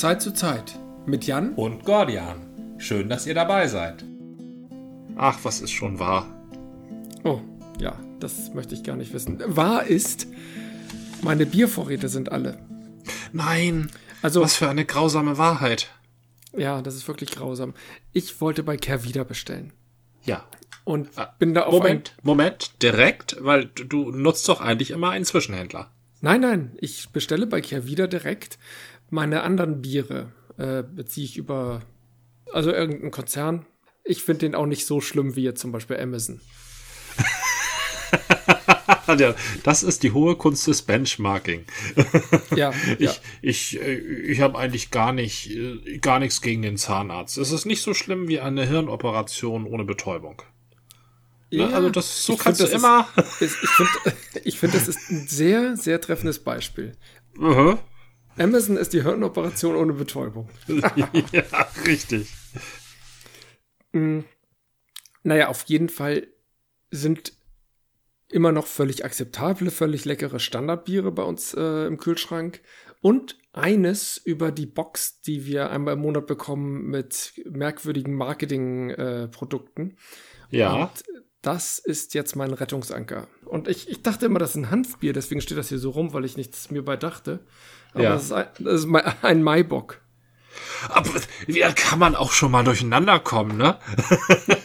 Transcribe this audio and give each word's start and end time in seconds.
Zeit 0.00 0.22
zu 0.22 0.32
Zeit 0.32 0.78
mit 1.06 1.26
Jan 1.26 1.54
und 1.54 1.84
Gordian. 1.84 2.76
Schön, 2.78 3.08
dass 3.08 3.26
ihr 3.26 3.34
dabei 3.34 3.68
seid. 3.68 4.04
Ach, 5.16 5.38
was 5.42 5.60
ist 5.60 5.70
schon 5.70 5.98
wahr? 5.98 6.26
Oh, 7.24 7.40
ja, 7.78 7.98
das 8.18 8.54
möchte 8.54 8.74
ich 8.74 8.82
gar 8.82 8.96
nicht 8.96 9.12
wissen. 9.12 9.42
Wahr 9.46 9.84
ist, 9.84 10.26
meine 11.20 11.46
Biervorräte 11.46 12.08
sind 12.08 12.32
alle. 12.32 12.58
Nein, 13.32 13.90
also 14.22 14.40
was 14.40 14.56
für 14.56 14.68
eine 14.68 14.84
grausame 14.84 15.38
Wahrheit. 15.38 15.90
Ja, 16.56 16.82
das 16.82 16.96
ist 16.96 17.06
wirklich 17.06 17.30
grausam. 17.30 17.74
Ich 18.12 18.40
wollte 18.40 18.62
bei 18.62 18.76
Kervida 18.76 19.24
bestellen. 19.24 19.72
Ja. 20.24 20.44
Und 20.84 21.10
bin 21.38 21.54
da 21.54 21.64
auf 21.64 21.72
Moment, 21.72 22.16
Moment, 22.22 22.82
direkt, 22.82 23.36
weil 23.40 23.66
du 23.66 24.10
nutzt 24.10 24.48
doch 24.48 24.60
eigentlich 24.60 24.90
immer 24.90 25.10
einen 25.10 25.24
Zwischenhändler. 25.24 25.90
Nein, 26.20 26.40
nein, 26.40 26.76
ich 26.80 27.10
bestelle 27.10 27.46
bei 27.46 27.60
Kervida 27.60 28.06
direkt. 28.06 28.58
Meine 29.12 29.42
anderen 29.42 29.82
Biere 29.82 30.32
äh, 30.56 30.82
beziehe 30.82 31.26
ich 31.26 31.36
über, 31.36 31.82
also 32.50 32.72
irgendeinen 32.72 33.10
Konzern. 33.10 33.66
Ich 34.04 34.22
finde 34.22 34.46
den 34.46 34.54
auch 34.54 34.64
nicht 34.64 34.86
so 34.86 35.02
schlimm 35.02 35.36
wie 35.36 35.42
jetzt 35.42 35.60
zum 35.60 35.70
Beispiel 35.70 36.00
Amazon. 36.00 36.40
das 39.64 39.82
ist 39.82 40.02
die 40.02 40.12
hohe 40.12 40.36
Kunst 40.36 40.66
des 40.66 40.80
Benchmarking. 40.80 41.66
ja, 42.56 42.72
ich, 42.98 43.00
ja. 43.00 43.12
ich, 43.42 43.82
äh, 43.82 43.98
ich 43.98 44.40
habe 44.40 44.58
eigentlich 44.58 44.90
gar 44.90 45.12
nicht, 45.12 45.50
äh, 45.50 45.98
gar 45.98 46.18
nichts 46.18 46.40
gegen 46.40 46.62
den 46.62 46.78
Zahnarzt. 46.78 47.36
Es 47.36 47.52
ist 47.52 47.66
nicht 47.66 47.82
so 47.82 47.92
schlimm 47.92 48.28
wie 48.28 48.40
eine 48.40 48.66
Hirnoperation 48.66 49.66
ohne 49.66 49.84
Betäubung. 49.84 50.40
Ne? 51.50 51.58
Ja, 51.58 51.66
also 51.66 51.90
das 51.90 52.24
so 52.24 52.36
kannst 52.36 52.62
find, 52.62 52.72
du 52.72 52.76
immer. 52.76 53.06
Ist, 53.40 53.58
ich 53.62 53.68
finde, 53.68 53.90
ich 54.44 54.58
finde, 54.58 54.78
das 54.78 54.88
ist 54.88 55.10
ein 55.10 55.28
sehr, 55.28 55.76
sehr 55.76 56.00
treffendes 56.00 56.38
Beispiel. 56.38 56.96
Uh 57.38 57.42
-huh. 57.42 57.78
Amazon 58.38 58.76
ist 58.76 58.92
die 58.92 59.02
Hirnoperation 59.02 59.76
ohne 59.76 59.92
Betäubung. 59.92 60.48
ja, 60.68 61.42
richtig. 61.86 62.32
Mhm. 63.92 64.24
Naja, 65.22 65.48
auf 65.48 65.64
jeden 65.64 65.88
Fall 65.88 66.26
sind 66.90 67.32
immer 68.28 68.52
noch 68.52 68.66
völlig 68.66 69.04
akzeptable, 69.04 69.70
völlig 69.70 70.04
leckere 70.04 70.40
Standardbiere 70.40 71.12
bei 71.12 71.22
uns 71.22 71.54
äh, 71.54 71.86
im 71.86 71.98
Kühlschrank. 71.98 72.60
Und 73.00 73.36
eines 73.52 74.16
über 74.16 74.50
die 74.52 74.66
Box, 74.66 75.20
die 75.20 75.44
wir 75.44 75.70
einmal 75.70 75.94
im 75.94 76.00
Monat 76.00 76.26
bekommen 76.26 76.86
mit 76.86 77.34
merkwürdigen 77.44 78.14
Marketingprodukten. 78.14 79.96
Äh, 80.50 80.58
ja. 80.58 80.84
Und 80.84 81.04
das 81.42 81.78
ist 81.78 82.14
jetzt 82.14 82.36
mein 82.36 82.52
Rettungsanker. 82.52 83.26
Und 83.44 83.68
ich, 83.68 83.90
ich 83.90 84.02
dachte 84.02 84.26
immer, 84.26 84.38
das 84.38 84.50
ist 84.50 84.56
ein 84.56 84.70
Hanfbier, 84.70 85.12
deswegen 85.12 85.40
steht 85.40 85.58
das 85.58 85.68
hier 85.68 85.78
so 85.78 85.90
rum, 85.90 86.12
weil 86.12 86.24
ich 86.24 86.36
nichts 86.36 86.70
mir 86.70 86.84
bei 86.84 86.96
dachte. 86.96 87.40
Aber 87.94 88.02
ja. 88.02 88.10
das 88.14 88.24
ist 88.24 88.32
ein, 88.32 88.46
das 88.58 88.84
ist 88.84 88.88
ein 89.22 89.42
Maibock. 89.42 90.00
Aber 90.88 91.10
wie 91.46 91.60
kann 91.60 91.98
man 91.98 92.14
auch 92.14 92.32
schon 92.32 92.50
mal 92.50 92.64
durcheinander 92.64 93.20
kommen, 93.20 93.56
ne? 93.56 93.78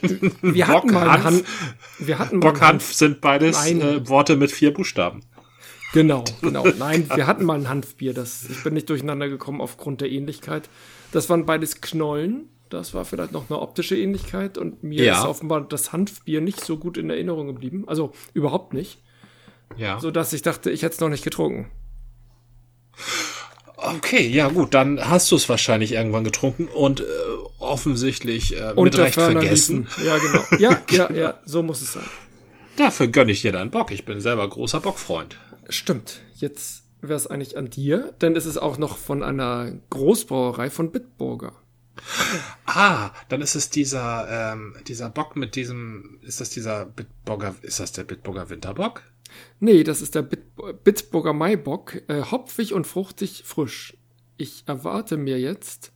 Wir 0.42 0.68
hatten 0.68 0.92
mal 0.92 1.12
Hanf, 1.12 1.24
Han 1.24 1.44
wir 2.00 2.20
hatten 2.20 2.40
Bock, 2.40 2.60
Hanf 2.62 2.94
sind 2.94 3.22
beides 3.22 3.66
äh, 3.68 4.08
Worte 4.08 4.36
mit 4.36 4.52
vier 4.52 4.74
Buchstaben. 4.74 5.22
Genau, 5.94 6.24
genau. 6.42 6.66
Nein, 6.78 7.10
wir 7.16 7.28
hatten 7.28 7.46
mal 7.46 7.58
ein 7.58 7.70
Hanfbier. 7.70 8.14
Das, 8.14 8.44
ich 8.50 8.64
bin 8.64 8.74
nicht 8.74 8.90
durcheinander 8.90 9.30
gekommen 9.30 9.62
aufgrund 9.62 10.02
der 10.02 10.12
Ähnlichkeit. 10.12 10.70
Das 11.12 11.30
waren 11.30 11.46
beides 11.46 11.82
Knollen. 11.82 12.50
Das 12.70 12.94
war 12.94 13.06
vielleicht 13.06 13.32
noch 13.32 13.50
eine 13.50 13.60
optische 13.60 13.98
Ähnlichkeit. 13.98 14.58
Und 14.58 14.84
mir 14.84 15.06
ja. 15.06 15.20
ist 15.20 15.26
offenbar 15.26 15.62
das 15.62 15.94
Hanfbier 15.94 16.42
nicht 16.42 16.64
so 16.64 16.78
gut 16.78 16.98
in 16.98 17.10
Erinnerung 17.10 17.48
geblieben. 17.48 17.86
Also 17.88 18.12
überhaupt 18.34 18.74
nicht. 18.74 19.02
Ja. 19.78 20.00
So 20.00 20.12
dass 20.12 20.34
ich 20.34 20.42
dachte, 20.42 20.72
ich 20.72 20.84
hätte 20.84 20.96
es 20.96 21.00
noch 21.00 21.10
nicht 21.10 21.24
getrunken. 21.24 21.72
Okay, 23.78 24.28
ja 24.28 24.50
gut, 24.50 24.74
dann 24.74 25.08
hast 25.08 25.32
du 25.32 25.36
es 25.36 25.48
wahrscheinlich 25.48 25.92
irgendwann 25.92 26.24
getrunken 26.24 26.68
und 26.68 27.02
äh, 27.02 27.04
offensichtlich 27.60 28.60
äh, 28.60 28.74
mit 28.76 28.98
Recht 28.98 29.14
vergessen. 29.14 29.84
Liefen. 29.84 30.06
Ja, 30.06 30.18
genau. 30.18 30.44
Ja, 30.58 30.82
ja, 30.90 31.12
ja, 31.12 31.40
so 31.46 31.62
muss 31.62 31.82
es 31.82 31.94
sein. 31.94 32.06
Dafür 32.76 33.08
gönne 33.08 33.32
ich 33.32 33.42
dir 33.42 33.52
deinen 33.52 33.72
Bock. 33.72 33.92
Ich 33.92 34.06
bin 34.06 34.20
selber 34.20 34.48
großer 34.50 34.80
Bockfreund. 34.80 35.38
Stimmt. 35.70 36.22
Jetzt 36.36 36.84
wäre 37.02 37.16
es 37.16 37.28
eigentlich 37.28 37.58
an 37.58 37.70
dir, 37.70 38.14
denn 38.22 38.36
es 38.36 38.46
ist 38.46 38.58
auch 38.58 38.78
noch 38.78 38.98
von 38.98 39.24
einer 39.24 39.72
Großbrauerei 39.90 40.70
von 40.70 40.92
Bitburger. 40.92 41.54
Ah, 42.66 43.12
dann 43.30 43.42
ist 43.42 43.56
es 43.56 43.70
dieser, 43.70 44.54
ähm, 44.54 44.76
dieser 44.88 45.10
Bock 45.10 45.36
mit 45.36 45.56
diesem, 45.56 46.20
ist 46.22 46.42
das 46.42 46.50
dieser 46.50 46.86
Bitburger, 46.86 47.56
ist 47.62 47.80
das 47.80 47.92
der 47.92 48.04
Bitburger 48.04 48.50
Winterbock? 48.50 49.02
Nee, 49.60 49.84
das 49.84 50.02
ist 50.02 50.16
der 50.16 50.22
Bit 50.22 50.44
Bitburger 50.84 51.34
Maibock. 51.34 52.02
Äh, 52.08 52.24
hopfig 52.24 52.74
und 52.74 52.88
fruchtig 52.88 53.44
frisch. 53.46 53.96
Ich 54.38 54.64
erwarte 54.68 55.18
mir 55.18 55.40
jetzt 55.40 55.92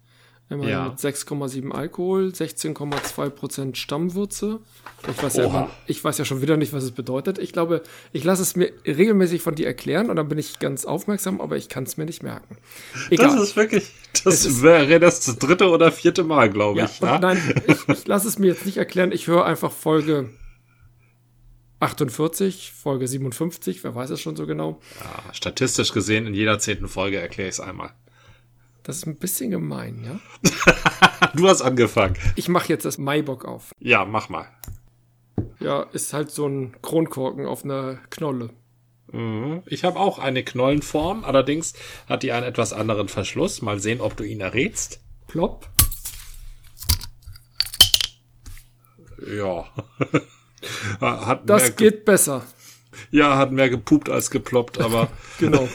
ja. 0.59 0.89
mit 0.89 0.99
6,7 0.99 1.71
Alkohol, 1.71 2.29
16,2% 2.29 3.75
Stammwürze. 3.75 4.59
Ich 5.09 5.23
weiß, 5.23 5.37
ja, 5.37 5.69
ich 5.87 6.03
weiß 6.03 6.17
ja 6.17 6.25
schon 6.25 6.41
wieder 6.41 6.57
nicht, 6.57 6.73
was 6.73 6.83
es 6.83 6.91
bedeutet. 6.91 7.39
Ich 7.39 7.53
glaube, 7.53 7.81
ich 8.11 8.23
lasse 8.23 8.41
es 8.41 8.55
mir 8.55 8.71
regelmäßig 8.85 9.41
von 9.41 9.55
dir 9.55 9.65
erklären 9.65 10.09
und 10.09 10.17
dann 10.17 10.27
bin 10.27 10.37
ich 10.37 10.59
ganz 10.59 10.85
aufmerksam, 10.85 11.41
aber 11.41 11.57
ich 11.57 11.69
kann 11.69 11.85
es 11.85 11.97
mir 11.97 12.05
nicht 12.05 12.21
merken. 12.21 12.57
Egal. 13.09 13.27
Das 13.27 13.41
ist 13.41 13.55
wirklich, 13.55 13.91
das 14.23 14.61
wäre 14.61 14.99
das 14.99 15.37
dritte 15.37 15.69
oder 15.69 15.91
vierte 15.91 16.23
Mal, 16.23 16.49
glaube 16.49 16.79
ja, 16.79 16.85
ich. 16.85 16.99
Ja? 16.99 17.19
Nein, 17.19 17.63
ich, 17.67 17.87
ich 17.87 18.07
lasse 18.07 18.27
es 18.27 18.37
mir 18.37 18.47
jetzt 18.47 18.65
nicht 18.65 18.77
erklären. 18.77 19.11
Ich 19.11 19.27
höre 19.27 19.45
einfach 19.45 19.71
Folge 19.71 20.29
48, 21.81 22.71
Folge 22.71 23.07
57, 23.07 23.83
wer 23.83 23.95
weiß 23.95 24.11
es 24.11 24.21
schon 24.21 24.35
so 24.35 24.45
genau. 24.45 24.79
Ja, 24.99 25.33
statistisch 25.33 25.91
gesehen, 25.91 26.27
in 26.27 26.35
jeder 26.35 26.59
zehnten 26.59 26.87
Folge 26.87 27.19
erkläre 27.19 27.49
ich 27.49 27.55
es 27.55 27.59
einmal. 27.59 27.91
Das 28.83 28.97
ist 28.97 29.07
ein 29.07 29.17
bisschen 29.17 29.49
gemein, 29.49 30.03
ja? 30.03 30.19
du 31.35 31.47
hast 31.47 31.61
angefangen. 31.61 32.15
Ich 32.35 32.49
mache 32.49 32.69
jetzt 32.69 32.85
das 32.85 32.99
Maibock 32.99 33.45
auf. 33.45 33.71
Ja, 33.79 34.05
mach 34.05 34.29
mal. 34.29 34.47
Ja, 35.59 35.83
ist 35.91 36.13
halt 36.13 36.31
so 36.31 36.47
ein 36.47 36.75
Kronkorken 36.81 37.47
auf 37.47 37.63
einer 37.63 37.95
Knolle. 38.11 38.51
Mhm. 39.11 39.63
Ich 39.65 39.83
habe 39.83 39.99
auch 39.99 40.19
eine 40.19 40.43
Knollenform, 40.43 41.23
allerdings 41.23 41.73
hat 42.07 42.21
die 42.23 42.31
einen 42.31 42.45
etwas 42.45 42.73
anderen 42.73 43.07
Verschluss. 43.07 43.61
Mal 43.61 43.79
sehen, 43.79 44.01
ob 44.01 44.15
du 44.15 44.23
ihn 44.23 44.41
errätst. 44.41 45.01
Plopp. 45.27 45.67
Ja. 49.27 49.65
Hat 50.99 51.49
das 51.49 51.75
geht 51.75 52.05
besser. 52.05 52.45
Ja, 53.09 53.37
hat 53.37 53.51
mehr 53.51 53.69
gepupt 53.69 54.09
als 54.09 54.29
geploppt, 54.29 54.79
aber. 54.79 55.09
genau. 55.39 55.67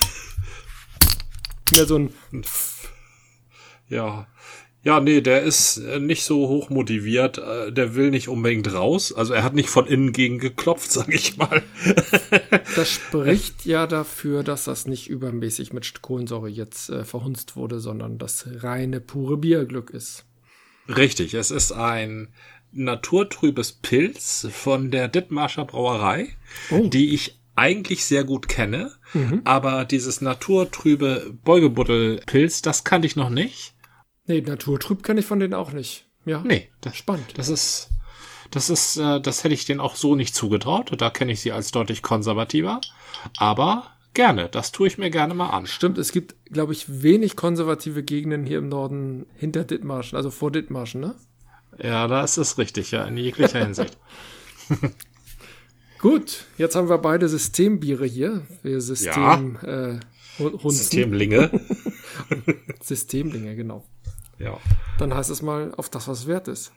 Mehr 1.72 1.86
so 1.86 1.98
ein. 1.98 2.10
Ja. 3.88 4.26
Ja, 4.82 5.00
nee, 5.00 5.20
der 5.20 5.42
ist 5.42 5.78
äh, 5.78 5.98
nicht 5.98 6.22
so 6.22 6.46
hoch 6.46 6.70
motiviert. 6.70 7.38
Äh, 7.38 7.72
der 7.72 7.96
will 7.96 8.10
nicht 8.10 8.28
unbedingt 8.28 8.72
raus. 8.72 9.12
Also 9.12 9.34
er 9.34 9.42
hat 9.42 9.52
nicht 9.52 9.69
von 9.69 9.84
innen 9.88 10.12
gegen 10.12 10.38
geklopft, 10.38 10.92
sag 10.92 11.12
ich 11.12 11.36
mal. 11.36 11.64
das 12.76 12.88
spricht 12.88 13.66
ja 13.66 13.88
dafür, 13.88 14.44
dass 14.44 14.64
das 14.64 14.86
nicht 14.86 15.10
übermäßig 15.10 15.72
mit 15.72 16.02
Kohlensäure 16.02 16.48
jetzt 16.48 16.91
äh, 16.91 17.04
verhunzt 17.04 17.56
wurde, 17.56 17.80
sondern 17.80 18.19
das 18.19 18.46
reine, 18.58 19.00
pure 19.00 19.36
Bierglück 19.36 19.91
ist. 19.91 20.25
Richtig, 20.88 21.34
es 21.34 21.50
ist 21.50 21.72
ein 21.72 22.28
naturtrübes 22.76 23.72
Pilz 23.72 24.48
von 24.50 24.91
der 24.91 25.09
Dittmarscher 25.09 25.64
Brauerei, 25.64 26.28
oh. 26.70 26.87
die 26.87 27.14
ich 27.14 27.38
eigentlich 27.56 28.04
sehr 28.04 28.25
gut 28.25 28.48
kenne, 28.48 28.92
mhm. 29.14 29.41
aber 29.44 29.84
dieses 29.84 30.20
naturtrübe 30.20 31.34
Beugebuddelpilz, 31.42 32.62
das 32.62 32.84
kannte 32.84 33.06
ich 33.06 33.16
noch 33.16 33.31
nicht. 33.31 33.75
Nee, 34.26 34.42
naturtrüb 34.42 35.03
kenne 35.03 35.20
ich 35.20 35.26
von 35.26 35.41
denen 35.41 35.54
auch 35.54 35.72
nicht. 35.72 36.06
Ja. 36.25 36.42
Nee, 36.44 36.69
das 36.81 36.97
spannend. 36.97 37.32
Das 37.37 37.48
ist 37.48 37.91
das 38.50 38.70
ist 38.70 38.96
äh, 38.96 39.20
das 39.20 39.43
hätte 39.43 39.55
ich 39.55 39.64
denen 39.64 39.81
auch 39.81 39.96
so 39.96 40.14
nicht 40.14 40.34
zugetraut, 40.34 40.93
da 40.99 41.11
kenne 41.11 41.32
ich 41.32 41.40
sie 41.40 41.52
als 41.52 41.70
deutlich 41.73 42.02
konservativer, 42.02 42.81
aber 43.38 43.90
gerne, 44.14 44.49
das 44.49 44.73
tue 44.73 44.88
ich 44.88 44.99
mir 44.99 45.11
gerne 45.11 45.34
mal 45.34 45.50
an. 45.50 45.67
Stimmt, 45.67 45.99
es 45.99 46.12
gibt 46.12 46.34
glaube 46.52 46.73
ich 46.73 47.02
wenig 47.02 47.37
konservative 47.37 48.02
Gegenden 48.02 48.44
hier 48.46 48.58
im 48.58 48.69
Norden 48.69 49.26
hinter 49.34 49.64
Dithmarschen, 49.64 50.17
also 50.17 50.31
vor 50.31 50.50
Dithmarschen, 50.50 51.00
ne? 51.00 51.14
Ja, 51.82 52.06
das 52.08 52.38
ist 52.38 52.58
richtig, 52.58 52.90
ja, 52.90 53.05
in 53.05 53.17
jeglicher 53.17 53.61
Hinsicht. 53.61 53.99
Gut, 55.99 56.44
jetzt 56.58 56.76
haben 56.76 56.88
wir 56.88 56.99
beide 56.99 57.28
Systembiere 57.28 58.06
hier. 58.06 58.46
Wir 58.62 58.81
System, 58.81 59.58
ja. 59.62 59.93
äh, 59.93 60.00
Systemlinge. 60.64 61.50
Systemlinge, 62.82 63.56
genau. 63.56 63.84
Ja. 64.38 64.58
Dann 64.99 65.14
heißt 65.14 65.31
es 65.31 65.43
mal 65.43 65.73
auf 65.76 65.88
das, 65.88 66.08
was 66.08 66.20
es 66.20 66.26
wert 66.26 66.49
ist. 66.49 66.73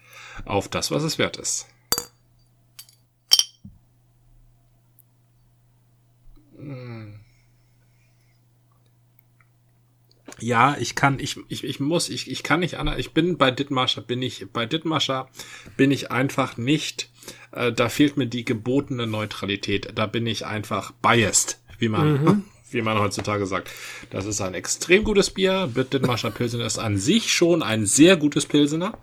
Auf 0.45 0.69
das, 0.69 0.91
was 0.91 1.03
es 1.03 1.17
wert 1.17 1.37
ist. 1.37 1.67
Ja, 10.41 10.77
ich 10.79 10.95
kann, 10.95 11.19
ich, 11.19 11.37
ich, 11.47 11.63
ich 11.63 11.79
muss, 11.79 12.09
ich, 12.09 12.29
ich 12.29 12.43
kann 12.43 12.59
nicht, 12.59 12.75
Anna, 12.75 12.97
ich 12.97 13.11
bin 13.11 13.37
bei 13.37 13.51
Dittmarscher, 13.51 14.01
bin 14.01 14.21
ich, 14.21 14.47
bei 14.51 14.65
Dittmarscher 14.65 15.29
bin 15.77 15.91
ich 15.91 16.11
einfach 16.11 16.57
nicht, 16.57 17.09
äh, 17.51 17.71
da 17.71 17.89
fehlt 17.89 18.17
mir 18.17 18.27
die 18.27 18.45
gebotene 18.45 19.07
Neutralität, 19.07 19.91
da 19.95 20.05
bin 20.05 20.27
ich 20.27 20.45
einfach 20.45 20.91
biased, 20.91 21.59
wie 21.77 21.89
man, 21.89 22.23
mhm. 22.23 22.43
wie 22.71 22.81
man 22.81 22.99
heutzutage 22.99 23.45
sagt. 23.45 23.69
Das 24.09 24.25
ist 24.25 24.41
ein 24.41 24.53
extrem 24.53 25.03
gutes 25.03 25.31
Bier. 25.31 25.67
Dittmarscher 25.67 26.31
Pilsener 26.31 26.65
ist 26.65 26.77
an 26.77 26.97
sich 26.97 27.33
schon 27.33 27.63
ein 27.63 27.85
sehr 27.85 28.17
gutes 28.17 28.45
Pilsener. 28.45 28.97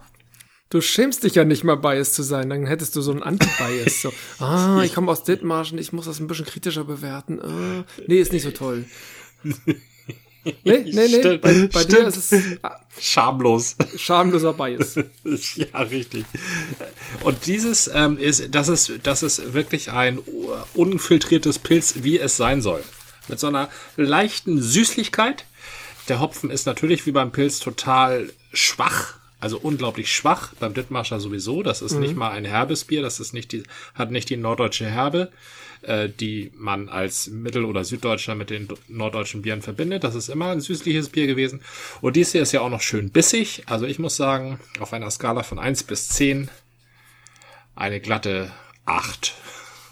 Du 0.68 0.80
schämst 0.80 1.22
dich 1.22 1.36
ja 1.36 1.44
nicht 1.44 1.62
mal 1.62 1.76
Bias 1.76 2.12
zu 2.12 2.24
sein, 2.24 2.50
dann 2.50 2.66
hättest 2.66 2.96
du 2.96 3.00
so 3.00 3.12
einen 3.12 3.22
Anti-Bias. 3.22 4.02
So, 4.02 4.12
ah, 4.44 4.82
ich 4.84 4.94
komme 4.94 5.12
aus 5.12 5.22
Dithmarschen, 5.22 5.78
ich 5.78 5.92
muss 5.92 6.06
das 6.06 6.18
ein 6.18 6.26
bisschen 6.26 6.46
kritischer 6.46 6.84
bewerten. 6.84 7.40
Ah, 7.40 7.84
nee, 8.08 8.20
ist 8.20 8.32
nicht 8.32 8.42
so 8.42 8.50
toll. 8.50 8.84
Nee, 10.64 10.78
nee, 10.84 10.93
nee. 10.93 11.08
Stimmt, 11.08 11.40
bei, 11.40 11.69
bei 11.72 11.84
dir 11.84 12.06
ist 12.06 12.32
es 12.32 12.43
schamlos. 13.00 13.76
Schamloser 13.96 14.52
Bias. 14.52 14.96
ja, 15.56 15.81
richtig. 15.81 16.25
Und 17.25 17.46
dieses 17.46 17.90
ähm, 17.93 18.16
ist, 18.19 18.54
das 18.54 18.69
ist, 18.69 18.93
das 19.02 19.22
ist 19.22 19.54
wirklich 19.54 19.90
ein 19.90 20.20
unfiltriertes 20.75 21.58
Pilz, 21.58 21.96
wie 22.02 22.19
es 22.19 22.37
sein 22.37 22.62
soll. 22.62 22.82
Mit 23.28 23.40
so 23.40 23.48
einer 23.48 23.69
leichten 23.96 24.62
Süßlichkeit. 24.62 25.44
Der 26.08 26.20
Hopfen 26.20 26.50
ist 26.50 26.66
natürlich 26.66 27.06
wie 27.06 27.12
beim 27.12 27.32
Pilz 27.32 27.58
total 27.58 28.31
schwach 28.52 29.14
also 29.38 29.58
unglaublich 29.58 30.12
schwach. 30.12 30.54
Beim 30.58 30.75
Dittmarscher 30.75 31.20
sowieso. 31.20 31.62
Das 31.62 31.82
ist 31.82 31.93
mhm. 31.93 32.00
nicht 32.00 32.16
mal 32.16 32.31
ein 32.31 32.44
herbes 32.44 32.84
Bier. 32.84 33.02
Das 33.02 33.20
ist 33.20 33.32
nicht 33.32 33.52
die, 33.52 33.62
hat 33.94 34.10
nicht 34.10 34.31
die 34.31 34.37
norddeutsche 34.37 34.87
Herbe, 34.87 35.31
äh, 35.86 36.08
die 36.08 36.52
man 36.54 36.88
als 36.88 37.28
Mittel- 37.28 37.64
oder 37.64 37.84
Süddeutscher 37.84 38.34
mit 38.34 38.50
den 38.50 38.68
norddeutschen 38.88 39.42
Bieren 39.42 39.62
verbindet. 39.62 40.04
Das 40.04 40.14
ist 40.14 40.28
immer 40.28 40.50
ein 40.50 40.60
süßliches 40.60 41.10
Bier 41.10 41.26
gewesen. 41.26 41.62
Und 42.00 42.16
dies 42.16 42.32
hier 42.32 42.42
ist 42.42 42.52
ja 42.52 42.60
auch 42.60 42.70
noch 42.70 42.80
schön 42.80 43.10
bissig. 43.10 43.62
Also 43.66 43.86
ich 43.86 43.98
muss 43.98 44.16
sagen, 44.16 44.58
auf 44.80 44.92
einer 44.92 45.10
Skala 45.10 45.42
von 45.42 45.58
eins 45.58 45.82
bis 45.82 46.08
zehn 46.08 46.50
eine 47.74 48.00
glatte 48.00 48.50
acht. 48.84 49.34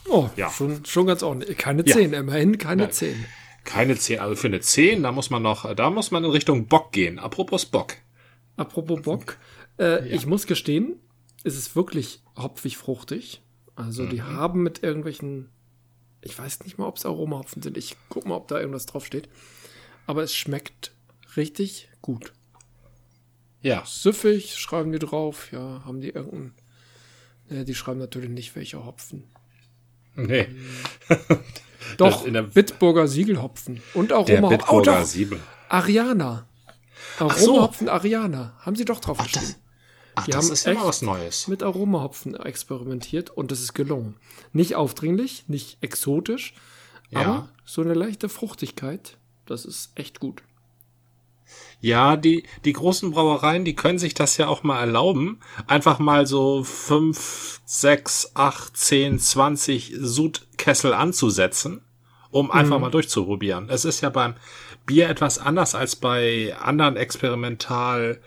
Oh, 0.09 0.29
ja. 0.37 0.51
schon, 0.51 0.85
schon 0.85 1.07
ganz 1.07 1.23
ordentlich. 1.23 1.57
Keine 1.57 1.85
zehn, 1.85 2.13
ja. 2.13 2.21
immerhin 2.21 2.59
keine 2.59 2.91
zehn. 2.91 3.25
Keine 3.65 3.97
zehn. 3.97 4.21
Also 4.21 4.37
für 4.37 4.49
eine 4.49 4.61
zehn, 4.61 5.03
da 5.03 5.13
muss 5.13 5.31
man 5.31 5.43
noch, 5.43 5.75
da 5.75 5.91
muss 5.91 6.11
man 6.11 6.25
in 6.25 6.31
Richtung 6.31 6.67
Bock 6.67 6.93
gehen. 6.93 7.19
Apropos 7.19 7.67
Bock. 7.67 7.95
Apropos 8.57 9.03
Bock, 9.03 9.39
äh, 9.79 10.09
ja. 10.09 10.15
ich 10.15 10.27
muss 10.27 10.47
gestehen, 10.47 10.97
es 11.43 11.57
ist 11.57 11.75
wirklich 11.75 12.23
hopfig 12.37 12.77
fruchtig. 12.77 13.43
Also 13.77 14.05
mhm. 14.05 14.11
die 14.11 14.23
haben 14.23 14.63
mit 14.63 14.83
irgendwelchen, 14.83 15.51
ich 16.25 16.39
weiß 16.39 16.65
nicht 16.65 16.79
mal, 16.79 16.87
ob 16.87 16.97
es 16.97 17.07
Aromahopfen 17.07 17.63
sind. 17.63 17.77
Ich 17.77 17.97
guck 18.09 18.27
mal, 18.27 18.37
ob 18.37 18.49
da 18.49 18.59
irgendwas 18.59 18.87
draufsteht. 18.87 19.29
Aber 20.07 20.23
es 20.23 20.35
schmeckt 20.35 20.93
richtig 21.37 21.89
gut. 22.03 22.33
Ja. 23.61 23.83
Süffig 23.87 24.57
schreiben 24.57 24.93
die 24.93 24.99
drauf. 24.99 25.53
Ja, 25.53 25.83
haben 25.85 26.01
die 26.01 26.11
irgendeinen. 26.11 26.55
Ne, 27.49 27.65
die 27.65 27.75
schreiben 27.75 27.99
natürlich 27.99 28.31
nicht, 28.31 28.57
welche 28.57 28.85
Hopfen. 28.85 29.25
Nee. 30.17 30.49
Doch, 31.99 32.27
Bitburger 32.55 33.07
Siegelhopfen. 33.09 33.83
Und 33.93 34.13
Aroma. 34.13 34.49
Der 34.49 34.57
Bitburger 34.57 35.05
oh. 35.05 35.37
Ariana. 35.69 36.49
Aromahopfen 37.19 37.87
so. 37.87 37.93
Ariana. 37.93 38.55
Haben 38.61 38.77
sie 38.77 38.85
doch 38.85 39.01
drauf 39.01 39.19
ach, 39.21 39.27
geschrieben. 39.27 39.55
Ach, 40.15 40.25
die 40.25 40.31
das 40.31 40.47
haben 40.47 40.53
ist 40.53 40.67
ja 40.67 40.85
was 40.85 41.03
Neues. 41.03 41.49
Mit 41.49 41.63
Aromahopfen 41.63 42.35
experimentiert 42.35 43.31
und 43.31 43.51
das 43.51 43.61
ist 43.61 43.75
gelungen. 43.75 44.17
Nicht 44.53 44.75
aufdringlich, 44.75 45.45
nicht 45.49 45.79
exotisch, 45.81 46.55
ja. 47.11 47.21
aber 47.21 47.49
so 47.65 47.83
eine 47.83 47.95
leichte 47.95 48.29
Fruchtigkeit. 48.29 49.19
Das 49.47 49.65
ist 49.65 49.93
echt 49.95 50.21
gut. 50.21 50.43
Ja, 51.81 52.17
die, 52.17 52.45
die 52.65 52.73
großen 52.73 53.11
Brauereien, 53.11 53.65
die 53.65 53.77
können 53.77 53.99
sich 53.99 54.15
das 54.15 54.39
ja 54.39 54.49
auch 54.49 54.63
mal 54.63 54.81
erlauben. 54.81 55.41
Einfach 55.67 55.99
mal 55.99 56.27
so 56.27 56.65
fünf, 56.65 57.61
sechs, 57.67 58.31
acht, 58.35 58.77
zehn, 58.77 59.19
zwanzig 59.19 59.93
Sudkessel 59.99 60.95
anzusetzen, 60.95 61.83
um 62.31 62.51
einfach 62.51 62.77
mhm. 62.77 62.83
mal 62.83 62.91
durchzuprobieren. 62.91 63.69
Es 63.69 63.85
ist 63.85 64.01
ja 64.01 64.09
beim, 64.09 64.35
Bier 64.87 65.09
etwas 65.09 65.39
anders 65.39 65.75
als 65.75 65.97
bei 65.97 66.55
anderen 66.61 66.97
experimental 66.97 68.21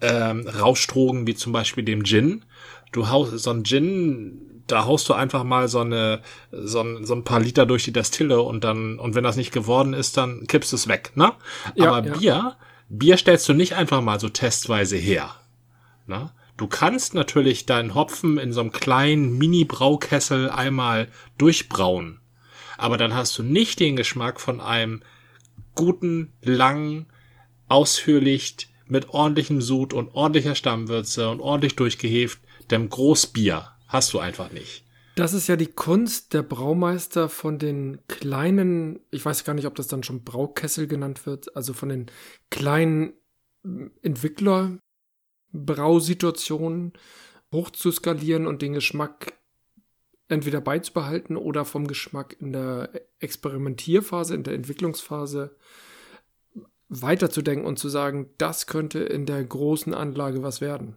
ähm, 0.00 0.46
Rauschdrogen 0.46 1.26
wie 1.26 1.34
zum 1.34 1.52
Beispiel 1.52 1.84
dem 1.84 2.04
Gin. 2.04 2.44
Du 2.92 3.08
haust 3.08 3.38
so 3.38 3.50
ein 3.50 3.64
Gin, 3.64 4.62
da 4.66 4.86
haust 4.86 5.08
du 5.08 5.14
einfach 5.14 5.44
mal 5.44 5.68
so 5.68 5.80
eine 5.80 6.20
so 6.50 6.80
ein, 6.80 7.04
so 7.04 7.14
ein 7.14 7.24
paar 7.24 7.40
Liter 7.40 7.66
durch 7.66 7.84
die 7.84 7.92
Destille 7.92 8.40
und 8.40 8.64
dann 8.64 8.98
und 8.98 9.14
wenn 9.14 9.24
das 9.24 9.36
nicht 9.36 9.52
geworden 9.52 9.94
ist, 9.94 10.16
dann 10.16 10.46
kippst 10.46 10.72
du 10.72 10.76
es 10.76 10.88
weg, 10.88 11.12
ne? 11.14 11.32
Ja, 11.74 11.92
Aber 11.92 12.06
ja. 12.06 12.12
Bier, 12.14 12.56
Bier 12.88 13.16
stellst 13.16 13.48
du 13.48 13.52
nicht 13.52 13.74
einfach 13.74 14.00
mal 14.00 14.20
so 14.20 14.28
testweise 14.28 14.96
her, 14.96 15.34
ne? 16.06 16.30
Du 16.56 16.68
kannst 16.68 17.14
natürlich 17.14 17.66
deinen 17.66 17.96
Hopfen 17.96 18.38
in 18.38 18.52
so 18.52 18.60
einem 18.60 18.70
kleinen 18.70 19.36
Mini-Braukessel 19.38 20.50
einmal 20.50 21.08
durchbrauen. 21.36 22.20
Aber 22.78 22.96
dann 22.96 23.12
hast 23.12 23.36
du 23.38 23.42
nicht 23.42 23.80
den 23.80 23.96
Geschmack 23.96 24.40
von 24.40 24.60
einem 24.60 25.02
guten, 25.74 26.32
langen, 26.42 27.06
ausführlich, 27.66 28.68
mit 28.86 29.10
ordentlichem 29.10 29.60
Sud 29.60 29.92
und 29.92 30.14
ordentlicher 30.14 30.54
Stammwürze 30.54 31.28
und 31.30 31.40
ordentlich 31.40 31.76
durchgeheft, 31.76 32.38
dem 32.70 32.88
Großbier 32.88 33.68
hast 33.88 34.12
du 34.12 34.18
einfach 34.18 34.52
nicht. 34.52 34.84
Das 35.16 35.32
ist 35.32 35.46
ja 35.46 35.54
die 35.56 35.68
Kunst 35.68 36.34
der 36.34 36.42
Braumeister 36.42 37.28
von 37.28 37.60
den 37.60 38.00
kleinen, 38.08 38.98
ich 39.10 39.24
weiß 39.24 39.44
gar 39.44 39.54
nicht, 39.54 39.66
ob 39.66 39.76
das 39.76 39.86
dann 39.86 40.02
schon 40.02 40.24
Braukessel 40.24 40.88
genannt 40.88 41.24
wird, 41.26 41.56
also 41.56 41.72
von 41.72 41.88
den 41.88 42.10
kleinen 42.50 43.12
Entwickler-Brausituationen 44.02 46.94
hoch 47.52 47.70
zu 47.70 47.92
skalieren 47.92 48.48
und 48.48 48.60
den 48.60 48.72
Geschmack 48.72 49.34
entweder 50.28 50.60
beizubehalten 50.60 51.36
oder 51.36 51.64
vom 51.64 51.86
Geschmack 51.86 52.36
in 52.40 52.52
der 52.52 52.90
Experimentierphase, 53.20 54.34
in 54.34 54.42
der 54.42 54.54
Entwicklungsphase 54.54 55.54
weiterzudenken 56.88 57.66
und 57.66 57.78
zu 57.78 57.88
sagen, 57.88 58.30
das 58.38 58.66
könnte 58.66 59.00
in 59.00 59.26
der 59.26 59.42
großen 59.42 59.94
Anlage 59.94 60.42
was 60.42 60.60
werden. 60.60 60.96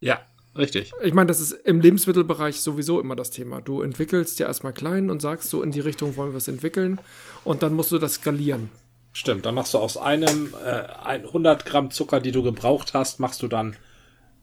Ja, 0.00 0.20
richtig. 0.56 0.92
Ich 1.02 1.14
meine, 1.14 1.28
das 1.28 1.40
ist 1.40 1.52
im 1.52 1.80
Lebensmittelbereich 1.80 2.60
sowieso 2.60 3.00
immer 3.00 3.16
das 3.16 3.30
Thema. 3.30 3.60
Du 3.60 3.82
entwickelst 3.82 4.38
ja 4.38 4.46
erstmal 4.46 4.72
klein 4.72 5.10
und 5.10 5.20
sagst 5.20 5.50
so, 5.50 5.62
in 5.62 5.72
die 5.72 5.80
Richtung 5.80 6.16
wollen 6.16 6.32
wir 6.32 6.38
es 6.38 6.48
entwickeln 6.48 7.00
und 7.44 7.62
dann 7.62 7.74
musst 7.74 7.92
du 7.92 7.98
das 7.98 8.14
skalieren. 8.14 8.70
Stimmt, 9.12 9.46
dann 9.46 9.54
machst 9.54 9.72
du 9.72 9.78
aus 9.78 9.96
einem 9.96 10.54
äh, 10.62 10.82
100 11.04 11.64
Gramm 11.64 11.90
Zucker, 11.90 12.20
die 12.20 12.32
du 12.32 12.42
gebraucht 12.42 12.92
hast, 12.92 13.18
machst 13.18 13.42
du 13.42 13.48
dann 13.48 13.76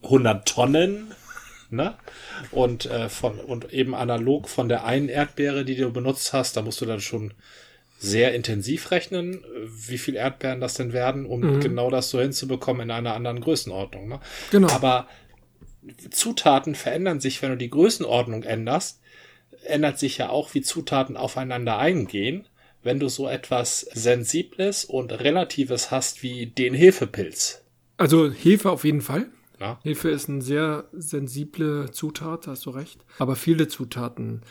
100 0.01 0.47
Tonnen 0.47 1.13
ne? 1.69 1.95
Und 2.51 2.85
äh, 2.87 3.09
von 3.09 3.39
und 3.39 3.71
eben 3.71 3.93
analog 3.93 4.49
von 4.49 4.69
der 4.69 4.85
einen 4.85 5.09
Erdbeere, 5.09 5.63
die 5.65 5.75
du 5.75 5.91
benutzt 5.91 6.33
hast, 6.33 6.57
da 6.57 6.61
musst 6.61 6.81
du 6.81 6.85
dann 6.85 7.01
schon 7.01 7.33
sehr 7.97 8.33
intensiv 8.33 8.91
rechnen, 8.91 9.43
wie 9.65 9.97
viel 9.97 10.15
Erdbeeren 10.15 10.59
das 10.59 10.73
denn 10.73 10.93
werden, 10.93 11.25
um 11.25 11.39
mhm. 11.39 11.59
genau 11.61 11.89
das 11.89 12.09
so 12.09 12.19
hinzubekommen 12.19 12.83
in 12.83 12.91
einer 12.91 13.13
anderen 13.13 13.39
Größenordnung. 13.39 14.07
Ne? 14.09 14.19
Genau. 14.51 14.69
Aber 14.69 15.07
Zutaten 16.09 16.75
verändern 16.75 17.19
sich, 17.19 17.41
wenn 17.41 17.51
du 17.51 17.57
die 17.57 17.69
Größenordnung 17.69 18.43
änderst, 18.43 19.01
ändert 19.65 19.99
sich 19.99 20.17
ja 20.17 20.29
auch, 20.29 20.53
wie 20.53 20.61
Zutaten 20.61 21.17
aufeinander 21.17 21.77
eingehen, 21.77 22.47
wenn 22.83 22.99
du 22.99 23.07
so 23.07 23.27
etwas 23.27 23.81
Sensibles 23.93 24.85
und 24.85 25.11
Relatives 25.11 25.91
hast 25.91 26.21
wie 26.23 26.47
den 26.47 26.73
Hefepilz. 26.73 27.63
Also 27.97 28.31
Hefe 28.31 28.69
auf 28.69 28.83
jeden 28.83 29.01
Fall. 29.01 29.27
Ja. 29.59 29.79
Hefe 29.83 30.09
ist 30.09 30.27
eine 30.27 30.41
sehr 30.41 30.89
sensible 30.91 31.91
Zutat, 31.91 32.47
hast 32.47 32.65
du 32.65 32.71
recht. 32.71 32.99
Aber 33.17 33.35
viele 33.35 33.67
Zutaten 33.67 34.41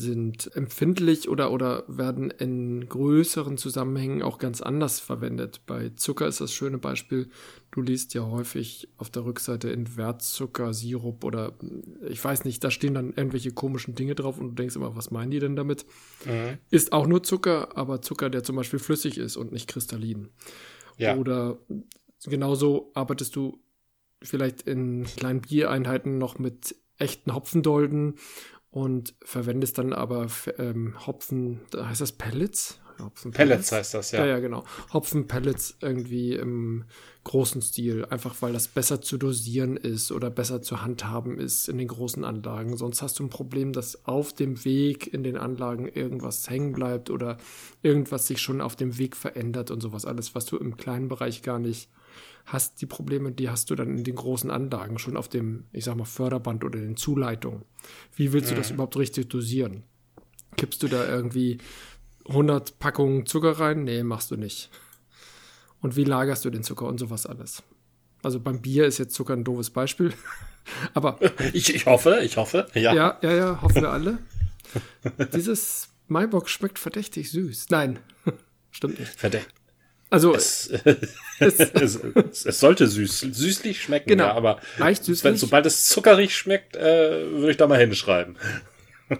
sind 0.00 0.50
empfindlich 0.56 1.28
oder, 1.28 1.52
oder 1.52 1.84
werden 1.86 2.30
in 2.30 2.88
größeren 2.88 3.58
Zusammenhängen 3.58 4.22
auch 4.22 4.38
ganz 4.38 4.62
anders 4.62 4.98
verwendet. 4.98 5.60
Bei 5.66 5.90
Zucker 5.90 6.26
ist 6.26 6.40
das 6.40 6.52
schöne 6.52 6.78
Beispiel. 6.78 7.28
Du 7.70 7.82
liest 7.82 8.14
ja 8.14 8.22
häufig 8.22 8.88
auf 8.96 9.10
der 9.10 9.24
Rückseite 9.24 9.68
Invertzucker, 9.68 10.72
Sirup 10.72 11.22
oder 11.22 11.52
ich 12.08 12.24
weiß 12.24 12.44
nicht, 12.44 12.64
da 12.64 12.70
stehen 12.70 12.94
dann 12.94 13.12
irgendwelche 13.12 13.52
komischen 13.52 13.94
Dinge 13.94 14.14
drauf 14.14 14.38
und 14.38 14.48
du 14.48 14.54
denkst 14.54 14.76
immer, 14.76 14.96
was 14.96 15.10
meinen 15.10 15.30
die 15.30 15.38
denn 15.38 15.54
damit? 15.54 15.84
Mhm. 16.24 16.58
Ist 16.70 16.92
auch 16.92 17.06
nur 17.06 17.22
Zucker, 17.22 17.76
aber 17.76 18.00
Zucker, 18.00 18.30
der 18.30 18.42
zum 18.42 18.56
Beispiel 18.56 18.78
flüssig 18.78 19.18
ist 19.18 19.36
und 19.36 19.52
nicht 19.52 19.68
kristallin. 19.68 20.30
Ja. 20.96 21.16
Oder 21.16 21.58
genauso 22.24 22.90
arbeitest 22.94 23.36
du 23.36 23.60
vielleicht 24.22 24.62
in 24.62 25.04
kleinen 25.04 25.42
Biereinheiten 25.42 26.18
noch 26.18 26.38
mit 26.38 26.74
echten 27.00 27.34
Hopfendolden 27.34 28.14
und 28.70 29.14
verwendest 29.22 29.78
dann 29.78 29.92
aber 29.92 30.28
ähm, 30.58 30.94
Hopfen, 31.06 31.60
heißt 31.74 32.00
das 32.00 32.12
Pellets? 32.12 32.80
Hopfen 33.00 33.32
Pellets 33.32 33.72
heißt 33.72 33.94
das, 33.94 34.12
ja. 34.12 34.20
Ja, 34.20 34.26
ja, 34.26 34.38
genau. 34.40 34.64
Hopfenpellets 34.92 35.76
irgendwie 35.80 36.34
im 36.34 36.84
großen 37.24 37.60
Stil, 37.60 38.06
einfach 38.06 38.34
weil 38.40 38.52
das 38.52 38.68
besser 38.68 39.02
zu 39.02 39.18
dosieren 39.18 39.76
ist 39.76 40.10
oder 40.10 40.30
besser 40.30 40.62
zu 40.62 40.82
handhaben 40.82 41.38
ist 41.38 41.68
in 41.68 41.78
den 41.78 41.88
großen 41.88 42.24
Anlagen. 42.24 42.76
Sonst 42.76 43.02
hast 43.02 43.18
du 43.18 43.24
ein 43.24 43.30
Problem, 43.30 43.72
dass 43.72 44.06
auf 44.06 44.32
dem 44.32 44.64
Weg 44.64 45.12
in 45.12 45.22
den 45.22 45.36
Anlagen 45.36 45.86
irgendwas 45.86 46.48
hängen 46.48 46.72
bleibt 46.72 47.10
oder 47.10 47.36
irgendwas 47.82 48.26
sich 48.26 48.40
schon 48.40 48.60
auf 48.60 48.74
dem 48.74 48.96
Weg 48.98 49.16
verändert 49.16 49.70
und 49.70 49.80
sowas. 49.80 50.06
Alles, 50.06 50.34
was 50.34 50.46
du 50.46 50.56
im 50.56 50.76
kleinen 50.76 51.08
Bereich 51.08 51.42
gar 51.42 51.58
nicht 51.58 51.90
hast 52.46 52.80
die 52.80 52.86
Probleme, 52.86 53.32
die 53.32 53.48
hast 53.48 53.70
du 53.70 53.74
dann 53.74 53.98
in 53.98 54.04
den 54.04 54.16
großen 54.16 54.50
Anlagen 54.50 54.98
schon 54.98 55.16
auf 55.16 55.28
dem, 55.28 55.64
ich 55.72 55.84
sag 55.84 55.96
mal, 55.96 56.04
Förderband 56.04 56.64
oder 56.64 56.80
den 56.80 56.96
Zuleitungen. 56.96 57.62
Wie 58.14 58.32
willst 58.32 58.50
du 58.50 58.54
das 58.54 58.70
mhm. 58.70 58.74
überhaupt 58.74 58.96
richtig 58.96 59.28
dosieren? 59.28 59.84
Kippst 60.56 60.82
du 60.82 60.88
da 60.88 61.06
irgendwie 61.08 61.58
100 62.28 62.78
Packungen 62.78 63.26
Zucker 63.26 63.52
rein? 63.52 63.84
Nee, 63.84 64.02
machst 64.02 64.30
du 64.30 64.36
nicht. 64.36 64.70
Und 65.80 65.96
wie 65.96 66.04
lagerst 66.04 66.44
du 66.44 66.50
den 66.50 66.62
Zucker 66.62 66.86
und 66.86 66.98
sowas 66.98 67.26
alles? 67.26 67.62
Also 68.22 68.38
beim 68.40 68.60
Bier 68.60 68.86
ist 68.86 68.98
jetzt 68.98 69.14
Zucker 69.14 69.34
ein 69.34 69.44
doofes 69.44 69.70
Beispiel. 69.70 70.12
Aber. 70.94 71.18
Ich, 71.52 71.74
ich 71.74 71.86
hoffe, 71.86 72.20
ich 72.22 72.36
hoffe, 72.36 72.66
ja. 72.74 72.94
Ja, 72.94 73.18
ja, 73.22 73.32
ja, 73.32 73.62
hoffen 73.62 73.82
wir 73.82 73.90
alle. 73.90 74.18
Dieses 75.34 75.88
Maibock 76.06 76.48
schmeckt 76.48 76.78
verdächtig 76.78 77.30
süß. 77.30 77.70
Nein, 77.70 77.98
stimmt 78.70 78.98
nicht. 79.00 79.12
Verdächtig. 79.12 79.54
Also 80.10 80.34
es, 80.34 80.68
es, 81.38 81.60
es, 81.60 82.44
es, 82.44 82.60
sollte 82.60 82.88
süß, 82.88 83.20
süßlich 83.20 83.80
schmecken, 83.80 84.08
genau. 84.08 84.24
ja, 84.24 84.34
aber 84.34 84.60
leicht 84.76 85.04
süßlich. 85.04 85.22
Wenn, 85.22 85.36
sobald 85.36 85.66
es 85.66 85.86
zuckerig 85.86 86.36
schmeckt, 86.36 86.74
äh, 86.74 87.30
würde 87.30 87.52
ich 87.52 87.56
da 87.56 87.68
mal 87.68 87.78
hinschreiben. 87.78 88.36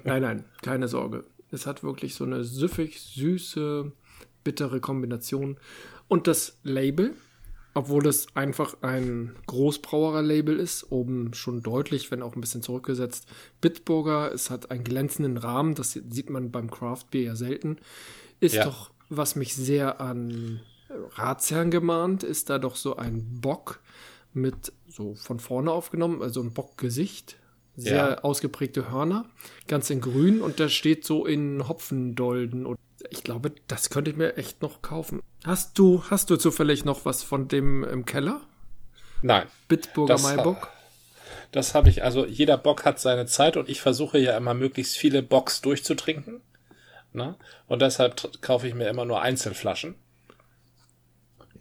Nein, 0.03 0.23
nein, 0.23 0.45
keine 0.63 0.89
Sorge. 0.89 1.25
Es 1.53 1.67
hat 1.67 1.85
wirklich 1.85 2.17
so 2.17 2.25
eine 2.25 2.43
süffig, 2.43 3.01
süße, 3.01 3.93
bittere 4.43 4.81
Kombination. 4.81 5.59
Und 6.11 6.27
das 6.27 6.59
Label, 6.65 7.15
obwohl 7.73 8.05
es 8.09 8.35
einfach 8.35 8.75
ein 8.83 9.37
Großbrauerer-Label 9.47 10.59
ist, 10.59 10.91
oben 10.91 11.35
schon 11.35 11.63
deutlich, 11.63 12.11
wenn 12.11 12.21
auch 12.21 12.35
ein 12.35 12.41
bisschen 12.41 12.63
zurückgesetzt. 12.63 13.29
Bitburger, 13.61 14.33
es 14.33 14.51
hat 14.51 14.73
einen 14.73 14.83
glänzenden 14.83 15.37
Rahmen, 15.37 15.77
das 15.77 15.93
sieht 15.93 16.29
man 16.29 16.51
beim 16.51 16.69
Craft 16.69 17.05
Beer 17.13 17.23
ja 17.23 17.37
selten. 17.37 17.79
Ist 18.41 18.57
ja. 18.57 18.65
doch, 18.65 18.91
was 19.09 19.37
mich 19.37 19.55
sehr 19.55 20.01
an 20.01 20.59
Ratsherrn 21.13 21.71
gemahnt, 21.71 22.25
ist 22.25 22.51
da 22.51 22.59
doch 22.59 22.75
so 22.75 22.97
ein 22.97 23.41
Bock 23.41 23.79
mit 24.33 24.73
so 24.89 25.15
von 25.15 25.39
vorne 25.39 25.71
aufgenommen, 25.71 26.23
also 26.23 26.41
ein 26.41 26.53
Bockgesicht, 26.53 27.37
sehr 27.77 27.95
ja. 27.95 28.19
ausgeprägte 28.19 28.91
Hörner, 28.91 29.27
ganz 29.69 29.91
in 29.91 30.01
grün 30.01 30.41
und 30.41 30.59
der 30.59 30.71
steht 30.71 31.05
so 31.05 31.25
in 31.25 31.69
Hopfendolden 31.69 32.67
und 32.67 32.81
ich 33.11 33.25
glaube, 33.25 33.53
das 33.69 33.91
könnte 33.91 34.11
ich 34.11 34.17
mir 34.17 34.37
echt 34.37 34.63
noch 34.63 34.83
kaufen. 34.83 35.23
Hast 35.45 35.79
du, 35.79 36.03
hast 36.11 36.31
du 36.31 36.37
zufällig 36.37 36.85
noch 36.85 37.05
was 37.05 37.23
von 37.23 37.49
dem 37.49 37.85
im 37.85 38.05
Keller? 38.05 38.43
Nein. 39.23 39.47
Bitburger 39.69 40.15
das, 40.15 40.23
Maibock? 40.23 40.69
Das 41.53 41.75
habe 41.75 41.89
ich, 41.89 42.05
also 42.05 42.27
jeder 42.27 42.57
Bock 42.57 42.85
hat 42.85 43.01
seine 43.01 43.27
Zeit 43.27 43.57
und 43.57 43.69
ich 43.69 43.81
versuche 43.81 44.19
ja 44.19 44.37
immer 44.37 44.55
möglichst 44.55 44.97
viele 44.97 45.23
Bocks 45.23 45.61
durchzutrinken. 45.61 46.41
Ne? 47.13 47.37
Und 47.67 47.83
deshalb 47.83 48.41
kaufe 48.41 48.69
ich 48.69 48.75
mir 48.75 48.89
immer 48.89 49.05
nur 49.05 49.21
Einzelflaschen. 49.23 49.95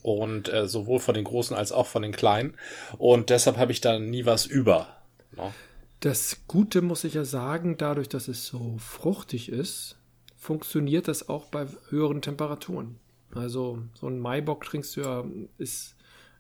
Und 0.02 0.52
äh, 0.54 0.68
sowohl 0.68 1.00
von 1.00 1.14
den 1.14 1.26
großen 1.26 1.58
als 1.58 1.72
auch 1.72 1.88
von 1.88 2.02
den 2.02 2.14
kleinen. 2.14 2.56
Und 2.98 3.30
deshalb 3.30 3.58
habe 3.58 3.72
ich 3.72 3.82
da 3.82 4.00
nie 4.00 4.26
was 4.26 4.46
über. 4.46 4.88
Ne? 5.36 5.52
Das 6.00 6.38
Gute 6.48 6.82
muss 6.82 7.04
ich 7.04 7.16
ja 7.16 7.26
sagen, 7.26 7.78
dadurch, 7.78 8.08
dass 8.08 8.30
es 8.30 8.46
so 8.46 8.78
fruchtig 8.78 9.50
ist, 9.50 9.99
funktioniert 10.40 11.08
das 11.08 11.30
auch 11.30 11.46
bei 11.46 11.68
höheren 11.90 12.22
Temperaturen. 12.22 12.98
Also 13.36 13.84
so 13.94 14.08
ein 14.08 14.18
Maibock 14.18 14.66
trinkst 14.66 14.96
du 14.96 15.02
ja, 15.02 15.26
ist 15.58 15.96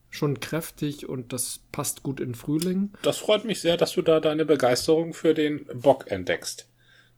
schon 0.10 0.39
kräftig 0.39 1.08
und 1.08 1.34
das 1.34 1.60
passt 1.72 2.01
gut 2.01 2.20
in 2.20 2.34
Frühling. 2.34 2.91
Das 3.03 3.18
freut 3.18 3.46
mich 3.46 3.62
sehr, 3.62 3.77
dass 3.77 3.91
du 3.91 4.01
da 4.01 4.20
deine 4.20 4.46
Begeisterung 4.46 5.13
für 5.13 5.36
den 5.36 5.68
Bock 5.74 6.10
entdeckst. 6.10 6.68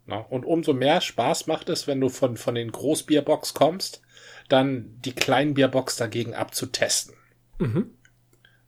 Na, 0.07 0.17
und 0.17 0.45
umso 0.45 0.73
mehr 0.73 0.99
Spaß 0.99 1.47
macht 1.47 1.69
es, 1.69 1.87
wenn 1.87 2.01
du 2.01 2.09
von, 2.09 2.35
von 2.35 2.55
den 2.55 2.71
Großbierbocks 2.71 3.53
kommst, 3.53 4.01
dann 4.49 4.99
die 5.05 5.13
Kleinbierbox 5.13 5.95
dagegen 5.95 6.33
abzutesten. 6.33 7.15
Mhm. 7.59 7.91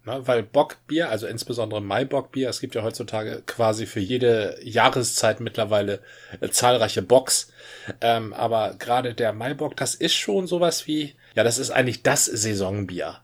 Na, 0.05 0.27
weil 0.27 0.43
Bockbier, 0.43 1.09
also 1.09 1.27
insbesondere 1.27 1.81
Maibockbier, 1.81 2.49
es 2.49 2.59
gibt 2.59 2.75
ja 2.75 2.83
heutzutage 2.83 3.41
quasi 3.45 3.85
für 3.85 4.01
jede 4.01 4.57
Jahreszeit 4.61 5.39
mittlerweile 5.39 6.01
äh, 6.41 6.49
zahlreiche 6.49 7.01
Box. 7.01 7.53
Ähm, 8.01 8.33
aber 8.33 8.75
gerade 8.77 9.13
der 9.13 9.31
Maibock, 9.31 9.77
das 9.77 9.95
ist 9.95 10.13
schon 10.13 10.45
sowas 10.45 10.87
wie, 10.87 11.15
ja, 11.35 11.43
das 11.45 11.57
ist 11.57 11.71
eigentlich 11.71 12.03
das 12.03 12.25
Saisonbier. 12.25 13.19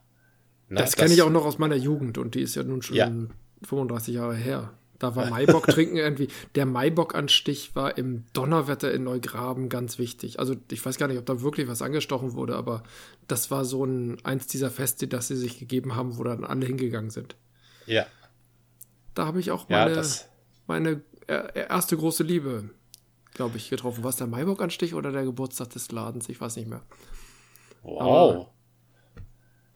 Na, 0.70 0.80
das 0.80 0.96
kenne 0.96 1.12
ich 1.12 1.20
auch 1.20 1.30
noch 1.30 1.44
aus 1.44 1.58
meiner 1.58 1.76
Jugend 1.76 2.16
und 2.16 2.34
die 2.34 2.42
ist 2.42 2.54
ja 2.54 2.62
nun 2.62 2.80
schon 2.80 2.96
ja. 2.96 3.10
35 3.62 4.14
Jahre 4.14 4.36
her. 4.36 4.72
Da 5.00 5.16
war 5.16 5.30
Maibock 5.30 5.66
trinken 5.66 5.96
irgendwie. 5.96 6.28
Der 6.54 6.66
Maibock-Anstich 6.66 7.74
war 7.74 7.96
im 7.96 8.26
Donnerwetter 8.34 8.92
in 8.92 9.04
Neugraben 9.04 9.70
ganz 9.70 9.98
wichtig. 9.98 10.38
Also 10.38 10.54
ich 10.70 10.84
weiß 10.84 10.98
gar 10.98 11.08
nicht, 11.08 11.18
ob 11.18 11.24
da 11.24 11.40
wirklich 11.40 11.68
was 11.68 11.80
angestochen 11.80 12.34
wurde, 12.34 12.54
aber 12.54 12.82
das 13.26 13.50
war 13.50 13.64
so 13.64 13.82
ein 13.84 14.22
eins 14.24 14.46
dieser 14.46 14.70
Feste, 14.70 15.08
das 15.08 15.28
sie 15.28 15.36
sich 15.36 15.58
gegeben 15.58 15.96
haben, 15.96 16.18
wo 16.18 16.22
dann 16.22 16.44
alle 16.44 16.66
hingegangen 16.66 17.08
sind. 17.08 17.34
Ja. 17.86 18.04
Da 19.14 19.24
habe 19.24 19.40
ich 19.40 19.50
auch 19.50 19.70
meine, 19.70 19.94
ja, 19.94 20.02
meine 20.66 21.02
erste 21.54 21.96
große 21.96 22.22
Liebe, 22.22 22.68
glaube 23.32 23.56
ich, 23.56 23.70
getroffen. 23.70 24.04
War 24.04 24.10
es 24.10 24.16
der 24.16 24.26
Maibock-Anstich 24.26 24.92
oder 24.94 25.12
der 25.12 25.24
Geburtstag 25.24 25.70
des 25.70 25.90
Ladens? 25.92 26.28
Ich 26.28 26.42
weiß 26.42 26.56
nicht 26.56 26.68
mehr. 26.68 26.82
Wow. 27.82 28.02
Aber 28.02 28.50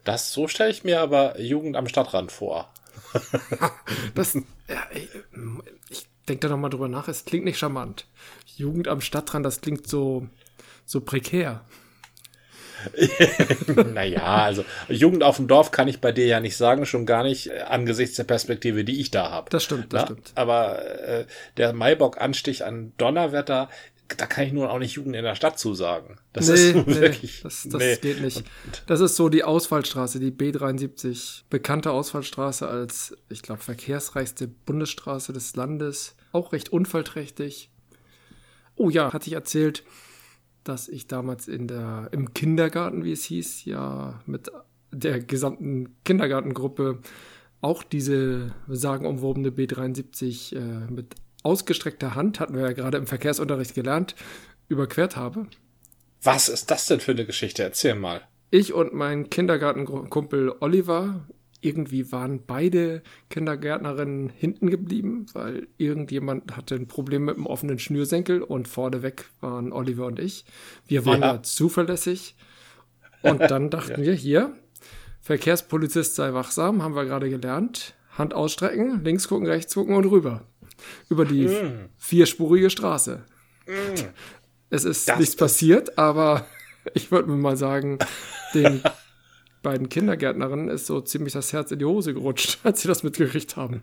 das 0.05 0.33
so 0.33 0.49
stelle 0.49 0.71
ich 0.71 0.85
mir 0.85 1.01
aber 1.01 1.41
Jugend 1.41 1.77
am 1.77 1.89
Stadtrand 1.89 2.31
vor. 2.31 2.69
das, 4.15 4.37
ja, 4.69 4.87
ich 5.91 6.07
denke 6.29 6.41
da 6.41 6.49
nochmal 6.49 6.71
drüber 6.71 6.89
nach, 6.89 7.09
es 7.09 7.25
klingt 7.25 7.45
nicht 7.45 7.59
charmant. 7.59 8.07
Jugend 8.57 8.89
am 8.89 9.01
Stadtrand, 9.01 9.45
das 9.45 9.61
klingt 9.61 9.87
so, 9.87 10.29
so 10.87 11.01
prekär. 11.01 11.65
naja, 13.95 14.23
also 14.23 14.65
Jugend 14.89 15.23
auf 15.23 15.37
dem 15.37 15.49
Dorf 15.49 15.71
kann 15.71 15.89
ich 15.89 16.01
bei 16.01 16.13
dir 16.13 16.27
ja 16.27 16.41
nicht 16.41 16.57
sagen, 16.57 16.85
schon 16.85 17.07
gar 17.07 17.23
nicht 17.23 17.51
äh, 17.51 17.61
angesichts 17.61 18.17
der 18.17 18.25
Perspektive, 18.25 18.85
die 18.85 19.01
ich 19.01 19.11
da 19.11 19.31
habe. 19.31 19.51
Das 19.51 19.65
stimmt, 19.65 19.93
das 19.93 20.03
Na? 20.03 20.07
stimmt. 20.07 20.33
Aber 20.35 20.85
äh, 21.01 21.27
der 21.57 21.73
Maibock-Anstich 21.73 22.65
an 22.65 22.93
Donnerwetter 22.99 23.69
da 24.17 24.27
kann 24.27 24.47
ich 24.47 24.53
nur 24.53 24.71
auch 24.71 24.79
nicht 24.79 24.95
Jugend 24.95 25.17
in 25.17 25.25
der 25.25 25.35
Stadt 25.35 25.59
zusagen. 25.59 26.17
Das 26.33 26.49
nee, 26.49 26.55
ist 26.55 26.75
nee, 26.87 26.95
wirklich. 26.95 27.41
Das, 27.43 27.67
das 27.69 27.81
nee. 27.81 27.97
geht 27.97 28.21
nicht. 28.21 28.45
Das 28.87 29.01
ist 29.01 29.17
so 29.17 29.29
die 29.29 29.45
Ausfallstraße, 29.45 30.21
die 30.21 30.31
B73. 30.31 31.43
Bekannte 31.51 31.91
Ausfallstraße 31.91 32.67
als, 32.69 33.17
ich 33.29 33.43
glaube, 33.43 33.63
verkehrsreichste 33.63 34.49
Bundesstraße 34.49 35.33
des 35.33 35.57
Landes. 35.57 36.17
Auch 36.33 36.53
recht 36.53 36.71
unfallträchtig. 36.71 37.71
Oh 38.77 38.91
ja, 38.91 39.13
hatte 39.13 39.29
ich 39.29 39.35
erzählt, 39.35 39.85
dass 40.65 40.89
ich 40.89 41.07
damals 41.07 41.47
in 41.47 41.69
der, 41.69 42.09
im 42.13 42.35
Kindergarten, 42.35 43.05
wie 43.05 43.13
es 43.13 43.25
hieß, 43.25 43.65
ja, 43.67 44.21
mit 44.27 44.51
der 44.91 45.21
gesamten 45.21 45.97
Kindergartengruppe 46.05 47.01
auch 47.61 47.83
diese 47.83 48.55
sagenumwobene 48.69 49.51
B73 49.51 50.57
äh, 50.57 50.91
mit 50.91 51.15
ausgestreckter 51.45 52.15
Hand, 52.15 52.41
hatten 52.41 52.55
wir 52.55 52.63
ja 52.63 52.73
gerade 52.73 52.99
im 52.99 53.07
Verkehrsunterricht 53.07 53.75
gelernt, 53.75 54.17
überquert 54.69 55.17
habe. 55.17 55.47
Was 56.23 56.49
ist 56.49 56.71
das 56.71 56.87
denn 56.87 57.01
für 57.01 57.13
eine 57.13 57.27
Geschichte? 57.27 57.63
Erzähl 57.63 57.95
mal. 57.95 58.23
Ich 58.51 58.73
und 58.73 58.95
mein 58.95 59.31
Kindergartenkumpel 59.31 60.55
Oliver, 60.61 61.27
irgendwie 61.61 62.13
waren 62.13 62.45
beide 62.47 63.03
Kindergärtnerinnen 63.29 64.31
hinten 64.31 64.71
geblieben, 64.71 65.27
weil 65.33 65.67
irgendjemand 65.77 66.57
hatte 66.57 66.77
ein 66.77 66.89
Problem 66.89 67.25
mit 67.25 67.37
dem 67.37 67.47
offenen 67.47 67.79
Schnürsenkel 67.79 68.43
und 68.43 68.69
vorneweg 68.69 69.27
waren 69.41 69.73
Oliver 69.73 70.07
und 70.07 70.19
ich. 70.19 70.45
Wir 70.87 71.05
waren 71.05 71.21
ja, 71.21 71.35
ja 71.35 71.43
zuverlässig. 71.43 72.37
Und 73.23 73.41
dann 73.41 73.71
dachten 73.71 74.01
ja. 74.01 74.07
wir 74.07 74.15
hier, 74.15 74.53
Verkehrspolizist 75.21 76.15
sei 76.15 76.33
wachsam, 76.33 76.83
haben 76.83 76.95
wir 76.95 77.05
gerade 77.05 77.29
gelernt. 77.29 77.95
Hand 78.17 78.33
ausstrecken, 78.33 79.03
links 79.03 79.27
gucken, 79.27 79.47
rechts 79.47 79.75
gucken 79.75 79.97
und 79.97 80.05
rüber 80.05 80.47
über 81.09 81.25
die 81.25 81.47
mm. 81.47 81.89
vierspurige 81.97 82.71
Straße. 82.71 83.25
Mm. 83.67 84.01
Es 84.71 84.85
ist 84.85 85.09
das 85.09 85.19
nichts 85.19 85.37
passiert, 85.37 85.99
aber 85.99 86.47
ich 86.95 87.11
würde 87.11 87.31
mir 87.31 87.37
mal 87.37 87.57
sagen, 87.57 87.99
den 88.55 88.83
beiden 89.63 89.89
Kindergärtnerinnen 89.89 90.69
ist 90.69 90.87
so 90.87 91.01
ziemlich 91.01 91.33
das 91.33 91.53
Herz 91.53 91.71
in 91.71 91.79
die 91.79 91.85
Hose 91.85 92.15
gerutscht, 92.15 92.59
als 92.65 92.83
sie 92.83 92.89
das 92.89 93.03
mitgekriegt 93.03 93.57
haben. 93.57 93.83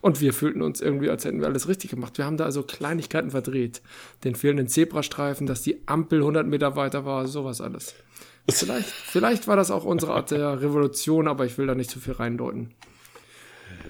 Und 0.00 0.20
wir 0.20 0.32
fühlten 0.32 0.62
uns 0.62 0.80
irgendwie, 0.80 1.10
als 1.10 1.24
hätten 1.24 1.40
wir 1.40 1.46
alles 1.46 1.68
richtig 1.68 1.90
gemacht. 1.90 2.18
Wir 2.18 2.26
haben 2.26 2.36
da 2.36 2.44
also 2.44 2.62
Kleinigkeiten 2.62 3.30
verdreht. 3.30 3.82
Den 4.24 4.34
fehlenden 4.34 4.68
Zebrastreifen, 4.68 5.46
dass 5.46 5.62
die 5.62 5.82
Ampel 5.86 6.20
100 6.20 6.46
Meter 6.46 6.76
weiter 6.76 7.04
war, 7.04 7.26
sowas 7.26 7.60
alles. 7.60 7.94
Vielleicht, 8.48 8.88
vielleicht 8.88 9.46
war 9.46 9.56
das 9.56 9.70
auch 9.70 9.84
unsere 9.84 10.14
Art 10.14 10.32
der 10.32 10.60
Revolution, 10.60 11.28
aber 11.28 11.46
ich 11.46 11.58
will 11.58 11.66
da 11.66 11.76
nicht 11.76 11.90
zu 11.90 12.00
viel 12.00 12.14
reindeuten 12.14 12.74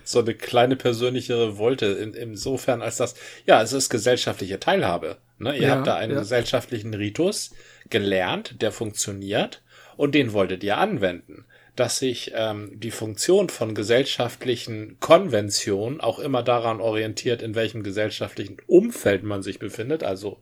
so 0.05 0.21
eine 0.21 0.35
kleine 0.35 0.77
persönliche 0.77 1.39
Revolte 1.39 1.87
in, 1.87 2.15
insofern 2.15 2.83
als 2.83 2.97
das, 2.97 3.15
ja, 3.47 3.63
es 3.63 3.73
ist 3.73 3.91
gesellschaftliche 3.91 4.61
Teilhabe. 4.61 5.19
Ne? 5.39 5.55
Ihr 5.57 5.63
ja, 5.63 5.77
habt 5.77 5.87
da 5.87 5.97
einen 5.97 6.13
ja. 6.13 6.21
gesellschaftlichen 6.21 6.95
Ritus 6.95 7.53
gelernt, 7.91 8.63
der 8.63 8.73
funktioniert 8.73 9.63
und 9.97 10.15
den 10.15 10.33
wolltet 10.33 10.65
ihr 10.65 10.79
anwenden. 10.79 11.45
Dass 11.75 11.99
sich 11.99 12.33
ähm, 12.35 12.73
die 12.75 12.91
Funktion 12.91 13.49
von 13.49 13.75
gesellschaftlichen 13.75 15.01
Konventionen 15.01 16.03
auch 16.03 16.19
immer 16.19 16.43
daran 16.43 16.83
orientiert, 16.83 17.41
in 17.41 17.55
welchem 17.55 17.83
gesellschaftlichen 17.83 18.59
Umfeld 18.67 19.23
man 19.23 19.43
sich 19.43 19.59
befindet. 19.59 20.05
Also 20.05 20.39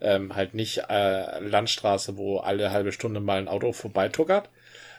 ähm, 0.00 0.34
halt 0.34 0.54
nicht 0.54 0.84
äh, 0.88 1.40
Landstraße, 1.40 2.16
wo 2.16 2.38
alle 2.38 2.70
halbe 2.70 2.92
Stunde 2.92 3.20
mal 3.20 3.38
ein 3.38 3.48
Auto 3.48 3.72
vorbeituckert. 3.72 4.48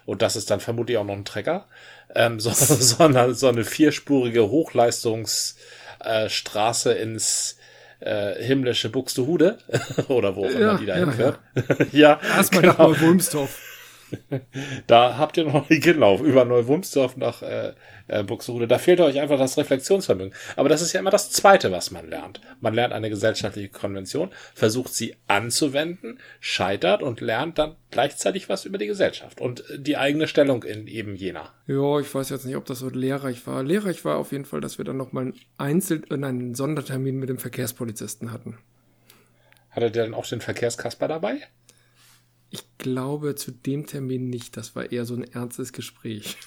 Und 0.06 0.22
das 0.22 0.36
ist 0.36 0.50
dann 0.50 0.60
vermutlich 0.60 0.98
auch 0.98 1.06
noch 1.06 1.14
ein 1.14 1.26
Trecker 1.26 1.68
ähm, 2.16 2.40
so, 2.40 2.50
so, 2.54 3.04
eine, 3.04 3.34
so 3.34 3.48
eine 3.48 3.64
vierspurige 3.64 4.50
Hochleistungsstraße 4.50 6.98
äh, 6.98 7.02
ins 7.02 7.58
äh, 8.00 8.44
himmlische 8.44 8.90
Buxtehude 8.90 9.58
oder 10.08 10.36
wo 10.36 10.46
auch 10.46 10.50
immer 10.50 10.78
die 10.78 10.86
da 10.86 10.98
ja, 10.98 11.06
hinführt. 11.06 11.40
Ja, 11.92 11.92
ja. 11.92 12.20
erstmal 12.38 12.62
genau. 12.64 12.92
nach 12.92 13.02
Wulmstorf. 13.02 13.71
Da 14.88 15.18
habt 15.18 15.38
ihr 15.38 15.46
noch 15.46 15.68
genau 15.70 16.18
über 16.18 16.46
Neuwumsdorf 16.46 17.18
nach 17.18 17.42
äh, 17.42 17.74
äh, 18.08 18.24
Buxtehude. 18.24 18.68
Da 18.68 18.78
fehlt 18.78 19.00
euch 19.00 19.20
einfach 19.20 19.38
das 19.38 19.58
Reflexionsvermögen. 19.58 20.34
Aber 20.56 20.70
das 20.70 20.82
ist 20.82 20.94
ja 20.94 21.00
immer 21.00 21.10
das 21.12 21.32
Zweite, 21.32 21.72
was 21.72 21.92
man 21.92 22.10
lernt. 22.10 22.42
Man 22.60 22.74
lernt 22.74 22.94
eine 22.94 23.10
gesellschaftliche 23.10 23.70
Konvention, 23.70 24.32
versucht 24.54 24.94
sie 24.94 25.16
anzuwenden, 25.28 26.20
scheitert 26.40 27.02
und 27.04 27.22
lernt 27.22 27.58
dann 27.58 27.76
gleichzeitig 27.90 28.50
was 28.50 28.66
über 28.66 28.78
die 28.78 28.88
Gesellschaft 28.88 29.42
und 29.42 29.64
die 29.76 29.98
eigene 29.98 30.28
Stellung 30.28 30.64
in 30.64 30.88
eben 30.88 31.16
jener. 31.16 31.54
Ja, 31.68 32.00
ich 32.00 32.14
weiß 32.14 32.30
jetzt 32.30 32.46
nicht, 32.46 32.56
ob 32.56 32.66
das 32.66 32.80
so 32.80 32.90
lehrreich 32.90 33.46
war. 33.48 33.64
Lehrreich 33.64 34.04
war 34.06 34.18
auf 34.18 34.32
jeden 34.32 34.46
Fall, 34.46 34.62
dass 34.62 34.78
wir 34.78 34.86
dann 34.86 34.98
nochmal 34.98 35.24
einen 35.24 35.36
Einzel- 35.58 36.04
äh, 36.10 36.14
einen 36.14 36.56
Sondertermin 36.56 37.18
mit 37.18 37.30
dem 37.30 37.38
Verkehrspolizisten 37.38 38.32
hatten. 38.32 38.58
Hatte 39.72 39.90
der 39.90 40.04
dann 40.04 40.14
auch 40.14 40.28
den 40.28 40.42
Verkehrskasper 40.42 41.08
dabei? 41.08 41.38
Ich 42.52 42.64
glaube 42.78 43.36
zu 43.36 43.52
dem 43.52 43.88
Termin 43.88 44.30
nicht. 44.30 44.58
Das 44.58 44.76
war 44.76 44.92
eher 44.92 45.06
so 45.06 45.16
ein 45.16 45.24
ernstes 45.24 45.74
Gespräch. 45.74 46.38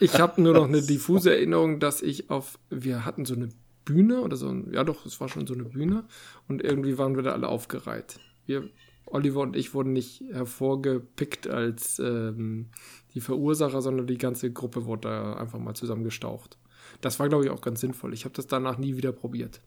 ich 0.00 0.18
habe 0.18 0.42
nur 0.42 0.54
noch 0.54 0.66
eine 0.66 0.82
diffuse 0.82 1.30
Erinnerung, 1.30 1.78
dass 1.78 2.02
ich 2.02 2.28
auf, 2.28 2.58
wir 2.68 3.04
hatten 3.04 3.24
so 3.24 3.34
eine 3.34 3.48
Bühne 3.84 4.20
oder 4.20 4.36
so 4.36 4.48
ein, 4.48 4.72
ja 4.72 4.84
doch, 4.84 5.06
es 5.06 5.20
war 5.20 5.28
schon 5.28 5.46
so 5.46 5.54
eine 5.54 5.64
Bühne 5.64 6.04
und 6.48 6.62
irgendwie 6.62 6.98
waren 6.98 7.14
wir 7.14 7.22
da 7.22 7.32
alle 7.32 7.48
aufgereiht. 7.48 8.18
Wir, 8.44 8.68
Oliver 9.06 9.40
und 9.40 9.56
ich 9.56 9.72
wurden 9.72 9.92
nicht 9.92 10.24
hervorgepickt 10.32 11.46
als 11.46 12.00
ähm, 12.00 12.66
die 13.14 13.20
Verursacher, 13.20 13.80
sondern 13.80 14.08
die 14.08 14.18
ganze 14.18 14.52
Gruppe 14.52 14.84
wurde 14.84 15.08
da 15.08 15.34
einfach 15.34 15.60
mal 15.60 15.74
zusammengestaucht. 15.74 16.58
Das 17.00 17.20
war, 17.20 17.28
glaube 17.28 17.44
ich, 17.44 17.50
auch 17.50 17.60
ganz 17.60 17.80
sinnvoll. 17.80 18.12
Ich 18.12 18.24
habe 18.24 18.34
das 18.34 18.48
danach 18.48 18.78
nie 18.78 18.96
wieder 18.96 19.12
probiert. 19.12 19.60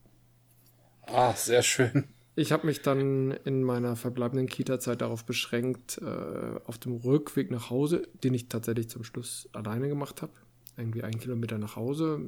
Ah, 1.08 1.34
sehr 1.34 1.64
schön. 1.64 2.06
Ich 2.36 2.52
habe 2.52 2.66
mich 2.66 2.82
dann 2.82 3.32
in 3.32 3.64
meiner 3.64 3.96
verbleibenden 3.96 4.48
Kita-Zeit 4.48 5.02
darauf 5.02 5.26
beschränkt, 5.26 6.00
äh, 6.02 6.60
auf 6.66 6.78
dem 6.78 6.94
Rückweg 6.94 7.52
nach 7.52 7.70
Hause, 7.70 8.08
den 8.24 8.34
ich 8.34 8.48
tatsächlich 8.48 8.90
zum 8.90 9.04
Schluss 9.04 9.50
alleine 9.52 9.90
gemacht 9.90 10.22
habe, 10.22 10.32
irgendwie 10.78 11.04
einen 11.04 11.20
Kilometer 11.20 11.58
nach 11.58 11.76
Hause, 11.76 12.22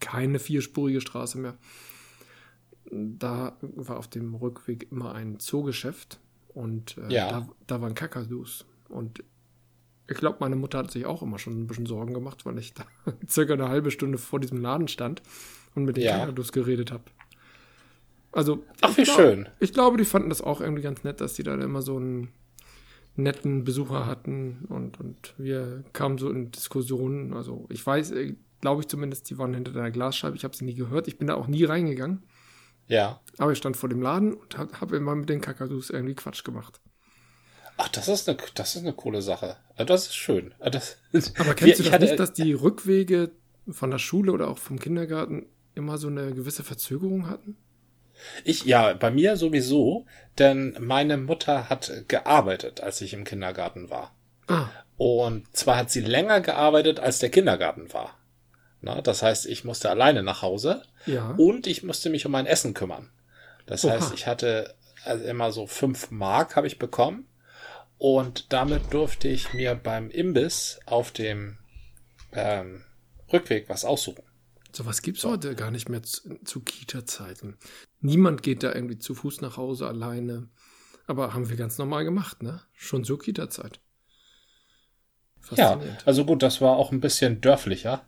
keine 0.00 0.40
vierspurige 0.40 1.00
Straße 1.00 1.38
mehr. 1.38 1.54
Da 2.90 3.56
war 3.60 3.98
auf 3.98 4.08
dem 4.08 4.34
Rückweg 4.34 4.90
immer 4.90 5.14
ein 5.14 5.38
Zoogeschäft 5.38 6.18
und 6.48 6.98
äh, 6.98 7.14
ja. 7.14 7.30
da, 7.30 7.48
da 7.68 7.80
waren 7.80 7.94
Kakadus. 7.94 8.66
Und 8.88 9.22
ich 10.08 10.16
glaube, 10.16 10.38
meine 10.40 10.56
Mutter 10.56 10.78
hat 10.78 10.90
sich 10.90 11.06
auch 11.06 11.22
immer 11.22 11.38
schon 11.38 11.62
ein 11.62 11.66
bisschen 11.68 11.86
Sorgen 11.86 12.12
gemacht, 12.12 12.44
weil 12.44 12.58
ich 12.58 12.74
da 12.74 12.84
circa 13.28 13.54
eine 13.54 13.68
halbe 13.68 13.92
Stunde 13.92 14.18
vor 14.18 14.40
diesem 14.40 14.60
Laden 14.60 14.88
stand 14.88 15.22
und 15.76 15.84
mit 15.84 15.96
den 15.96 16.04
ja. 16.04 16.18
Kakadus 16.18 16.50
geredet 16.50 16.90
habe. 16.90 17.04
Also, 18.32 18.64
Ach, 18.80 18.96
wie 18.96 19.04
glaub, 19.04 19.16
schön. 19.16 19.48
Ich 19.60 19.72
glaube, 19.72 19.98
die 19.98 20.04
fanden 20.04 20.30
das 20.30 20.40
auch 20.40 20.60
irgendwie 20.60 20.82
ganz 20.82 21.04
nett, 21.04 21.20
dass 21.20 21.34
die 21.34 21.42
da 21.42 21.54
immer 21.54 21.82
so 21.82 21.96
einen 21.96 22.32
netten 23.14 23.64
Besucher 23.64 24.06
hatten 24.06 24.64
und, 24.68 24.98
und 24.98 25.34
wir 25.36 25.84
kamen 25.92 26.16
so 26.18 26.30
in 26.30 26.50
Diskussionen. 26.50 27.34
Also, 27.34 27.66
ich 27.68 27.86
weiß, 27.86 28.12
äh, 28.12 28.34
glaube 28.62 28.80
ich 28.80 28.88
zumindest, 28.88 29.28
die 29.28 29.36
waren 29.36 29.52
hinter 29.52 29.72
der 29.72 29.90
Glasscheibe. 29.90 30.36
Ich 30.36 30.44
habe 30.44 30.56
sie 30.56 30.64
nie 30.64 30.74
gehört. 30.74 31.08
Ich 31.08 31.18
bin 31.18 31.26
da 31.28 31.34
auch 31.34 31.46
nie 31.46 31.64
reingegangen. 31.64 32.22
Ja. 32.88 33.20
Aber 33.38 33.52
ich 33.52 33.58
stand 33.58 33.76
vor 33.76 33.88
dem 33.88 34.00
Laden 34.00 34.32
und 34.32 34.56
habe 34.56 34.80
hab 34.80 34.92
immer 34.92 35.14
mit 35.14 35.28
den 35.28 35.40
Kakadus 35.40 35.90
irgendwie 35.90 36.14
Quatsch 36.14 36.44
gemacht. 36.44 36.80
Ach, 37.76 37.88
das 37.88 38.08
ist 38.08 38.28
eine, 38.28 38.38
das 38.54 38.76
ist 38.76 38.82
eine 38.82 38.92
coole 38.92 39.22
Sache. 39.22 39.56
Das 39.76 40.06
ist 40.06 40.14
schön. 40.14 40.54
Das, 40.60 40.98
Aber 41.38 41.54
kennst 41.54 41.80
du 41.80 41.84
das 41.84 41.92
hatte, 41.92 42.04
nicht, 42.04 42.18
dass 42.18 42.32
die 42.32 42.52
Rückwege 42.52 43.32
von 43.68 43.90
der 43.90 43.98
Schule 43.98 44.32
oder 44.32 44.48
auch 44.48 44.58
vom 44.58 44.78
Kindergarten 44.78 45.46
immer 45.74 45.98
so 45.98 46.08
eine 46.08 46.32
gewisse 46.32 46.64
Verzögerung 46.64 47.28
hatten? 47.28 47.56
Ich, 48.44 48.64
ja, 48.64 48.92
bei 48.94 49.10
mir 49.10 49.36
sowieso, 49.36 50.06
denn 50.38 50.76
meine 50.78 51.16
Mutter 51.16 51.68
hat 51.68 51.92
gearbeitet, 52.08 52.80
als 52.80 53.00
ich 53.00 53.12
im 53.14 53.24
Kindergarten 53.24 53.90
war. 53.90 54.14
Ah. 54.46 54.68
Und 54.96 55.54
zwar 55.56 55.76
hat 55.76 55.90
sie 55.90 56.00
länger 56.00 56.40
gearbeitet, 56.40 57.00
als 57.00 57.18
der 57.18 57.30
Kindergarten 57.30 57.92
war. 57.92 58.16
Na, 58.80 59.00
das 59.00 59.22
heißt, 59.22 59.46
ich 59.46 59.64
musste 59.64 59.90
alleine 59.90 60.22
nach 60.22 60.42
Hause 60.42 60.82
ja. 61.06 61.34
und 61.36 61.66
ich 61.66 61.82
musste 61.82 62.10
mich 62.10 62.26
um 62.26 62.32
mein 62.32 62.46
Essen 62.46 62.74
kümmern. 62.74 63.10
Das 63.66 63.84
Oha. 63.84 63.94
heißt, 63.94 64.12
ich 64.14 64.26
hatte 64.26 64.74
also 65.04 65.24
immer 65.24 65.52
so 65.52 65.66
fünf 65.66 66.10
Mark 66.10 66.56
habe 66.56 66.66
ich 66.66 66.78
bekommen 66.78 67.26
und 67.98 68.52
damit 68.52 68.92
durfte 68.92 69.28
ich 69.28 69.52
mir 69.52 69.74
beim 69.74 70.10
Imbiss 70.10 70.80
auf 70.86 71.12
dem 71.12 71.58
ähm, 72.32 72.84
Rückweg 73.32 73.68
was 73.68 73.84
aussuchen. 73.84 74.24
Sowas 74.74 75.02
gibt 75.02 75.18
es 75.18 75.24
heute 75.24 75.54
gar 75.54 75.70
nicht 75.70 75.88
mehr 75.88 76.02
zu, 76.02 76.38
zu 76.44 76.60
Kita-Zeiten. 76.60 77.58
Niemand 78.00 78.42
geht 78.42 78.62
da 78.62 78.74
irgendwie 78.74 78.98
zu 78.98 79.14
Fuß 79.14 79.42
nach 79.42 79.56
Hause 79.56 79.86
alleine. 79.86 80.48
Aber 81.06 81.34
haben 81.34 81.50
wir 81.50 81.56
ganz 81.56 81.78
normal 81.78 82.04
gemacht, 82.04 82.42
ne? 82.42 82.62
Schon 82.72 83.04
zur 83.04 83.18
Kita-Zeit. 83.18 83.80
Ja, 85.56 85.80
also 86.04 86.24
gut, 86.24 86.42
das 86.42 86.60
war 86.60 86.76
auch 86.76 86.92
ein 86.92 87.00
bisschen 87.00 87.40
dörflicher. 87.40 88.06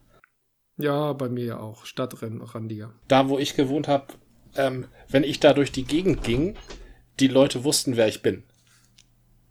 Ja, 0.77 1.12
bei 1.12 1.29
mir 1.29 1.44
ja 1.44 1.59
auch. 1.59 1.85
Stadtrandiger. 1.85 2.94
Da, 3.09 3.29
wo 3.29 3.38
ich 3.38 3.55
gewohnt 3.55 3.88
habe, 3.88 4.14
ähm, 4.57 4.87
wenn 5.09 5.24
ich 5.24 5.40
da 5.40 5.53
durch 5.53 5.72
die 5.72 5.85
Gegend 5.85 6.22
ging, 6.22 6.57
die 7.20 7.29
Leute 7.29 7.64
wussten, 7.64 7.96
wer 7.96 8.09
ich 8.09 8.22
bin. 8.22 8.44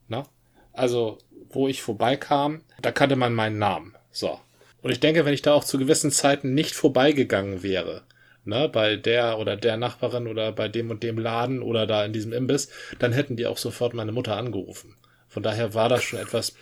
Na? 0.07 0.23
Also, 0.71 1.19
wo 1.49 1.67
ich 1.67 1.81
vorbeikam, 1.81 2.63
da 2.81 2.91
kannte 2.91 3.15
man 3.15 3.33
meinen 3.33 3.59
Namen. 3.59 3.95
So. 4.11 4.39
Und 4.83 4.91
ich 4.91 4.99
denke, 4.99 5.25
wenn 5.25 5.33
ich 5.33 5.41
da 5.41 5.53
auch 5.53 5.63
zu 5.63 5.77
gewissen 5.77 6.11
Zeiten 6.11 6.53
nicht 6.53 6.75
vorbeigegangen 6.75 7.63
wäre, 7.63 8.03
ne, 8.45 8.69
bei 8.69 8.97
der 8.97 9.39
oder 9.39 9.55
der 9.55 9.77
Nachbarin 9.77 10.27
oder 10.27 10.51
bei 10.51 10.67
dem 10.67 10.91
und 10.91 11.03
dem 11.03 11.17
Laden 11.17 11.61
oder 11.61 11.87
da 11.87 12.05
in 12.05 12.13
diesem 12.13 12.33
Imbiss, 12.33 12.69
dann 12.99 13.13
hätten 13.13 13.37
die 13.37 13.47
auch 13.47 13.57
sofort 13.57 13.93
meine 13.93 14.11
Mutter 14.11 14.35
angerufen. 14.35 14.95
Von 15.29 15.41
daher 15.41 15.73
war 15.73 15.89
das 15.89 16.03
schon 16.03 16.19
etwas, 16.19 16.53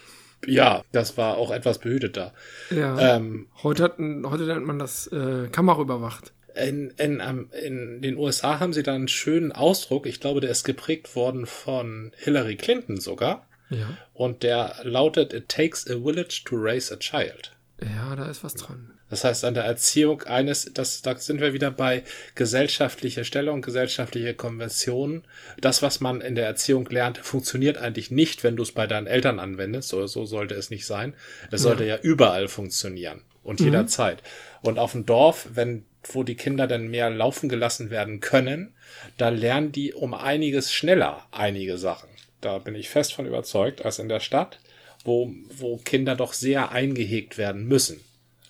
ja, 0.46 0.84
das 0.92 1.18
war 1.18 1.38
auch 1.38 1.52
etwas 1.52 1.80
behüteter. 1.80 2.34
Ja. 2.70 3.16
Ähm, 3.16 3.48
heute, 3.64 3.84
hat, 3.84 3.98
heute 3.98 4.44
nennt 4.44 4.66
man 4.66 4.80
das 4.80 5.08
äh, 5.08 5.48
Kamera 5.52 5.82
überwacht. 5.82 6.32
In, 6.54 6.92
in, 6.98 7.22
in 7.64 8.02
den 8.02 8.18
USA 8.18 8.60
haben 8.60 8.74
sie 8.74 8.84
da 8.84 8.94
einen 8.94 9.08
schönen 9.08 9.52
Ausdruck, 9.52 10.06
ich 10.06 10.20
glaube, 10.20 10.42
der 10.42 10.52
ist 10.52 10.64
geprägt 10.64 11.16
worden 11.16 11.46
von 11.46 12.12
Hillary 12.18 12.56
Clinton 12.56 13.00
sogar. 13.00 13.48
Ja. 13.70 13.98
Und 14.14 14.44
der 14.44 14.76
lautet, 14.84 15.34
It 15.34 15.48
takes 15.48 15.90
a 15.90 15.94
village 15.94 16.44
to 16.46 16.58
raise 16.58 16.94
a 16.94 16.98
child. 16.98 17.52
Ja, 17.84 18.16
da 18.16 18.26
ist 18.26 18.44
was 18.44 18.54
dran. 18.54 18.92
Das 19.10 19.24
heißt, 19.24 19.44
an 19.44 19.56
der 19.56 19.64
Erziehung 19.64 20.24
eines, 20.24 20.72
das, 20.74 21.02
da 21.02 21.18
sind 21.18 21.42
wir 21.42 21.54
wieder 21.54 21.72
bei 21.72 22.04
gesellschaftlicher 22.36 23.24
Stellung, 23.24 23.62
gesellschaftliche 23.62 24.36
Konventionen. 24.36 25.24
Das, 25.60 25.82
was 25.82 26.00
man 26.00 26.22
in 26.22 26.36
der 26.36 26.46
Erziehung 26.46 26.88
lernt, 26.90 27.18
funktioniert 27.18 27.78
eigentlich 27.78 28.12
nicht, 28.12 28.44
wenn 28.44 28.56
du 28.56 28.64
es 28.64 28.72
bei 28.72 28.88
deinen 28.88 29.08
Eltern 29.08 29.40
anwendest. 29.40 29.94
Oder 29.94 30.08
so 30.08 30.26
sollte 30.26 30.56
es 30.56 30.70
nicht 30.70 30.86
sein. 30.86 31.14
Es 31.50 31.64
sollte 31.64 31.86
ja, 31.86 31.96
ja 31.96 32.02
überall 32.02 32.48
funktionieren 32.48 33.22
und 33.44 33.60
mhm. 33.60 33.68
jederzeit. 33.68 34.22
Und 34.62 34.78
auf 34.78 34.92
dem 34.92 35.06
Dorf, 35.06 35.48
wenn, 35.54 35.86
wo 36.04 36.24
die 36.24 36.36
Kinder 36.36 36.68
dann 36.68 36.88
mehr 36.88 37.10
laufen 37.10 37.50
gelassen 37.50 37.90
werden 37.90 38.20
können, 38.20 38.74
da 39.18 39.30
lernen 39.30 39.72
die 39.72 39.94
um 39.94 40.14
einiges 40.14 40.72
schneller 40.72 41.26
einige 41.32 41.78
Sachen. 41.78 42.10
Da 42.42 42.60
bin 42.60 42.76
ich 42.76 42.90
fest 42.90 43.14
von 43.14 43.26
überzeugt, 43.26 43.84
als 43.84 44.00
in 44.00 44.10
der 44.10 44.20
Stadt 44.20 44.60
wo, 45.04 45.34
wo 45.58 45.78
Kinder 45.78 46.16
doch 46.16 46.34
sehr 46.34 46.72
eingehegt 46.72 47.38
werden 47.38 47.68
müssen. 47.68 48.02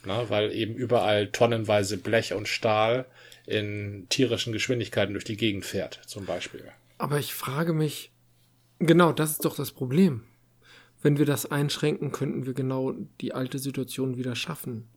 Ne? 0.06 0.26
Weil 0.30 0.52
eben 0.54 0.76
überall 0.76 1.28
tonnenweise 1.28 1.98
Blech 1.98 2.34
und 2.34 2.48
Stahl 2.48 3.06
in 3.46 4.08
tierischen 4.10 4.54
Geschwindigkeiten 4.54 5.14
durch 5.14 5.26
die 5.26 5.38
Gegend 5.38 5.66
fährt, 5.66 6.02
zum 6.06 6.26
Beispiel. 6.26 6.64
Aber 6.98 7.20
ich 7.20 7.34
frage 7.34 7.74
mich, 7.74 8.12
genau, 8.80 9.12
das 9.12 9.32
ist 9.32 9.46
doch 9.46 9.56
das 9.56 9.72
Problem. 9.72 10.24
Wenn 11.02 11.18
wir 11.18 11.26
das 11.26 11.48
einschränken, 11.48 12.12
könnten 12.12 12.46
wir 12.46 12.54
genau 12.54 12.94
die 13.22 13.34
alte 13.34 13.58
Situation 13.58 14.18
wieder 14.18 14.36
schaffen. 14.36 14.88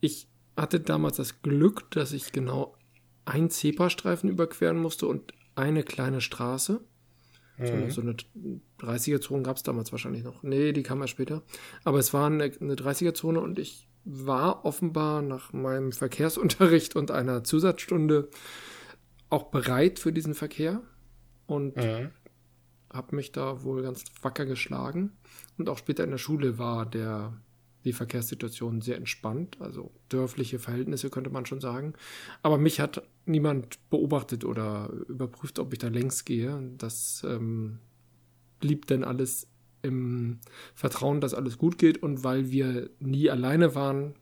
Ich 0.00 0.28
hatte 0.56 0.80
damals 0.80 1.16
das 1.16 1.42
Glück, 1.42 1.90
dass 1.90 2.12
ich 2.12 2.32
genau 2.32 2.76
einen 3.24 3.50
Zebrastreifen 3.50 4.30
überqueren 4.30 4.78
musste 4.78 5.06
und 5.06 5.32
eine 5.56 5.82
kleine 5.82 6.20
Straße. 6.20 6.80
Mhm. 7.58 7.90
So, 7.90 8.00
eine 8.00 8.14
30er-Zone 8.80 9.42
gab 9.42 9.56
es 9.56 9.62
damals 9.62 9.92
wahrscheinlich 9.92 10.24
noch. 10.24 10.42
Nee, 10.42 10.72
die 10.72 10.82
kam 10.82 11.00
ja 11.00 11.06
später. 11.06 11.42
Aber 11.84 11.98
es 11.98 12.14
war 12.14 12.26
eine, 12.26 12.44
eine 12.44 12.74
30er-Zone 12.74 13.40
und 13.40 13.58
ich 13.58 13.88
war 14.04 14.64
offenbar 14.64 15.22
nach 15.22 15.52
meinem 15.52 15.92
Verkehrsunterricht 15.92 16.96
und 16.96 17.10
einer 17.10 17.44
Zusatzstunde 17.44 18.28
auch 19.30 19.50
bereit 19.50 19.98
für 19.98 20.12
diesen 20.12 20.34
Verkehr 20.34 20.80
und 21.46 21.76
mhm. 21.76 22.10
habe 22.90 23.16
mich 23.16 23.32
da 23.32 23.62
wohl 23.62 23.82
ganz 23.82 24.04
wacker 24.22 24.46
geschlagen. 24.46 25.12
Und 25.58 25.68
auch 25.68 25.78
später 25.78 26.04
in 26.04 26.10
der 26.10 26.18
Schule 26.18 26.58
war 26.58 26.86
der 26.86 27.34
die 27.84 27.92
Verkehrssituation 27.92 28.80
sehr 28.82 28.96
entspannt, 28.96 29.56
also 29.60 29.92
dörfliche 30.08 30.58
Verhältnisse 30.58 31.10
könnte 31.10 31.30
man 31.30 31.46
schon 31.46 31.60
sagen. 31.60 31.94
Aber 32.42 32.58
mich 32.58 32.80
hat 32.80 33.02
niemand 33.28 33.78
beobachtet 33.90 34.44
oder 34.44 34.90
überprüft, 35.08 35.58
ob 35.58 35.72
ich 35.72 35.78
da 35.78 35.88
längs 35.88 36.24
gehe. 36.24 36.72
Das 36.78 37.22
ähm, 37.26 37.78
blieb 38.60 38.86
dann 38.86 39.04
alles 39.04 39.46
im 39.82 40.40
Vertrauen, 40.74 41.20
dass 41.20 41.34
alles 41.34 41.58
gut 41.58 41.78
geht 41.78 42.02
und 42.02 42.24
weil 42.24 42.50
wir 42.50 42.90
nie 42.98 43.30
alleine 43.30 43.74
waren, 43.74 44.14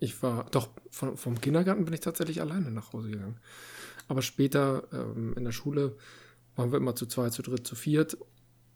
Ich 0.00 0.22
war, 0.22 0.46
doch, 0.50 0.70
von, 0.90 1.16
vom 1.16 1.40
Kindergarten 1.40 1.84
bin 1.84 1.94
ich 1.94 2.00
tatsächlich 2.00 2.40
alleine 2.40 2.70
nach 2.70 2.92
Hause 2.92 3.10
gegangen. 3.10 3.38
Aber 4.08 4.22
später 4.22 4.88
ähm, 4.92 5.34
in 5.36 5.44
der 5.44 5.52
Schule 5.52 5.96
waren 6.56 6.72
wir 6.72 6.78
immer 6.78 6.96
zu 6.96 7.06
zweit, 7.06 7.32
zu 7.32 7.42
dritt, 7.42 7.66
zu 7.66 7.76
viert. 7.76 8.16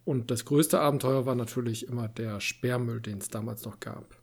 Und 0.04 0.30
das 0.30 0.44
größte 0.44 0.78
Abenteuer 0.78 1.26
war 1.26 1.34
natürlich 1.34 1.88
immer 1.88 2.06
der 2.08 2.40
Sperrmüll, 2.40 3.00
den 3.00 3.18
es 3.18 3.28
damals 3.28 3.64
noch 3.64 3.80
gab. 3.80 4.16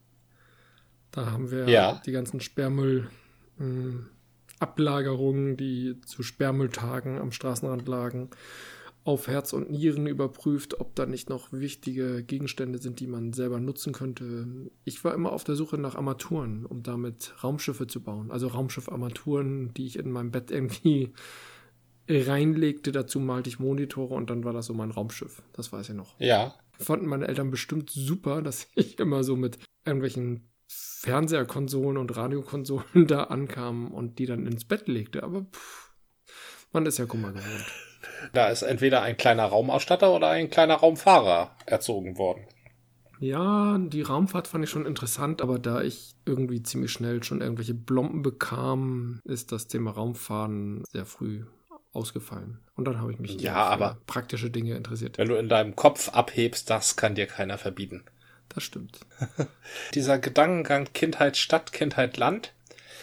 Da 1.11 1.29
haben 1.29 1.51
wir 1.51 1.67
ja. 1.67 2.01
die 2.05 2.13
ganzen 2.13 2.39
Sperrmüll-Ablagerungen, 2.39 4.09
hm, 4.65 5.57
die 5.57 5.99
zu 6.01 6.23
Sperrmülltagen 6.23 7.19
am 7.19 7.31
Straßenrand 7.31 7.87
lagen, 7.87 8.29
auf 9.03 9.27
Herz 9.27 9.51
und 9.51 9.69
Nieren 9.69 10.07
überprüft, 10.07 10.79
ob 10.79 10.95
da 10.95 11.05
nicht 11.05 11.29
noch 11.29 11.51
wichtige 11.51 12.23
Gegenstände 12.23 12.79
sind, 12.79 12.99
die 12.99 13.07
man 13.07 13.33
selber 13.33 13.59
nutzen 13.59 13.91
könnte. 13.91 14.47
Ich 14.85 15.03
war 15.03 15.13
immer 15.13 15.33
auf 15.33 15.43
der 15.43 15.55
Suche 15.55 15.77
nach 15.77 15.95
Armaturen, 15.95 16.65
um 16.65 16.83
damit 16.83 17.33
Raumschiffe 17.43 17.87
zu 17.87 18.01
bauen. 18.01 18.31
Also 18.31 18.47
Raumschiffarmaturen, 18.47 19.73
die 19.73 19.87
ich 19.87 19.99
in 19.99 20.11
meinem 20.11 20.31
Bett 20.31 20.51
irgendwie 20.51 21.11
reinlegte. 22.09 22.91
Dazu 22.91 23.19
malte 23.19 23.49
ich 23.49 23.59
Monitore 23.59 24.13
und 24.13 24.29
dann 24.29 24.43
war 24.43 24.53
das 24.53 24.67
so 24.67 24.73
mein 24.73 24.91
Raumschiff. 24.91 25.41
Das 25.53 25.71
weiß 25.71 25.89
ich 25.89 25.95
noch. 25.95 26.19
Ja. 26.19 26.55
Fanden 26.79 27.05
meine 27.05 27.27
Eltern 27.27 27.51
bestimmt 27.51 27.89
super, 27.89 28.41
dass 28.41 28.67
ich 28.75 28.99
immer 28.99 29.23
so 29.23 29.35
mit 29.35 29.57
irgendwelchen 29.85 30.47
Fernseherkonsolen 31.01 31.97
und 31.97 32.15
Radiokonsolen 32.15 32.85
da 33.07 33.25
ankam 33.25 33.91
und 33.91 34.19
die 34.19 34.25
dann 34.25 34.47
ins 34.47 34.65
Bett 34.65 34.87
legte. 34.87 35.23
Aber 35.23 35.41
pff, 35.41 35.91
man 36.71 36.85
ist 36.85 36.97
ja 36.97 37.05
Kummer 37.05 37.31
gewohnt. 37.31 37.65
Da 38.31 38.49
ist 38.49 38.61
entweder 38.61 39.01
ein 39.01 39.17
kleiner 39.17 39.45
Raumausstatter 39.45 40.13
oder 40.13 40.29
ein 40.29 40.49
kleiner 40.49 40.75
Raumfahrer 40.75 41.55
erzogen 41.65 42.17
worden. 42.17 42.45
Ja, 43.19 43.77
die 43.77 44.01
Raumfahrt 44.01 44.47
fand 44.47 44.63
ich 44.63 44.69
schon 44.69 44.85
interessant, 44.85 45.41
aber 45.41 45.59
da 45.59 45.81
ich 45.81 46.15
irgendwie 46.25 46.61
ziemlich 46.63 46.91
schnell 46.91 47.23
schon 47.23 47.41
irgendwelche 47.41 47.73
Blomben 47.73 48.21
bekam, 48.21 49.21
ist 49.23 49.51
das 49.51 49.67
Thema 49.67 49.91
Raumfahren 49.91 50.83
sehr 50.91 51.05
früh 51.05 51.45
ausgefallen. 51.93 52.59
Und 52.75 52.85
dann 52.85 52.99
habe 52.99 53.11
ich 53.11 53.19
mich 53.19 53.39
ja, 53.39 53.55
aber 53.55 53.97
praktische 54.07 54.49
Dinge 54.49 54.75
interessiert. 54.75 55.17
Wenn 55.17 55.29
du 55.29 55.35
in 55.35 55.47
deinem 55.47 55.75
Kopf 55.75 56.09
abhebst, 56.09 56.69
das 56.69 56.95
kann 56.95 57.15
dir 57.15 57.27
keiner 57.27 57.57
verbieten. 57.57 58.03
Das 58.49 58.63
stimmt. 58.63 58.99
Dieser 59.93 60.19
Gedankengang 60.19 60.91
Kindheit 60.93 61.37
Stadt, 61.37 61.73
Kindheit 61.73 62.17
Land, 62.17 62.53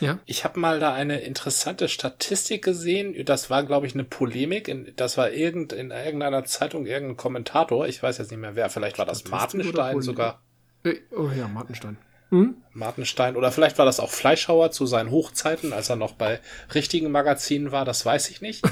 ja. 0.01 0.19
Ich 0.25 0.45
habe 0.45 0.59
mal 0.59 0.81
da 0.81 0.95
eine 0.95 1.21
interessante 1.21 1.89
Statistik 1.89 2.65
gesehen. 2.65 3.23
Das 3.27 3.51
war, 3.51 3.65
glaube 3.65 3.87
ich, 3.87 3.95
eine 3.95 4.05
Polemik. 4.05 4.75
Das 4.97 5.19
war 5.19 5.31
irgend, 5.31 5.73
in 5.73 5.91
irgendeiner 5.91 6.45
Zeitung 6.45 6.87
irgendein 6.87 7.19
Kommentator. 7.19 7.87
Ich 7.87 8.03
weiß 8.03 8.19
jetzt 8.19 8.31
nicht 8.31 8.41
mehr 8.41 8.57
wer. 8.57 8.71
Vielleicht 8.71 8.99
war 8.99 9.05
das 9.05 9.21
Statistik 9.21 9.63
Martenstein 9.65 10.01
sogar. 10.01 10.43
Äh, 10.85 10.97
oh 11.15 11.29
ja, 11.37 11.47
Martenstein. 11.49 11.99
Hm? 12.31 12.57
Martenstein. 12.73 13.37
Oder 13.37 13.53
vielleicht 13.53 13.77
war 13.79 13.85
das 13.85 14.01
auch 14.01 14.11
Fleischhauer 14.11 14.71
zu 14.71 14.87
seinen 14.87 15.11
Hochzeiten, 15.11 15.73
als 15.73 15.91
er 15.91 15.97
noch 15.97 16.15
bei 16.15 16.41
richtigen 16.75 17.11
Magazinen 17.11 17.71
war. 17.71 17.85
Das 17.85 18.07
weiß 18.07 18.31
ich 18.31 18.41
nicht. 18.41 18.65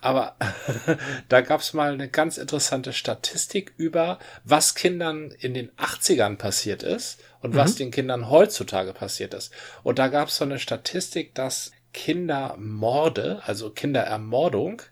Aber 0.00 0.36
da 1.28 1.40
gab 1.40 1.60
es 1.60 1.74
mal 1.74 1.92
eine 1.92 2.08
ganz 2.08 2.38
interessante 2.38 2.92
Statistik 2.92 3.74
über, 3.76 4.18
was 4.44 4.74
Kindern 4.74 5.30
in 5.38 5.54
den 5.54 5.70
80ern 5.72 6.36
passiert 6.36 6.82
ist 6.82 7.20
und 7.40 7.54
mhm. 7.54 7.58
was 7.58 7.74
den 7.74 7.90
Kindern 7.90 8.30
heutzutage 8.30 8.92
passiert 8.92 9.34
ist. 9.34 9.52
Und 9.82 9.98
da 9.98 10.08
gab 10.08 10.28
es 10.28 10.36
so 10.36 10.44
eine 10.44 10.58
Statistik, 10.58 11.34
dass 11.34 11.72
Kindermorde, 11.92 13.42
also 13.44 13.70
Kinderermordung, 13.70 14.82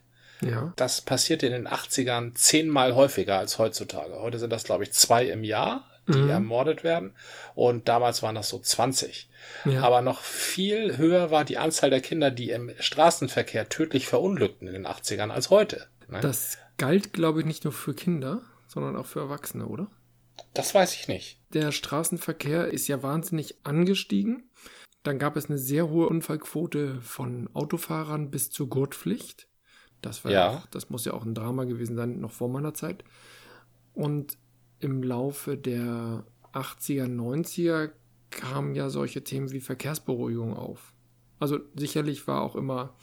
ja. 0.41 0.73
das 0.75 1.01
passiert 1.01 1.43
in 1.43 1.51
den 1.51 1.67
80ern 1.67 2.33
zehnmal 2.35 2.95
häufiger 2.95 3.37
als 3.37 3.57
heutzutage. 3.57 4.19
Heute 4.19 4.39
sind 4.39 4.51
das, 4.51 4.63
glaube 4.63 4.83
ich, 4.83 4.93
zwei 4.93 5.25
im 5.25 5.43
Jahr, 5.43 5.88
die 6.09 6.19
mhm. 6.19 6.29
ermordet 6.29 6.83
werden. 6.83 7.13
Und 7.55 7.87
damals 7.87 8.21
waren 8.23 8.35
das 8.35 8.49
so 8.49 8.59
20. 8.59 9.29
Ja. 9.65 9.81
Aber 9.83 10.01
noch 10.01 10.21
viel 10.21 10.97
höher 10.97 11.31
war 11.31 11.45
die 11.45 11.57
Anzahl 11.57 11.89
der 11.89 12.01
Kinder, 12.01 12.31
die 12.31 12.49
im 12.49 12.71
Straßenverkehr 12.79 13.69
tödlich 13.69 14.07
verunglückten 14.07 14.67
in 14.67 14.73
den 14.73 14.87
80ern 14.87 15.29
als 15.29 15.49
heute. 15.49 15.87
Ne? 16.07 16.19
Das 16.21 16.57
galt, 16.77 17.13
glaube 17.13 17.41
ich, 17.41 17.45
nicht 17.45 17.63
nur 17.63 17.73
für 17.73 17.93
Kinder, 17.93 18.41
sondern 18.67 18.95
auch 18.95 19.05
für 19.05 19.19
Erwachsene, 19.19 19.65
oder? 19.65 19.87
Das 20.53 20.73
weiß 20.73 20.95
ich 20.95 21.07
nicht. 21.07 21.39
Der 21.53 21.71
Straßenverkehr 21.71 22.67
ist 22.67 22.87
ja 22.87 23.03
wahnsinnig 23.03 23.57
angestiegen. 23.63 24.49
Dann 25.03 25.19
gab 25.19 25.37
es 25.37 25.45
eine 25.45 25.57
sehr 25.57 25.89
hohe 25.89 26.07
Unfallquote 26.07 27.01
von 27.01 27.49
Autofahrern 27.53 28.31
bis 28.31 28.51
zur 28.51 28.67
Gurtpflicht. 28.67 29.47
Das 30.01 30.23
war 30.23 30.31
ja. 30.31 30.49
Auch, 30.49 30.65
das 30.67 30.89
muss 30.89 31.05
ja 31.05 31.13
auch 31.13 31.25
ein 31.25 31.35
Drama 31.35 31.65
gewesen 31.65 31.95
sein, 31.95 32.19
noch 32.19 32.31
vor 32.31 32.49
meiner 32.49 32.73
Zeit. 32.73 33.03
Und 33.93 34.37
im 34.79 35.03
Laufe 35.03 35.57
der 35.57 36.25
80er, 36.53 37.05
90er 37.05 37.91
kamen 38.29 38.75
ja 38.75 38.89
solche 38.89 39.23
Themen 39.23 39.51
wie 39.51 39.59
Verkehrsberuhigung 39.59 40.55
auf. 40.55 40.93
Also 41.39 41.59
sicherlich 41.75 42.27
war 42.27 42.41
auch 42.41 42.55
immer 42.55 42.95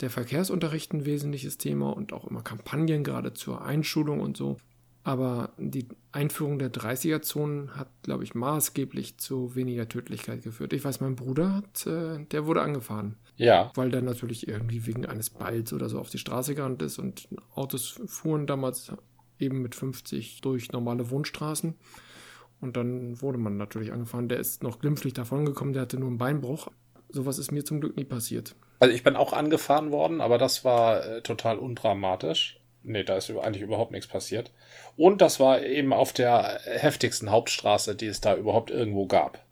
der 0.00 0.10
Verkehrsunterricht 0.10 0.92
ein 0.92 1.06
wesentliches 1.06 1.58
Thema 1.58 1.90
und 1.90 2.12
auch 2.12 2.26
immer 2.26 2.42
Kampagnen 2.42 3.04
gerade 3.04 3.32
zur 3.32 3.62
Einschulung 3.62 4.20
und 4.20 4.36
so. 4.36 4.56
Aber 5.04 5.52
die 5.56 5.88
Einführung 6.12 6.58
der 6.58 6.70
30er-Zonen 6.70 7.76
hat, 7.76 7.88
glaube 8.02 8.24
ich, 8.24 8.34
maßgeblich 8.34 9.16
zu 9.16 9.54
weniger 9.54 9.88
Tödlichkeit 9.88 10.42
geführt. 10.42 10.72
Ich 10.74 10.84
weiß, 10.84 11.00
mein 11.00 11.16
Bruder 11.16 11.54
hat, 11.54 11.86
äh, 11.86 12.24
der 12.26 12.44
wurde 12.44 12.60
angefahren. 12.60 13.16
Ja. 13.36 13.72
Weil 13.74 13.90
der 13.90 14.02
natürlich 14.02 14.48
irgendwie 14.48 14.86
wegen 14.86 15.06
eines 15.06 15.30
Balls 15.30 15.72
oder 15.72 15.88
so 15.88 15.98
auf 15.98 16.10
die 16.10 16.18
Straße 16.18 16.54
gerannt 16.54 16.82
ist 16.82 16.98
und 16.98 17.28
Autos 17.54 18.00
fuhren 18.06 18.46
damals 18.46 18.92
eben 19.40 19.62
mit 19.62 19.74
50 19.74 20.40
durch 20.40 20.72
normale 20.72 21.10
Wohnstraßen. 21.10 21.74
Und 22.60 22.76
dann 22.76 23.20
wurde 23.22 23.38
man 23.38 23.56
natürlich 23.56 23.92
angefahren. 23.92 24.28
Der 24.28 24.38
ist 24.38 24.62
noch 24.62 24.80
glimpflich 24.80 25.14
davongekommen, 25.14 25.72
der 25.72 25.82
hatte 25.82 25.98
nur 25.98 26.08
einen 26.08 26.18
Beinbruch. 26.18 26.68
Sowas 27.08 27.38
ist 27.38 27.52
mir 27.52 27.64
zum 27.64 27.80
Glück 27.80 27.96
nie 27.96 28.04
passiert. 28.04 28.54
Also 28.80 28.94
ich 28.94 29.02
bin 29.02 29.16
auch 29.16 29.32
angefahren 29.32 29.90
worden, 29.90 30.20
aber 30.20 30.38
das 30.38 30.64
war 30.64 31.04
äh, 31.04 31.22
total 31.22 31.58
undramatisch. 31.58 32.60
Nee, 32.82 33.04
da 33.04 33.16
ist 33.16 33.30
eigentlich 33.30 33.62
überhaupt 33.62 33.92
nichts 33.92 34.06
passiert. 34.06 34.52
Und 34.96 35.20
das 35.20 35.40
war 35.40 35.62
eben 35.62 35.92
auf 35.92 36.12
der 36.12 36.60
heftigsten 36.64 37.30
Hauptstraße, 37.30 37.94
die 37.94 38.06
es 38.06 38.20
da 38.20 38.36
überhaupt 38.36 38.70
irgendwo 38.70 39.06
gab. 39.06 39.44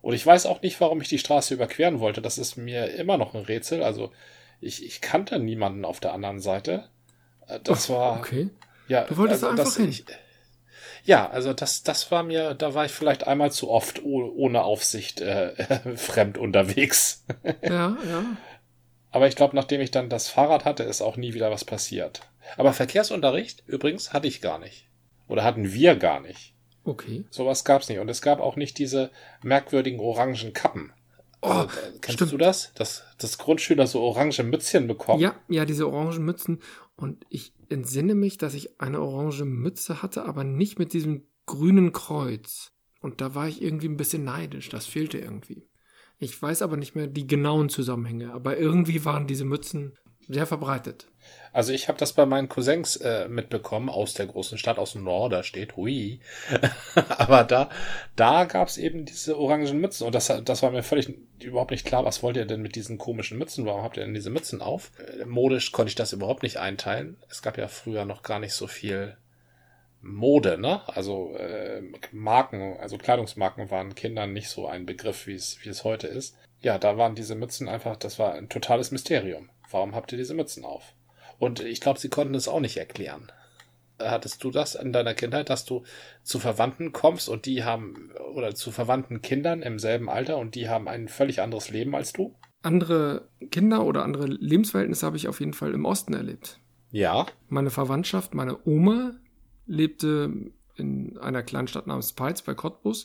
Und 0.00 0.14
ich 0.14 0.26
weiß 0.26 0.46
auch 0.46 0.62
nicht, 0.62 0.80
warum 0.80 1.00
ich 1.00 1.08
die 1.08 1.18
Straße 1.18 1.54
überqueren 1.54 2.00
wollte. 2.00 2.22
Das 2.22 2.38
ist 2.38 2.56
mir 2.56 2.86
immer 2.94 3.16
noch 3.18 3.34
ein 3.34 3.42
Rätsel. 3.42 3.82
Also 3.82 4.10
ich, 4.60 4.84
ich 4.84 5.00
kannte 5.00 5.38
niemanden 5.38 5.84
auf 5.84 6.00
der 6.00 6.12
anderen 6.12 6.40
Seite. 6.40 6.88
Äh, 7.46 7.60
das 7.62 7.88
war. 7.88 8.18
Okay. 8.18 8.50
Ja, 8.88 9.04
du 9.04 9.16
wolltest 9.16 9.44
also, 9.44 9.60
einfach 9.60 9.76
hin. 9.76 9.90
Ich, 9.90 10.04
ja, 11.04 11.28
also 11.28 11.52
das, 11.52 11.82
das 11.82 12.10
war 12.10 12.22
mir, 12.22 12.54
da 12.54 12.74
war 12.74 12.84
ich 12.84 12.92
vielleicht 12.92 13.26
einmal 13.26 13.50
zu 13.50 13.70
oft 13.70 14.02
ohne 14.04 14.62
Aufsicht 14.62 15.20
äh, 15.20 15.96
fremd 15.96 16.38
unterwegs. 16.38 17.24
ja, 17.62 17.96
ja. 18.08 18.24
Aber 19.10 19.28
ich 19.28 19.36
glaube, 19.36 19.56
nachdem 19.56 19.80
ich 19.80 19.90
dann 19.90 20.08
das 20.08 20.28
Fahrrad 20.28 20.64
hatte, 20.64 20.84
ist 20.84 21.02
auch 21.02 21.16
nie 21.16 21.34
wieder 21.34 21.50
was 21.50 21.64
passiert. 21.64 22.22
Aber 22.56 22.72
Verkehrsunterricht 22.72 23.62
übrigens 23.66 24.12
hatte 24.12 24.28
ich 24.28 24.40
gar 24.40 24.58
nicht. 24.58 24.88
Oder 25.28 25.44
hatten 25.44 25.72
wir 25.72 25.96
gar 25.96 26.20
nicht. 26.20 26.54
Okay. 26.84 27.24
Sowas 27.30 27.64
gab's 27.64 27.88
nicht. 27.88 27.98
Und 27.98 28.08
es 28.08 28.22
gab 28.22 28.40
auch 28.40 28.56
nicht 28.56 28.78
diese 28.78 29.10
merkwürdigen 29.42 30.00
orangen 30.00 30.52
Kappen. 30.52 30.92
Oh, 31.42 31.48
also, 31.48 31.68
kennst 32.00 32.18
stimmt. 32.18 32.32
du 32.32 32.38
das? 32.38 32.72
Dass, 32.74 33.04
dass 33.18 33.38
Grundschüler 33.38 33.86
so 33.86 34.00
orange 34.00 34.42
Mützchen 34.42 34.86
bekommen? 34.86 35.20
Ja, 35.20 35.34
ja, 35.48 35.64
diese 35.64 35.88
orangen 35.88 36.24
Mützen. 36.24 36.62
Und 36.96 37.24
ich 37.28 37.52
entsinne 37.72 38.14
mich, 38.14 38.38
dass 38.38 38.54
ich 38.54 38.80
eine 38.80 39.00
orange 39.00 39.44
Mütze 39.44 40.02
hatte, 40.02 40.24
aber 40.24 40.44
nicht 40.44 40.78
mit 40.78 40.92
diesem 40.92 41.26
grünen 41.46 41.92
Kreuz. 41.92 42.72
Und 43.00 43.20
da 43.20 43.34
war 43.34 43.48
ich 43.48 43.60
irgendwie 43.60 43.88
ein 43.88 43.96
bisschen 43.96 44.24
neidisch. 44.24 44.68
Das 44.68 44.86
fehlte 44.86 45.18
irgendwie. 45.18 45.68
Ich 46.18 46.40
weiß 46.40 46.62
aber 46.62 46.76
nicht 46.76 46.94
mehr 46.94 47.08
die 47.08 47.26
genauen 47.26 47.68
Zusammenhänge, 47.68 48.32
aber 48.32 48.56
irgendwie 48.56 49.04
waren 49.04 49.26
diese 49.26 49.44
Mützen 49.44 49.98
sehr 50.28 50.46
verbreitet. 50.46 51.11
Also 51.52 51.72
ich 51.72 51.88
habe 51.88 51.98
das 51.98 52.14
bei 52.14 52.24
meinen 52.24 52.48
Cousins 52.48 52.96
äh, 52.96 53.28
mitbekommen 53.28 53.90
aus 53.90 54.14
der 54.14 54.26
großen 54.26 54.56
Stadt, 54.56 54.78
aus 54.78 54.92
dem 54.92 55.04
Norden, 55.04 55.32
da 55.32 55.42
steht, 55.42 55.76
hui. 55.76 56.20
Aber 57.18 57.44
da, 57.44 57.68
da 58.16 58.44
gab 58.44 58.68
es 58.68 58.78
eben 58.78 59.04
diese 59.04 59.38
orangen 59.38 59.78
Mützen 59.78 60.06
und 60.06 60.14
das, 60.14 60.32
das 60.44 60.62
war 60.62 60.70
mir 60.70 60.82
völlig 60.82 61.14
überhaupt 61.42 61.70
nicht 61.70 61.86
klar, 61.86 62.06
was 62.06 62.22
wollt 62.22 62.38
ihr 62.38 62.46
denn 62.46 62.62
mit 62.62 62.74
diesen 62.74 62.96
komischen 62.96 63.38
Mützen? 63.38 63.66
Warum 63.66 63.82
habt 63.82 63.98
ihr 63.98 64.04
denn 64.04 64.14
diese 64.14 64.30
Mützen 64.30 64.62
auf? 64.62 64.92
Äh, 64.98 65.26
modisch 65.26 65.72
konnte 65.72 65.90
ich 65.90 65.94
das 65.94 66.14
überhaupt 66.14 66.42
nicht 66.42 66.56
einteilen. 66.56 67.18
Es 67.28 67.42
gab 67.42 67.58
ja 67.58 67.68
früher 67.68 68.06
noch 68.06 68.22
gar 68.22 68.38
nicht 68.38 68.54
so 68.54 68.66
viel 68.66 69.16
Mode, 70.00 70.58
ne? 70.58 70.80
Also 70.88 71.36
äh, 71.36 71.82
Marken, 72.12 72.78
also 72.80 72.96
Kleidungsmarken 72.96 73.70
waren 73.70 73.94
Kindern 73.94 74.32
nicht 74.32 74.48
so 74.48 74.66
ein 74.66 74.86
Begriff, 74.86 75.26
wie 75.26 75.34
es 75.34 75.58
wie 75.62 75.68
es 75.68 75.84
heute 75.84 76.08
ist. 76.08 76.34
Ja, 76.60 76.78
da 76.78 76.96
waren 76.96 77.14
diese 77.14 77.34
Mützen 77.34 77.68
einfach, 77.68 77.96
das 77.96 78.18
war 78.18 78.34
ein 78.34 78.48
totales 78.48 78.90
Mysterium. 78.90 79.50
Warum 79.70 79.94
habt 79.94 80.12
ihr 80.12 80.18
diese 80.18 80.34
Mützen 80.34 80.64
auf? 80.64 80.94
Und 81.42 81.58
ich 81.58 81.80
glaube, 81.80 81.98
sie 81.98 82.08
konnten 82.08 82.36
es 82.36 82.46
auch 82.46 82.60
nicht 82.60 82.76
erklären. 82.76 83.32
Hattest 83.98 84.44
du 84.44 84.52
das 84.52 84.76
in 84.76 84.92
deiner 84.92 85.12
Kindheit, 85.12 85.50
dass 85.50 85.64
du 85.64 85.82
zu 86.22 86.38
Verwandten 86.38 86.92
kommst 86.92 87.28
und 87.28 87.46
die 87.46 87.64
haben, 87.64 88.12
oder 88.32 88.54
zu 88.54 88.70
verwandten 88.70 89.22
Kindern 89.22 89.60
im 89.60 89.80
selben 89.80 90.08
Alter 90.08 90.38
und 90.38 90.54
die 90.54 90.68
haben 90.68 90.86
ein 90.86 91.08
völlig 91.08 91.42
anderes 91.42 91.68
Leben 91.68 91.96
als 91.96 92.12
du? 92.12 92.36
Andere 92.62 93.28
Kinder 93.50 93.84
oder 93.84 94.04
andere 94.04 94.26
Lebensverhältnisse 94.26 95.04
habe 95.04 95.16
ich 95.16 95.26
auf 95.26 95.40
jeden 95.40 95.52
Fall 95.52 95.74
im 95.74 95.84
Osten 95.84 96.14
erlebt. 96.14 96.60
Ja. 96.92 97.26
Meine 97.48 97.70
Verwandtschaft, 97.70 98.34
meine 98.34 98.64
Oma 98.64 99.16
lebte 99.66 100.32
in 100.76 101.18
einer 101.18 101.42
kleinen 101.42 101.66
Stadt 101.66 101.88
namens 101.88 102.12
Peitz 102.12 102.42
bei 102.42 102.54
Cottbus 102.54 103.02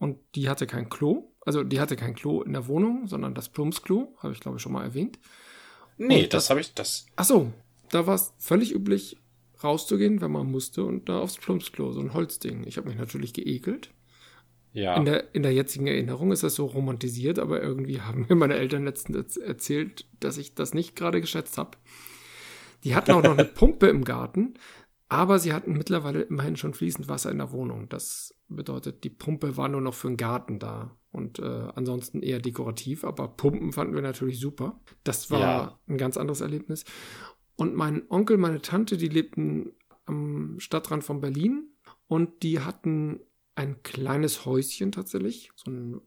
und 0.00 0.18
die 0.34 0.48
hatte 0.48 0.66
kein 0.66 0.88
Klo. 0.88 1.30
Also 1.46 1.62
die 1.62 1.78
hatte 1.78 1.94
kein 1.94 2.16
Klo 2.16 2.42
in 2.42 2.54
der 2.54 2.66
Wohnung, 2.66 3.06
sondern 3.06 3.36
das 3.36 3.50
Plumpsklo, 3.50 4.16
habe 4.20 4.32
ich 4.32 4.40
glaube 4.40 4.56
ich 4.56 4.62
schon 4.64 4.72
mal 4.72 4.82
erwähnt. 4.82 5.20
Nee, 5.96 6.24
und 6.24 6.34
das, 6.34 6.44
das 6.44 6.50
habe 6.50 6.60
ich, 6.60 6.74
das. 6.74 7.06
Ach 7.16 7.24
so, 7.24 7.52
da 7.90 8.06
war 8.06 8.14
es 8.14 8.34
völlig 8.38 8.74
üblich, 8.74 9.16
rauszugehen, 9.62 10.20
wenn 10.20 10.30
man 10.30 10.50
musste 10.50 10.84
und 10.84 11.08
da 11.08 11.20
aufs 11.20 11.36
Plumpsklo, 11.36 11.92
so 11.92 12.00
ein 12.00 12.14
Holzding. 12.14 12.64
Ich 12.66 12.76
habe 12.76 12.88
mich 12.88 12.98
natürlich 12.98 13.32
geekelt. 13.32 13.90
Ja. 14.72 14.96
In 14.96 15.04
der, 15.04 15.34
in 15.34 15.42
der 15.42 15.52
jetzigen 15.52 15.86
Erinnerung 15.86 16.30
ist 16.30 16.42
das 16.42 16.54
so 16.54 16.66
romantisiert, 16.66 17.38
aber 17.38 17.62
irgendwie 17.62 18.00
haben 18.00 18.26
mir 18.28 18.36
meine 18.36 18.54
Eltern 18.54 18.84
letztens 18.84 19.36
erzählt, 19.36 20.06
dass 20.20 20.38
ich 20.38 20.54
das 20.54 20.74
nicht 20.74 20.94
gerade 20.94 21.20
geschätzt 21.20 21.58
habe. 21.58 21.78
Die 22.84 22.94
hatten 22.94 23.12
auch 23.12 23.22
noch 23.22 23.32
eine 23.32 23.44
Pumpe 23.44 23.88
im 23.88 24.04
Garten, 24.04 24.54
aber 25.08 25.38
sie 25.38 25.52
hatten 25.52 25.72
mittlerweile 25.72 26.22
immerhin 26.22 26.56
schon 26.56 26.74
fließend 26.74 27.08
Wasser 27.08 27.30
in 27.30 27.38
der 27.38 27.50
Wohnung. 27.50 27.88
Das 27.88 28.34
bedeutet, 28.48 29.04
die 29.04 29.10
Pumpe 29.10 29.56
war 29.56 29.68
nur 29.68 29.80
noch 29.80 29.94
für 29.94 30.08
den 30.08 30.16
Garten 30.16 30.58
da 30.58 30.96
und 31.10 31.38
äh, 31.38 31.68
ansonsten 31.74 32.22
eher 32.22 32.38
dekorativ, 32.38 33.04
aber 33.04 33.28
Pumpen 33.28 33.72
fanden 33.72 33.94
wir 33.94 34.02
natürlich 34.02 34.38
super. 34.38 34.80
Das 35.02 35.30
war 35.30 35.40
ja. 35.40 35.78
ein 35.88 35.98
ganz 35.98 36.16
anderes 36.16 36.42
Erlebnis. 36.42 36.84
Und 37.58 37.74
mein 37.74 38.08
Onkel, 38.08 38.36
meine 38.36 38.62
Tante, 38.62 38.96
die 38.96 39.08
lebten 39.08 39.72
am 40.06 40.60
Stadtrand 40.60 41.02
von 41.02 41.20
Berlin 41.20 41.72
und 42.06 42.44
die 42.44 42.60
hatten 42.60 43.20
ein 43.56 43.82
kleines 43.82 44.46
Häuschen 44.46 44.92
tatsächlich, 44.92 45.50
so 45.56 45.72
ein 45.72 46.00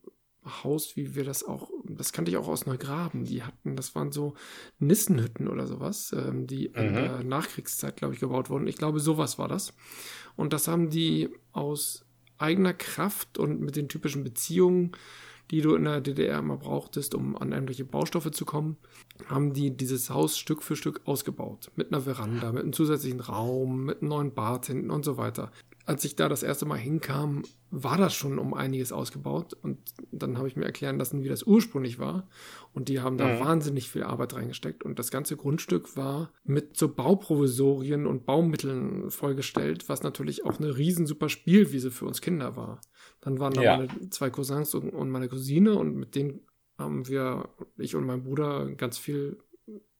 Haus, 0.46 0.96
wie 0.96 1.14
wir 1.14 1.26
das 1.26 1.44
auch, 1.44 1.70
das 1.84 2.14
kannte 2.14 2.32
ich 2.32 2.38
auch 2.38 2.48
aus 2.48 2.66
Neugraben. 2.66 3.26
Die 3.26 3.44
hatten, 3.44 3.76
das 3.76 3.94
waren 3.96 4.14
so 4.14 4.34
Nissenhütten 4.80 5.50
oder 5.50 5.68
sowas, 5.68 6.16
ähm, 6.18 6.48
die 6.48 6.70
mhm. 6.70 6.76
in 6.76 6.94
der 6.94 7.24
Nachkriegszeit, 7.24 7.98
glaube 7.98 8.14
ich, 8.14 8.22
gebaut 8.22 8.50
wurden. 8.50 8.66
Ich 8.66 8.78
glaube, 8.78 9.02
sowas 9.02 9.38
war 9.38 9.50
das. 9.50 9.74
Und 10.38 10.54
das 10.54 10.70
haben 10.70 10.90
die 10.90 11.30
aus 11.52 12.06
eigener 12.38 12.74
Kraft 12.74 13.38
und 13.38 13.60
mit 13.60 13.76
den 13.76 13.90
typischen 13.90 14.24
Beziehungen, 14.24 14.94
die 15.52 15.62
du 15.62 15.76
in 15.76 15.84
der 15.84 16.00
DDR 16.00 16.40
immer 16.40 16.58
brauchtest, 16.58 17.14
um 17.14 17.38
an 17.38 17.52
irgendwelche 17.52 17.86
Baustoffe 17.86 18.32
zu 18.32 18.46
kommen, 18.46 18.78
haben 19.28 19.54
die 19.54 19.76
dieses 19.76 20.10
Haus 20.10 20.38
Stück 20.38 20.64
für 20.64 20.76
Stück 20.76 21.02
ausgebaut. 21.06 21.72
Mit 21.76 21.92
einer 21.92 22.02
Veranda, 22.02 22.52
mit 22.52 22.64
einem 22.64 22.74
zusätzlichen 22.74 23.20
Raum, 23.20 23.86
mit 23.86 24.02
einem 24.02 24.10
neuen 24.10 24.34
Bad 24.34 24.68
hinten 24.68 24.92
und 24.92 25.06
so 25.06 25.18
weiter 25.18 25.52
als 25.86 26.04
ich 26.06 26.16
da 26.16 26.30
das 26.30 26.44
erste 26.44 26.66
Mal 26.66 26.78
hinkam, 26.78 27.44
war 27.72 27.98
das 27.98 28.14
schon 28.14 28.38
um 28.38 28.54
einiges 28.54 28.92
ausgebaut. 28.92 29.54
Und 29.62 29.78
dann 30.12 30.38
habe 30.38 30.48
ich 30.48 30.56
mir 30.56 30.66
erklären 30.66 30.98
lassen, 30.98 31.24
wie 31.24 31.30
das 31.30 31.44
ursprünglich 31.44 32.00
war. 32.00 32.28
Und 32.74 32.90
die 32.90 33.00
haben 33.00 33.18
da 33.18 33.28
mhm. 33.28 33.40
wahnsinnig 33.40 33.90
viel 33.90 34.04
Arbeit 34.04 34.34
reingesteckt. 34.34 34.84
Und 34.84 35.00
das 35.00 35.12
ganze 35.12 35.38
Grundstück 35.38 35.96
war 35.98 36.32
mit 36.44 36.78
so 36.78 36.88
Bauprovisorien 36.88 38.06
und 38.06 38.26
Baumitteln 38.26 39.10
vollgestellt, 39.10 39.90
was 39.90 40.04
natürlich 40.04 40.46
auch 40.46 40.60
eine 40.60 40.78
riesen 40.78 41.08
super 41.08 41.30
Spielwiese 41.30 41.92
für 41.92 42.06
uns 42.06 42.22
Kinder 42.22 42.56
war. 42.56 42.80
Dann 43.22 43.40
waren 43.40 43.54
da 43.54 43.62
ja. 43.62 43.78
meine 43.78 44.10
zwei 44.10 44.30
Cousins 44.30 44.76
und 44.76 45.10
meine 45.10 45.30
Cousine 45.30 45.76
und 45.76 45.96
mit 45.96 46.16
denen 46.16 46.42
haben 46.82 47.08
wir, 47.08 47.50
ich 47.78 47.96
und 47.96 48.06
mein 48.06 48.24
Bruder, 48.24 48.70
ganz 48.72 48.98
viel 48.98 49.38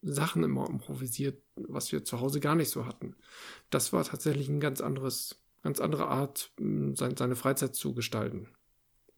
Sachen 0.02 0.44
immer 0.44 0.70
improvisiert, 0.70 1.42
was 1.56 1.92
wir 1.92 2.04
zu 2.04 2.20
Hause 2.20 2.40
gar 2.40 2.56
nicht 2.56 2.70
so 2.70 2.86
hatten. 2.86 3.16
Das 3.70 3.94
war 3.94 4.04
tatsächlich 4.04 4.50
ein 4.50 4.60
ganz 4.60 4.82
anderes 4.82 5.42
ganz 5.64 5.80
andere 5.80 6.08
Art, 6.08 6.52
seine 6.58 7.36
Freizeit 7.36 7.76
zu 7.76 7.94
gestalten. 7.94 8.48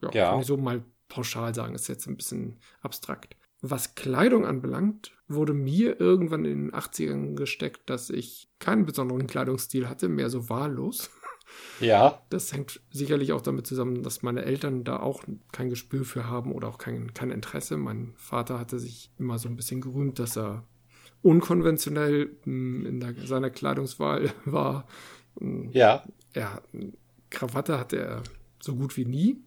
Ja, 0.01 0.11
ja. 0.13 0.29
kann 0.31 0.41
ich 0.41 0.47
so 0.47 0.57
mal 0.57 0.83
pauschal 1.07 1.55
sagen, 1.55 1.75
ist 1.75 1.87
jetzt 1.87 2.07
ein 2.07 2.17
bisschen 2.17 2.59
abstrakt. 2.81 3.35
Was 3.61 3.95
Kleidung 3.95 4.45
anbelangt, 4.45 5.15
wurde 5.27 5.53
mir 5.53 5.99
irgendwann 5.99 6.43
in 6.43 6.69
den 6.69 6.73
80ern 6.73 7.35
gesteckt, 7.35 7.89
dass 7.89 8.09
ich 8.09 8.49
keinen 8.59 8.85
besonderen 8.85 9.25
Kleidungsstil 9.25 9.87
hatte, 9.87 10.09
mehr 10.09 10.29
so 10.29 10.49
wahllos. 10.49 11.09
Ja. 11.79 12.21
Das 12.29 12.53
hängt 12.53 12.81
sicherlich 12.91 13.33
auch 13.33 13.41
damit 13.41 13.67
zusammen, 13.67 14.03
dass 14.03 14.21
meine 14.21 14.45
Eltern 14.45 14.83
da 14.83 14.99
auch 14.99 15.23
kein 15.51 15.69
Gespür 15.69 16.05
für 16.05 16.27
haben 16.27 16.51
oder 16.51 16.67
auch 16.67 16.77
kein, 16.77 17.13
kein 17.13 17.31
Interesse. 17.31 17.77
Mein 17.77 18.13
Vater 18.15 18.59
hatte 18.59 18.79
sich 18.79 19.11
immer 19.17 19.39
so 19.39 19.49
ein 19.49 19.55
bisschen 19.55 19.81
gerühmt, 19.81 20.19
dass 20.19 20.37
er 20.37 20.63
unkonventionell 21.21 22.29
in 22.45 22.99
der, 22.99 23.13
seiner 23.25 23.49
Kleidungswahl 23.49 24.31
war. 24.45 24.87
Ja 25.71 26.03
ja, 26.35 26.61
Krawatte 27.29 27.79
hat 27.79 27.93
er 27.93 28.23
so 28.59 28.75
gut 28.75 28.97
wie 28.97 29.05
nie. 29.05 29.37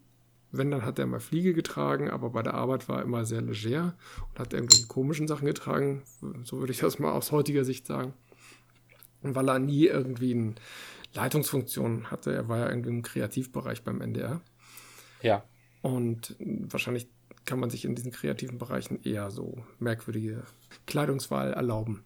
Wenn, 0.51 0.71
dann 0.71 0.85
hat 0.85 0.97
er 0.97 1.05
mal 1.05 1.19
Fliege 1.19 1.53
getragen, 1.53 2.09
aber 2.09 2.29
bei 2.29 2.41
der 2.41 2.53
Arbeit 2.53 2.87
war 2.87 2.99
er 2.99 3.03
immer 3.03 3.25
sehr 3.25 3.41
leger 3.41 3.95
und 4.31 4.39
hat 4.39 4.53
irgendwelche 4.53 4.87
komischen 4.87 5.27
Sachen 5.27 5.45
getragen. 5.45 6.03
So 6.43 6.59
würde 6.59 6.71
ich 6.71 6.79
das 6.79 6.99
mal 6.99 7.11
aus 7.11 7.33
heutiger 7.33 7.65
Sicht 7.65 7.85
sagen. 7.85 8.13
Und 9.21 9.35
weil 9.35 9.49
er 9.49 9.59
nie 9.59 9.85
irgendwie 9.87 10.33
eine 10.33 10.55
Leitungsfunktion 11.13 12.11
hatte, 12.11 12.33
er 12.33 12.47
war 12.47 12.59
ja 12.59 12.69
irgendwie 12.69 12.89
im 12.89 13.01
Kreativbereich 13.01 13.83
beim 13.83 14.01
NDR. 14.01 14.41
Ja. 15.21 15.43
Und 15.81 16.35
wahrscheinlich 16.39 17.07
kann 17.45 17.59
man 17.59 17.69
sich 17.69 17.85
in 17.85 17.95
diesen 17.95 18.11
kreativen 18.11 18.57
Bereichen 18.57 18.99
eher 19.03 19.31
so 19.31 19.57
merkwürdige 19.79 20.43
Kleidungswahl 20.85 21.53
erlauben. 21.53 22.05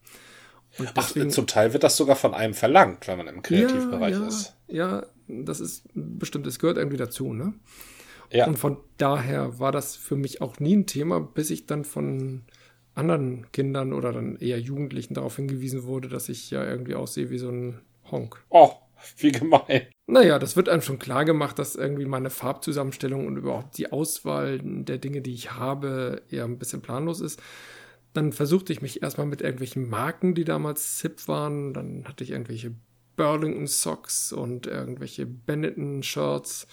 Deswegen, 0.96 1.30
Ach, 1.30 1.34
zum 1.34 1.48
Teil 1.48 1.74
wird 1.74 1.84
das 1.84 1.98
sogar 1.98 2.16
von 2.16 2.34
einem 2.34 2.54
verlangt, 2.54 3.08
wenn 3.08 3.18
man 3.18 3.28
im 3.28 3.42
Kreativbereich 3.42 4.14
ja, 4.14 4.22
ja, 4.22 4.28
ist. 4.28 4.56
Ja, 4.68 5.06
das 5.28 5.60
ist 5.60 5.84
bestimmt, 5.94 6.48
es 6.48 6.60
gehört 6.60 6.78
irgendwie 6.78 6.98
dazu, 6.98 7.34
ne? 7.34 7.54
Ja. 8.32 8.48
Und 8.48 8.58
von 8.58 8.78
daher 8.98 9.60
war 9.60 9.74
das 9.74 9.98
für 9.98 10.16
mich 10.16 10.42
auch 10.42 10.60
nie 10.60 10.78
ein 10.78 10.88
Thema, 10.88 11.20
bis 11.20 11.50
ich 11.50 11.66
dann 11.66 11.84
von 11.84 12.44
anderen 12.96 13.52
Kindern 13.52 13.92
oder 13.92 14.14
dann 14.14 14.38
eher 14.38 14.60
Jugendlichen 14.60 15.14
darauf 15.14 15.36
hingewiesen 15.36 15.84
wurde, 15.84 16.08
dass 16.08 16.30
ich 16.30 16.50
ja 16.52 16.64
irgendwie 16.64 16.96
aussehe 16.96 17.30
wie 17.30 17.38
so 17.38 17.50
ein 17.50 17.82
Honk. 18.10 18.42
Oh, 18.50 18.72
wie 19.18 19.32
gemein. 19.32 19.88
Naja, 20.08 20.40
das 20.40 20.56
wird 20.56 20.70
einem 20.70 20.82
schon 20.82 21.00
klar 21.00 21.26
gemacht, 21.26 21.58
dass 21.60 21.76
irgendwie 21.76 22.06
meine 22.06 22.30
Farbzusammenstellung 22.30 23.28
und 23.28 23.38
überhaupt 23.38 23.78
die 23.78 23.92
Auswahl 23.92 24.60
der 24.62 24.98
Dinge, 24.98 25.22
die 25.22 25.34
ich 25.34 25.54
habe, 25.54 26.24
eher 26.30 26.46
ein 26.46 26.60
bisschen 26.60 26.82
planlos 26.82 27.22
ist. 27.22 27.42
Dann 28.14 28.34
versuchte 28.34 28.74
ich 28.74 28.82
mich 28.82 29.02
erstmal 29.02 29.28
mit 29.28 29.42
irgendwelchen 29.42 29.90
Marken, 29.90 30.36
die 30.36 30.44
damals 30.44 31.00
hip 31.02 31.28
waren. 31.28 31.74
Dann 31.74 32.04
hatte 32.06 32.24
ich 32.24 32.32
irgendwelche 32.32 32.76
Burlington 33.16 33.68
Socks 33.68 34.34
und 34.34 34.68
irgendwelche 34.68 35.26
Benetton 35.26 36.04
Shirts. 36.04 36.68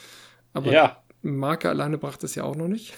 Aber 0.52 0.72
ja. 0.72 1.02
Marke 1.22 1.68
alleine 1.68 1.98
brachte 1.98 2.26
es 2.26 2.34
ja 2.34 2.44
auch 2.44 2.56
noch 2.56 2.68
nicht. 2.68 2.94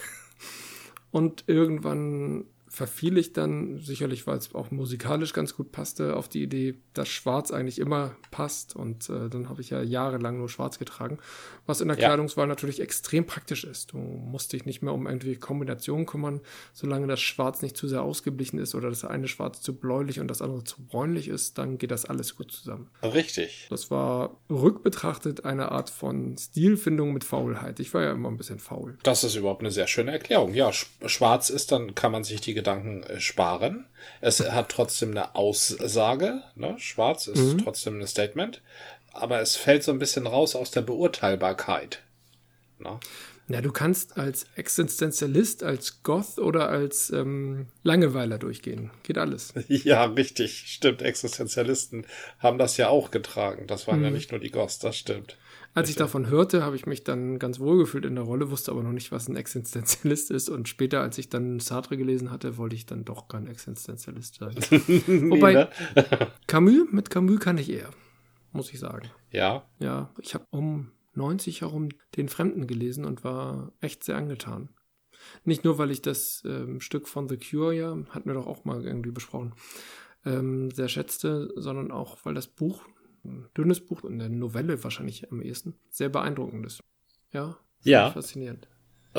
Und 1.10 1.44
irgendwann 1.48 2.44
verfiel 2.70 3.18
ich 3.18 3.32
dann, 3.32 3.78
sicherlich 3.78 4.28
weil 4.28 4.38
es 4.38 4.54
auch 4.54 4.70
musikalisch 4.70 5.32
ganz 5.32 5.56
gut 5.56 5.72
passte, 5.72 6.14
auf 6.14 6.28
die 6.28 6.42
Idee, 6.42 6.76
dass 6.94 7.08
Schwarz 7.08 7.50
eigentlich 7.50 7.80
immer 7.80 8.14
passt. 8.30 8.76
Und 8.76 9.10
äh, 9.10 9.28
dann 9.28 9.48
habe 9.48 9.60
ich 9.60 9.70
ja 9.70 9.82
jahrelang 9.82 10.38
nur 10.38 10.48
Schwarz 10.48 10.78
getragen, 10.78 11.18
was 11.66 11.80
in 11.80 11.88
der 11.88 11.98
ja. 11.98 12.06
Kleidungswahl 12.06 12.46
natürlich 12.46 12.80
extrem 12.80 13.26
praktisch 13.26 13.64
ist. 13.64 13.92
Du 13.92 13.96
musst 13.98 14.52
dich 14.52 14.66
nicht 14.66 14.82
mehr 14.82 14.94
um 14.94 15.08
irgendwie 15.08 15.34
Kombinationen 15.34 16.06
kümmern, 16.06 16.40
solange 16.72 17.08
das 17.08 17.20
Schwarz 17.20 17.60
nicht 17.60 17.76
zu 17.76 17.88
sehr 17.88 18.02
ausgeblichen 18.02 18.60
ist 18.60 18.76
oder 18.76 18.88
das 18.88 19.04
eine 19.04 19.26
Schwarz 19.26 19.60
zu 19.60 19.74
bläulich 19.74 20.20
und 20.20 20.28
das 20.28 20.40
andere 20.40 20.62
zu 20.62 20.80
bräunlich 20.80 21.26
ist, 21.26 21.58
dann 21.58 21.76
geht 21.76 21.90
das 21.90 22.04
alles 22.04 22.36
gut 22.36 22.52
zusammen. 22.52 22.88
Richtig. 23.02 23.66
Das 23.68 23.90
war 23.90 24.38
rückbetrachtet 24.48 25.44
eine 25.44 25.72
Art 25.72 25.90
von 25.90 26.38
Stilfindung 26.38 27.12
mit 27.12 27.24
Faulheit. 27.24 27.80
Ich 27.80 27.92
war 27.94 28.02
ja 28.02 28.12
immer 28.12 28.28
ein 28.28 28.36
bisschen 28.36 28.60
faul. 28.60 28.96
Das 29.02 29.24
ist 29.24 29.34
überhaupt 29.34 29.62
eine 29.62 29.72
sehr 29.72 29.88
schöne 29.88 30.12
Erklärung. 30.12 30.54
Ja, 30.54 30.70
Schwarz 30.72 31.50
ist, 31.50 31.72
dann 31.72 31.96
kann 31.96 32.12
man 32.12 32.22
sich 32.22 32.40
die 32.40 32.59
Gedanken 32.60 33.02
äh, 33.04 33.20
sparen. 33.20 33.86
Es 34.20 34.40
hat 34.40 34.68
trotzdem 34.68 35.12
eine 35.12 35.34
Aussage. 35.34 36.42
Ne? 36.56 36.74
Schwarz 36.78 37.26
ist 37.26 37.54
mhm. 37.54 37.58
trotzdem 37.58 37.98
ein 37.98 38.06
Statement. 38.06 38.60
Aber 39.12 39.40
es 39.40 39.56
fällt 39.56 39.82
so 39.82 39.92
ein 39.92 39.98
bisschen 39.98 40.26
raus 40.26 40.54
aus 40.54 40.70
der 40.70 40.82
Beurteilbarkeit. 40.82 42.02
Ne? 42.78 43.00
Ja, 43.48 43.62
du 43.62 43.72
kannst 43.72 44.18
als 44.18 44.46
Existenzialist, 44.54 45.64
als 45.64 46.02
Goth 46.02 46.38
oder 46.38 46.68
als 46.68 47.10
ähm, 47.10 47.66
Langeweiler 47.82 48.38
durchgehen. 48.38 48.90
Geht 49.02 49.16
alles. 49.16 49.54
Ja, 49.68 50.04
richtig. 50.04 50.64
Stimmt. 50.66 51.00
Existenzialisten 51.00 52.06
haben 52.38 52.58
das 52.58 52.76
ja 52.76 52.88
auch 52.88 53.10
getragen. 53.10 53.66
Das 53.66 53.88
waren 53.88 54.00
mhm. 54.00 54.04
ja 54.04 54.10
nicht 54.10 54.30
nur 54.30 54.40
die 54.40 54.50
Goths, 54.50 54.78
das 54.78 54.96
stimmt. 54.96 55.38
Als 55.72 55.88
ich 55.88 55.94
davon 55.94 56.28
hörte, 56.28 56.64
habe 56.64 56.74
ich 56.74 56.86
mich 56.86 57.04
dann 57.04 57.38
ganz 57.38 57.60
wohl 57.60 57.78
gefühlt 57.78 58.04
in 58.04 58.16
der 58.16 58.24
Rolle, 58.24 58.50
wusste 58.50 58.72
aber 58.72 58.82
noch 58.82 58.92
nicht, 58.92 59.12
was 59.12 59.28
ein 59.28 59.36
Existenzialist 59.36 60.30
ist. 60.32 60.48
Und 60.48 60.68
später, 60.68 61.00
als 61.00 61.16
ich 61.18 61.28
dann 61.28 61.60
Sartre 61.60 61.96
gelesen 61.96 62.32
hatte, 62.32 62.56
wollte 62.56 62.74
ich 62.74 62.86
dann 62.86 63.04
doch 63.04 63.28
kein 63.28 63.46
Existenzialist 63.46 64.36
sein. 64.36 64.54
Wobei, 65.30 65.52
ne? 65.52 65.68
Camus, 66.48 66.90
mit 66.90 67.10
Camus 67.10 67.38
kann 67.38 67.58
ich 67.58 67.70
eher, 67.70 67.90
muss 68.52 68.72
ich 68.72 68.80
sagen. 68.80 69.10
Ja. 69.30 69.64
Ja, 69.78 70.12
ich 70.20 70.34
habe 70.34 70.46
um 70.50 70.90
90 71.14 71.60
herum 71.60 71.90
den 72.16 72.28
Fremden 72.28 72.66
gelesen 72.66 73.04
und 73.04 73.22
war 73.22 73.72
echt 73.80 74.02
sehr 74.02 74.16
angetan. 74.16 74.70
Nicht 75.44 75.64
nur, 75.64 75.78
weil 75.78 75.90
ich 75.92 76.02
das 76.02 76.42
ähm, 76.46 76.80
Stück 76.80 77.06
von 77.06 77.28
The 77.28 77.36
Cure 77.36 77.74
ja, 77.74 77.96
hatten 78.10 78.28
wir 78.28 78.34
doch 78.34 78.46
auch 78.46 78.64
mal 78.64 78.84
irgendwie 78.84 79.10
besprochen, 79.10 79.54
ähm, 80.24 80.70
sehr 80.70 80.88
schätzte, 80.88 81.52
sondern 81.56 81.90
auch, 81.92 82.18
weil 82.24 82.34
das 82.34 82.46
Buch 82.46 82.82
ein 83.24 83.46
dünnes 83.56 83.80
Buch, 83.80 84.04
eine 84.04 84.28
Novelle 84.28 84.82
wahrscheinlich 84.82 85.30
am 85.30 85.42
ehesten, 85.42 85.74
sehr 85.90 86.08
beeindruckend 86.08 86.66
ist. 86.66 86.80
Ja, 87.32 87.56
ja. 87.82 88.10
faszinierend. 88.10 88.68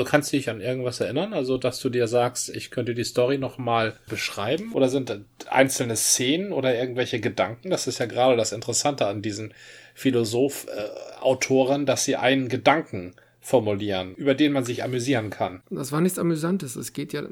Kannst 0.06 0.32
du 0.32 0.38
dich 0.38 0.50
an 0.50 0.62
irgendwas 0.62 1.02
erinnern? 1.02 1.34
Also, 1.34 1.58
dass 1.58 1.82
du 1.82 1.90
dir 1.90 2.08
sagst, 2.08 2.50
ich 2.50 2.72
könnte 2.72 2.94
die 2.94 3.04
Story 3.04 3.38
nochmal 3.38 3.98
beschreiben? 4.08 4.72
Oder 4.72 4.88
sind 4.88 5.26
einzelne 5.50 5.98
Szenen 5.98 6.54
oder 6.54 6.74
irgendwelche 6.74 7.20
Gedanken? 7.20 7.70
Das 7.70 7.88
ist 7.88 8.00
ja 8.00 8.06
gerade 8.06 8.38
das 8.38 8.54
Interessante 8.54 9.08
an 9.08 9.22
diesen 9.22 9.54
Philosoph-Autoren, 9.94 11.86
dass 11.86 12.06
sie 12.06 12.16
einen 12.16 12.48
Gedanken 12.48 13.16
formulieren, 13.42 14.16
über 14.16 14.34
den 14.34 14.54
man 14.54 14.64
sich 14.64 14.84
amüsieren 14.84 15.30
kann. 15.30 15.62
Das 15.70 15.92
war 15.92 16.00
nichts 16.00 16.20
Amüsantes. 16.20 16.78
Es 16.78 16.94
geht 16.94 17.12
ja 17.12 17.24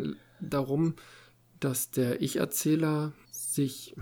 darum, 0.41 0.95
dass 1.61 1.91
der 1.91 2.21
Ich-Erzähler 2.21 3.13
sich, 3.53 3.95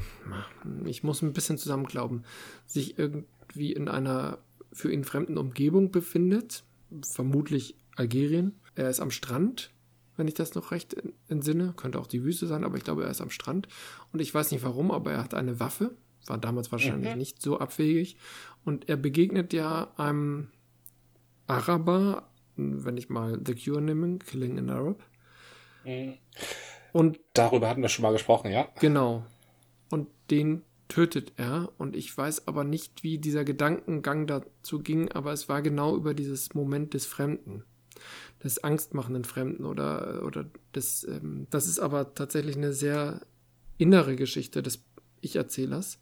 ich 0.86 1.04
muss 1.04 1.22
ein 1.22 1.34
bisschen 1.34 1.58
zusammenglauben, 1.58 2.24
sich 2.66 2.98
irgendwie 3.00 3.72
in 3.72 3.88
einer 3.88 4.40
für 4.74 4.92
ihn 4.92 5.04
fremden 5.04 5.38
Umgebung 5.38 5.92
befindet, 5.92 6.64
vermutlich 7.02 7.76
Algerien. 7.96 8.60
Er 8.76 8.90
ist 8.90 9.00
am 9.00 9.12
Strand, 9.12 9.72
wenn 10.18 10.28
ich 10.28 10.34
das 10.34 10.54
noch 10.56 10.72
recht 10.72 10.96
entsinne, 11.30 11.74
könnte 11.78 12.00
auch 12.00 12.08
die 12.08 12.24
Wüste 12.24 12.48
sein, 12.48 12.64
aber 12.64 12.78
ich 12.78 12.84
glaube, 12.84 13.04
er 13.04 13.10
ist 13.10 13.22
am 13.22 13.30
Strand 13.30 13.68
und 14.12 14.20
ich 14.20 14.34
weiß 14.34 14.52
nicht 14.52 14.64
warum, 14.64 14.92
aber 14.92 15.14
er 15.14 15.24
hat 15.24 15.34
eine 15.34 15.60
Waffe, 15.60 15.96
war 16.26 16.38
damals 16.38 16.72
wahrscheinlich 16.72 17.12
mhm. 17.12 17.18
nicht 17.18 17.42
so 17.42 17.60
abwegig 17.60 18.18
und 18.66 18.90
er 18.90 18.98
begegnet 18.98 19.54
ja 19.54 19.92
einem 19.96 20.50
Araber, 21.48 22.30
wenn 22.56 22.98
ich 22.98 23.10
mal 23.10 23.40
The 23.44 23.56
Cure 23.56 23.82
nehme, 23.82 24.20
Killing 24.20 24.60
an 24.60 24.70
Arab. 24.70 25.04
Mhm. 25.86 26.16
Und 26.92 27.20
darüber 27.34 27.70
hatten 27.70 27.82
wir 27.82 27.90
schon 27.90 28.04
mal 28.04 28.12
gesprochen, 28.12 28.52
ja? 28.52 28.68
Genau. 28.80 29.24
Und 29.90 30.08
den 30.30 30.64
tötet 30.88 31.34
er. 31.38 31.72
Und 31.78 31.96
ich 31.96 32.16
weiß 32.16 32.48
aber 32.48 32.64
nicht, 32.64 33.04
wie 33.04 33.18
dieser 33.18 33.44
Gedankengang 33.44 34.28
dazu 34.28 34.80
ging, 34.80 35.12
aber 35.12 35.34
es 35.34 35.50
war 35.50 35.62
genau 35.62 35.96
über 35.96 36.14
dieses 36.14 36.54
Moment 36.54 36.94
des 36.94 37.06
Fremden. 37.06 37.64
Des 38.44 38.64
angstmachenden 38.64 39.24
Fremden 39.24 39.66
oder, 39.66 40.24
oder 40.24 40.46
des, 40.76 41.04
ähm, 41.04 41.48
das 41.50 41.68
ist 41.68 41.80
aber 41.80 42.14
tatsächlich 42.14 42.56
eine 42.56 42.74
sehr 42.74 43.26
innere 43.78 44.16
Geschichte 44.16 44.62
des 44.62 44.84
Ich-Erzählers. 45.22 46.00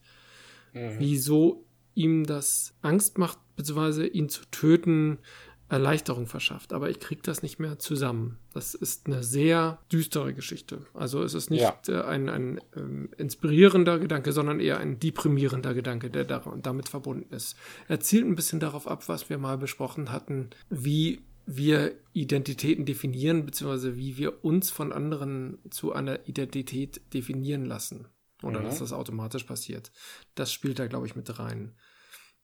Mhm. 0.73 0.95
Wieso 0.99 1.65
ihm 1.93 2.25
das 2.25 2.75
Angst 2.81 3.17
macht, 3.17 3.39
beziehungsweise 3.55 4.05
ihn 4.05 4.27
zu 4.27 4.43
töten, 4.51 5.19
Erleichterung 5.67 6.27
verschafft. 6.27 6.73
Aber 6.73 6.89
ich 6.89 6.99
kriege 6.99 7.21
das 7.23 7.41
nicht 7.41 7.59
mehr 7.59 7.79
zusammen. 7.79 8.37
Das 8.53 8.75
ist 8.75 9.07
eine 9.07 9.23
sehr 9.23 9.79
düstere 9.91 10.33
Geschichte. 10.33 10.85
Also 10.93 11.23
es 11.23 11.33
ist 11.33 11.49
nicht 11.49 11.61
ja. 11.61 11.79
Äh, 11.87 12.03
ein, 12.03 12.29
ein 12.29 12.61
ähm, 12.75 13.09
inspirierender 13.17 13.99
Gedanke, 13.99 14.31
sondern 14.31 14.59
eher 14.59 14.79
ein 14.79 14.99
deprimierender 14.99 15.73
Gedanke, 15.73 16.09
der 16.09 16.25
da, 16.25 16.43
damit 16.61 16.89
verbunden 16.89 17.33
ist. 17.33 17.55
Er 17.87 17.99
zielt 17.99 18.25
ein 18.25 18.35
bisschen 18.35 18.59
darauf 18.59 18.87
ab, 18.87 19.07
was 19.09 19.29
wir 19.29 19.37
mal 19.37 19.57
besprochen 19.57 20.11
hatten, 20.11 20.51
wie 20.69 21.21
wir 21.47 21.95
Identitäten 22.13 22.85
definieren, 22.85 23.45
beziehungsweise 23.45 23.97
wie 23.97 24.17
wir 24.17 24.43
uns 24.43 24.71
von 24.71 24.91
anderen 24.91 25.59
zu 25.69 25.93
einer 25.93 26.27
Identität 26.27 27.01
definieren 27.13 27.65
lassen. 27.65 28.07
Oder 28.43 28.59
mhm. 28.59 28.65
dass 28.65 28.79
das 28.79 28.93
automatisch 28.93 29.43
passiert. 29.43 29.91
Das 30.35 30.51
spielt 30.51 30.79
da, 30.79 30.87
glaube 30.87 31.07
ich, 31.07 31.15
mit 31.15 31.39
rein. 31.39 31.75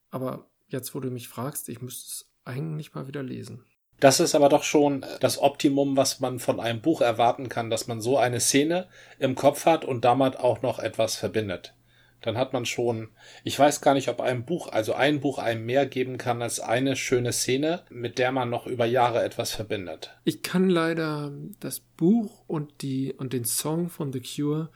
Aber 0.09 0.49
jetzt, 0.67 0.95
wo 0.95 0.99
du 0.99 1.11
mich 1.11 1.27
fragst, 1.27 1.69
ich 1.69 1.81
müsste 1.81 2.07
es 2.07 2.30
eigentlich 2.51 2.93
mal 2.93 3.07
wieder 3.07 3.23
lesen. 3.23 3.63
Das 3.99 4.19
ist 4.19 4.33
aber 4.33 4.49
doch 4.49 4.63
schon 4.63 5.05
das 5.19 5.39
Optimum, 5.39 5.95
was 5.95 6.19
man 6.19 6.39
von 6.39 6.59
einem 6.59 6.81
Buch 6.81 7.01
erwarten 7.01 7.49
kann, 7.49 7.69
dass 7.69 7.87
man 7.87 8.01
so 8.01 8.17
eine 8.17 8.39
Szene 8.39 8.87
im 9.19 9.35
Kopf 9.35 9.65
hat 9.65 9.85
und 9.85 10.03
damit 10.03 10.39
auch 10.39 10.63
noch 10.63 10.79
etwas 10.79 11.15
verbindet. 11.15 11.75
Dann 12.21 12.37
hat 12.37 12.53
man 12.53 12.65
schon, 12.65 13.09
ich 13.43 13.57
weiß 13.57 13.81
gar 13.81 13.93
nicht, 13.93 14.07
ob 14.07 14.21
ein 14.21 14.45
Buch, 14.45 14.71
also 14.71 14.93
ein 14.93 15.19
Buch 15.19 15.39
einem 15.39 15.65
mehr 15.65 15.85
geben 15.85 16.17
kann 16.17 16.41
als 16.41 16.59
eine 16.59 16.95
schöne 16.95 17.33
Szene, 17.33 17.83
mit 17.89 18.17
der 18.17 18.31
man 18.31 18.49
noch 18.49 18.67
über 18.67 18.85
Jahre 18.85 19.23
etwas 19.23 19.51
verbindet. 19.51 20.15
Ich 20.23 20.43
kann 20.43 20.69
leider 20.69 21.31
das 21.59 21.79
Buch 21.79 22.43
und 22.47 22.81
die 22.81 23.13
und 23.13 23.33
den 23.33 23.45
Song 23.45 23.89
von 23.89 24.13
The 24.13 24.21
Cure 24.21 24.69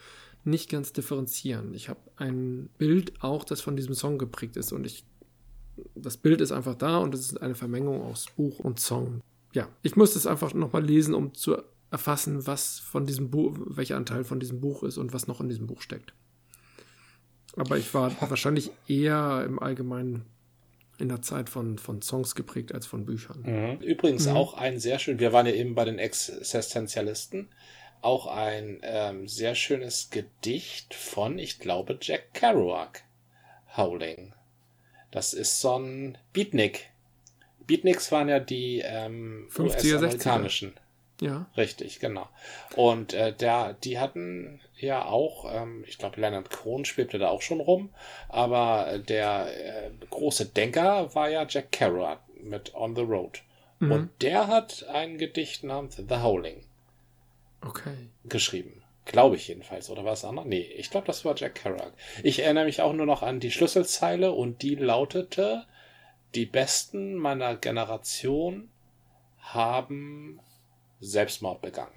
nicht 0.44 0.70
ganz 0.70 0.94
differenzieren. 0.94 1.74
Ich 1.74 1.90
habe 1.90 2.00
ein 2.18 2.70
Bild 2.78 3.14
auch, 3.22 3.44
das 3.44 3.62
von 3.62 3.76
diesem 3.76 3.96
Song 3.96 4.18
geprägt 4.18 4.58
ist 4.58 4.72
und 4.72 4.86
ich 4.86 5.04
das 5.96 6.18
Bild 6.18 6.42
ist 6.42 6.52
einfach 6.52 6.76
da 6.76 6.98
und 7.00 7.14
es 7.14 7.22
ist 7.22 7.42
eine 7.42 7.56
Vermengung 7.56 8.02
aus 8.02 8.28
Buch 8.36 8.60
und 8.60 8.80
Song. 8.80 9.22
Ja, 9.54 9.68
ich 9.82 9.96
muss 9.96 10.16
es 10.16 10.28
einfach 10.28 10.54
nochmal 10.54 10.84
lesen, 10.84 11.14
um 11.14 11.34
zu 11.34 11.58
erfassen, 11.92 12.46
was 12.46 12.80
von 12.80 13.06
diesem 13.06 13.30
Buch, 13.30 13.58
welcher 13.68 13.98
Anteil 13.98 14.24
von 14.24 14.40
diesem 14.40 14.60
Buch 14.60 14.84
ist 14.84 14.98
und 14.98 15.14
was 15.14 15.28
noch 15.28 15.40
in 15.40 15.50
diesem 15.50 15.68
Buch 15.68 15.82
steckt. 15.82 16.14
Aber 17.56 17.78
ich 17.78 17.94
war 17.94 18.12
wahrscheinlich 18.20 18.72
eher 18.88 19.44
im 19.46 19.60
Allgemeinen 19.60 20.26
in 20.98 21.10
der 21.10 21.22
Zeit 21.22 21.50
von, 21.50 21.78
von 21.78 22.02
Songs 22.02 22.36
geprägt 22.36 22.74
als 22.74 22.86
von 22.86 23.06
Büchern. 23.06 23.44
Mhm. 23.44 23.82
Übrigens 23.82 24.28
mhm. 24.28 24.36
auch 24.36 24.54
ein 24.56 24.80
sehr 24.80 25.00
schön, 25.00 25.20
wir 25.20 25.34
waren 25.34 25.46
ja 25.46 25.54
eben 25.54 25.76
bei 25.76 25.86
den 25.86 26.00
Existenzialisten, 26.00 27.50
auch 28.02 28.28
ein 28.28 28.80
ähm, 28.84 29.28
sehr 29.28 29.56
schönes 29.56 30.10
Gedicht 30.10 30.94
von, 30.94 31.40
ich 31.40 31.60
glaube, 31.60 31.98
Jack 32.02 32.34
Kerouac. 32.34 33.04
Howling. 33.76 34.34
Das 35.16 35.34
ist 35.34 35.62
so 35.62 35.80
ein 35.80 36.18
Beatnik. 36.34 36.90
Beatniks 37.66 38.12
waren 38.12 38.28
ja 38.28 38.42
die 38.42 38.82
ähm, 38.82 39.48
US-amerikanischen. 39.58 40.74
Ja. 41.22 41.46
Richtig, 41.56 42.02
genau. 42.02 42.28
Und 42.76 43.14
äh, 43.14 43.32
der, 43.32 43.76
die 43.76 43.98
hatten 43.98 44.60
ja 44.76 45.06
auch, 45.06 45.50
ähm, 45.50 45.86
ich 45.88 45.98
glaube, 45.98 46.20
Leonard 46.20 46.50
Cohen 46.50 46.84
spielte 46.84 47.18
da 47.18 47.30
auch 47.30 47.42
schon 47.42 47.62
rum, 47.62 47.92
aber 48.28 49.00
der 49.00 49.86
äh, 49.86 49.92
große 50.10 50.48
Denker 50.48 51.16
war 51.16 51.30
ja 51.30 51.46
Jack 51.48 51.72
Kerouac 51.72 52.20
mit 52.44 52.76
On 52.76 52.94
the 52.94 53.04
Road. 53.04 53.42
Mhm. 53.80 53.92
Und 53.94 54.22
der 54.22 54.48
hat 54.48 54.86
ein 54.90 55.18
Gedicht 55.18 55.64
namens 55.64 55.96
The 55.96 56.18
Howling 56.18 56.62
okay. 57.62 58.10
geschrieben. 58.26 58.75
Glaube 59.06 59.36
ich 59.36 59.48
jedenfalls. 59.48 59.90
Oder 59.90 60.04
war 60.04 60.14
es 60.14 60.26
anders? 60.26 60.46
Nee, 60.46 60.62
ich 60.62 60.90
glaube, 60.90 61.08
das 61.08 61.24
war 61.24 61.36
Jack 61.36 61.56
Kerouac. 61.56 61.94
Ich 62.24 62.40
erinnere 62.40 62.66
mich 62.66 62.82
auch 62.82 62.94
nur 62.94 63.06
noch 63.06 63.22
an 63.22 63.40
die 63.40 63.52
Schlüsselzeile 63.52 64.32
und 64.32 64.64
die 64.64 64.76
lautete, 64.76 65.66
die 66.34 66.48
Besten 66.48 67.16
meiner 67.16 67.56
Generation 67.56 68.70
haben 69.38 70.40
Selbstmord 71.00 71.62
begangen. 71.62 71.94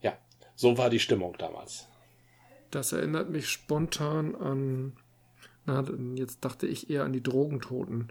Ja, 0.00 0.16
so 0.56 0.78
war 0.78 0.88
die 0.90 0.98
Stimmung 0.98 1.36
damals. 1.38 1.86
Das 2.70 2.92
erinnert 2.92 3.30
mich 3.30 3.48
spontan 3.48 4.34
an, 4.34 4.96
na, 5.66 5.84
jetzt 6.14 6.44
dachte 6.44 6.66
ich 6.66 6.90
eher 6.90 7.04
an 7.04 7.12
die 7.12 7.22
Drogentoten 7.22 8.08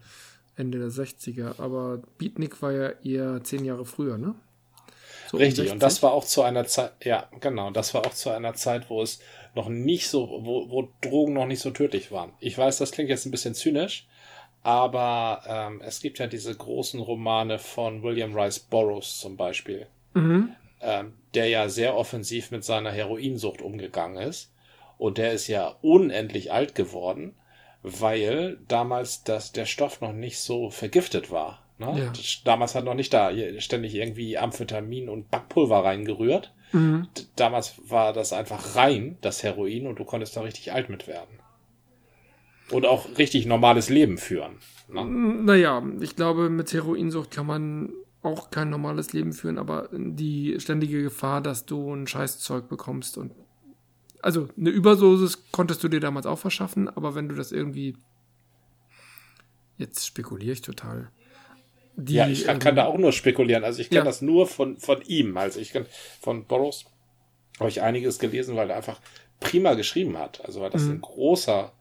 Ende 0.55 0.79
der 0.79 0.89
60er, 0.89 1.59
aber 1.59 2.01
Beatnik 2.17 2.61
war 2.61 2.71
ja 2.71 2.89
eher 3.03 3.43
zehn 3.43 3.65
Jahre 3.65 3.85
früher, 3.85 4.17
ne? 4.17 4.35
So 5.29 5.37
Richtig, 5.37 5.71
und 5.71 5.83
das 5.83 6.01
war 6.03 6.13
auch 6.13 6.23
zu 6.23 6.41
einer 6.41 6.65
Zeit, 6.65 6.91
ja, 7.03 7.27
genau, 7.41 7.71
das 7.71 7.93
war 7.93 8.05
auch 8.05 8.13
zu 8.13 8.29
einer 8.29 8.53
Zeit, 8.53 8.89
wo 8.89 9.01
es 9.01 9.19
noch 9.55 9.67
nicht 9.67 10.07
so, 10.07 10.29
wo, 10.43 10.69
wo 10.69 10.89
Drogen 11.01 11.33
noch 11.33 11.47
nicht 11.47 11.59
so 11.59 11.71
tödlich 11.71 12.11
waren. 12.11 12.31
Ich 12.39 12.57
weiß, 12.57 12.77
das 12.77 12.91
klingt 12.91 13.09
jetzt 13.09 13.25
ein 13.25 13.31
bisschen 13.31 13.53
zynisch, 13.53 14.07
aber 14.63 15.43
ähm, 15.47 15.81
es 15.83 16.01
gibt 16.01 16.19
ja 16.19 16.27
diese 16.27 16.55
großen 16.55 16.99
Romane 16.99 17.59
von 17.59 18.03
William 18.03 18.37
Rice 18.37 18.59
Burroughs 18.59 19.19
zum 19.19 19.35
Beispiel, 19.35 19.87
mhm. 20.13 20.49
ähm, 20.81 21.13
der 21.33 21.49
ja 21.49 21.69
sehr 21.69 21.97
offensiv 21.97 22.51
mit 22.51 22.63
seiner 22.63 22.91
Heroinsucht 22.91 23.61
umgegangen 23.61 24.17
ist. 24.17 24.53
Und 24.97 25.17
der 25.17 25.33
ist 25.33 25.47
ja 25.47 25.75
unendlich 25.81 26.51
alt 26.51 26.73
geworden, 26.73 27.35
weil 27.83 28.57
damals 28.67 29.23
das, 29.23 29.51
der 29.51 29.65
Stoff 29.65 30.01
noch 30.01 30.13
nicht 30.13 30.39
so 30.39 30.69
vergiftet 30.69 31.31
war. 31.31 31.66
Ne? 31.79 31.99
Ja. 31.99 32.13
Damals 32.43 32.75
hat 32.75 32.85
noch 32.85 32.95
nicht 32.95 33.13
da 33.13 33.31
ständig 33.59 33.93
irgendwie 33.93 34.37
Amphetamin 34.37 35.09
und 35.09 35.29
Backpulver 35.29 35.83
reingerührt. 35.83 36.53
Mhm. 36.71 37.07
Damals 37.35 37.75
war 37.87 38.13
das 38.13 38.33
einfach 38.33 38.75
rein, 38.75 39.17
das 39.21 39.43
Heroin, 39.43 39.87
und 39.87 39.99
du 39.99 40.03
konntest 40.03 40.35
da 40.35 40.41
richtig 40.41 40.73
alt 40.73 40.89
mit 40.89 41.07
werden. 41.07 41.39
Und 42.71 42.85
auch 42.85 43.17
richtig 43.17 43.45
normales 43.45 43.89
Leben 43.89 44.17
führen. 44.17 44.57
Ne? 44.89 45.05
Naja, 45.05 45.83
ich 46.01 46.15
glaube, 46.15 46.49
mit 46.49 46.73
Heroinsucht 46.73 47.31
kann 47.31 47.45
man 47.45 47.93
auch 48.23 48.49
kein 48.49 48.69
normales 48.69 49.13
Leben 49.13 49.31
führen, 49.31 49.57
aber 49.57 49.89
die 49.93 50.59
ständige 50.59 51.03
Gefahr, 51.03 51.41
dass 51.41 51.65
du 51.65 51.93
ein 51.93 52.07
Scheißzeug 52.07 52.67
bekommst 52.67 53.17
und 53.17 53.31
also 54.21 54.49
eine 54.57 54.71
Überdosis 54.71 55.51
konntest 55.51 55.83
du 55.83 55.87
dir 55.87 55.99
damals 55.99 56.25
auch 56.25 56.39
verschaffen, 56.39 56.89
aber 56.89 57.13
wenn 57.13 57.29
du 57.29 57.35
das 57.35 57.51
irgendwie 57.51 57.95
jetzt 59.77 60.05
spekuliere 60.05 60.53
ich 60.53 60.61
total. 60.61 61.11
Die, 61.99 62.13
ja, 62.13 62.27
ich 62.27 62.45
kann, 62.45 62.59
kann 62.59 62.75
da 62.75 62.85
auch 62.85 62.97
nur 62.97 63.11
spekulieren. 63.11 63.63
Also 63.63 63.81
ich 63.81 63.89
kenne 63.89 64.01
ja. 64.01 64.05
das 64.05 64.21
nur 64.21 64.45
von, 64.45 64.77
von 64.77 65.01
ihm. 65.07 65.35
Also 65.35 65.59
ich 65.59 65.73
kann 65.73 65.87
von 66.21 66.45
Boros 66.45 66.85
habe 67.59 67.69
ich 67.69 67.81
einiges 67.81 68.19
gelesen, 68.19 68.55
weil 68.55 68.69
er 68.69 68.77
einfach 68.77 68.99
prima 69.39 69.73
geschrieben 69.73 70.15
hat. 70.17 70.45
Also 70.45 70.61
war 70.61 70.69
das 70.69 70.83
mhm. 70.83 70.91
ein 70.91 71.01
großer, 71.01 71.71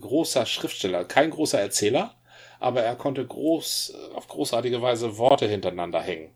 großer 0.00 0.44
Schriftsteller, 0.44 1.04
kein 1.04 1.30
großer 1.30 1.60
Erzähler, 1.60 2.16
aber 2.58 2.82
er 2.82 2.96
konnte 2.96 3.24
groß, 3.24 3.94
auf 4.14 4.26
großartige 4.26 4.82
Weise 4.82 5.18
Worte 5.18 5.46
hintereinander 5.46 6.00
hängen. 6.00 6.30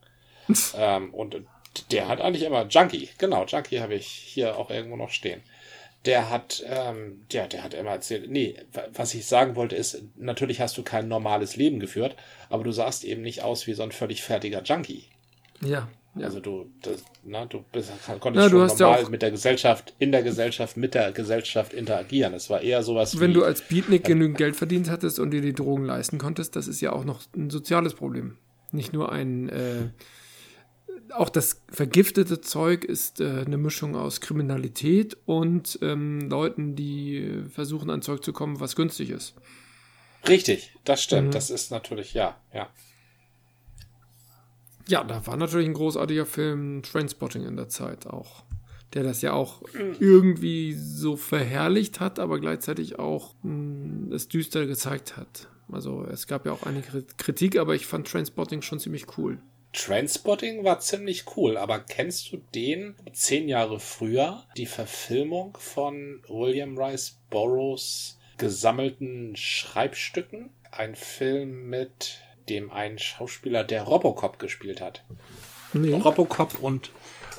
ähm, 0.76 1.12
und 1.12 1.42
der 1.90 2.06
hat 2.06 2.20
eigentlich 2.20 2.44
immer 2.44 2.66
Junkie, 2.66 3.08
genau, 3.18 3.44
Junkie 3.46 3.80
habe 3.80 3.94
ich 3.94 4.06
hier 4.06 4.56
auch 4.56 4.70
irgendwo 4.70 4.96
noch 4.96 5.10
stehen 5.10 5.42
der 6.04 6.30
hat, 6.30 6.64
ähm, 6.66 7.22
ja, 7.30 7.46
der 7.46 7.64
hat 7.64 7.74
immer 7.74 7.90
erzählt, 7.90 8.30
nee, 8.30 8.54
was 8.94 9.14
ich 9.14 9.26
sagen 9.26 9.56
wollte 9.56 9.76
ist, 9.76 10.02
natürlich 10.16 10.60
hast 10.60 10.78
du 10.78 10.82
kein 10.82 11.08
normales 11.08 11.56
Leben 11.56 11.80
geführt, 11.80 12.16
aber 12.48 12.64
du 12.64 12.72
sahst 12.72 13.04
eben 13.04 13.22
nicht 13.22 13.42
aus 13.42 13.66
wie 13.66 13.74
so 13.74 13.82
ein 13.82 13.92
völlig 13.92 14.22
fertiger 14.22 14.62
Junkie. 14.62 15.04
Ja. 15.60 15.88
ja. 16.14 16.26
Also 16.26 16.40
du, 16.40 16.70
das, 16.82 17.04
na, 17.24 17.46
du 17.46 17.64
bist, 17.72 17.90
konntest 18.20 18.44
ja, 18.44 18.48
du 18.48 18.68
schon 18.68 18.78
normal 18.78 19.02
ja 19.02 19.08
mit 19.08 19.22
der 19.22 19.32
Gesellschaft, 19.32 19.92
in 19.98 20.12
der 20.12 20.22
Gesellschaft, 20.22 20.76
mit 20.76 20.94
der 20.94 21.10
Gesellschaft 21.12 21.72
interagieren. 21.72 22.32
Es 22.32 22.48
war 22.48 22.60
eher 22.60 22.82
sowas 22.82 23.18
Wenn 23.18 23.30
wie, 23.30 23.34
du 23.34 23.44
als 23.44 23.62
Beatnik 23.62 24.04
äh, 24.04 24.12
genügend 24.12 24.38
Geld 24.38 24.56
verdient 24.56 24.88
hattest 24.88 25.18
und 25.18 25.32
dir 25.32 25.42
die 25.42 25.52
Drogen 25.52 25.84
leisten 25.84 26.18
konntest, 26.18 26.54
das 26.54 26.68
ist 26.68 26.80
ja 26.80 26.92
auch 26.92 27.04
noch 27.04 27.22
ein 27.36 27.50
soziales 27.50 27.94
Problem. 27.94 28.36
nicht 28.70 28.92
nur 28.92 29.10
ein 29.10 29.48
äh, 29.48 29.88
auch 31.14 31.28
das 31.28 31.62
vergiftete 31.70 32.40
Zeug 32.40 32.84
ist 32.84 33.20
äh, 33.20 33.44
eine 33.46 33.56
Mischung 33.56 33.96
aus 33.96 34.20
Kriminalität 34.20 35.16
und 35.26 35.78
ähm, 35.82 36.28
Leuten, 36.28 36.76
die 36.76 37.44
versuchen 37.50 37.90
an 37.90 38.02
Zeug 38.02 38.24
zu 38.24 38.32
kommen, 38.32 38.60
was 38.60 38.76
günstig 38.76 39.10
ist. 39.10 39.34
Richtig, 40.26 40.74
das 40.84 41.02
stimmt. 41.02 41.28
Mhm. 41.28 41.32
Das 41.32 41.50
ist 41.50 41.70
natürlich, 41.70 42.14
ja, 42.14 42.36
ja. 42.52 42.68
Ja, 44.88 45.04
da 45.04 45.26
war 45.26 45.36
natürlich 45.36 45.68
ein 45.68 45.74
großartiger 45.74 46.26
Film 46.26 46.82
Trainspotting 46.82 47.44
in 47.44 47.56
der 47.56 47.68
Zeit 47.68 48.06
auch. 48.06 48.44
Der 48.94 49.02
das 49.02 49.20
ja 49.20 49.34
auch 49.34 49.60
irgendwie 50.00 50.72
so 50.72 51.16
verherrlicht 51.16 52.00
hat, 52.00 52.18
aber 52.18 52.40
gleichzeitig 52.40 52.98
auch 52.98 53.34
mh, 53.42 53.50
hm, 53.50 54.12
es 54.12 54.28
düster 54.28 54.66
gezeigt 54.66 55.18
hat. 55.18 55.48
Also 55.70 56.06
es 56.10 56.26
gab 56.26 56.46
ja 56.46 56.52
auch 56.52 56.62
einige 56.62 57.04
Kritik, 57.18 57.58
aber 57.58 57.74
ich 57.74 57.86
fand 57.86 58.08
Trainspotting 58.08 58.62
schon 58.62 58.80
ziemlich 58.80 59.18
cool. 59.18 59.38
Transpotting 59.72 60.64
war 60.64 60.80
ziemlich 60.80 61.36
cool, 61.36 61.56
aber 61.56 61.78
kennst 61.80 62.32
du 62.32 62.38
den 62.54 62.96
zehn 63.12 63.48
Jahre 63.48 63.80
früher, 63.80 64.44
die 64.56 64.66
Verfilmung 64.66 65.56
von 65.60 66.22
William 66.28 66.78
Rice 66.78 67.18
Burroughs 67.30 68.18
gesammelten 68.38 69.36
Schreibstücken? 69.36 70.50
Ein 70.70 70.94
Film 70.94 71.68
mit 71.68 72.20
dem 72.48 72.70
einen 72.70 72.98
Schauspieler, 72.98 73.64
der 73.64 73.82
Robocop 73.82 74.38
gespielt 74.38 74.80
hat. 74.80 75.04
Nee. 75.72 75.92
Robocop 75.92 76.58
und 76.60 76.90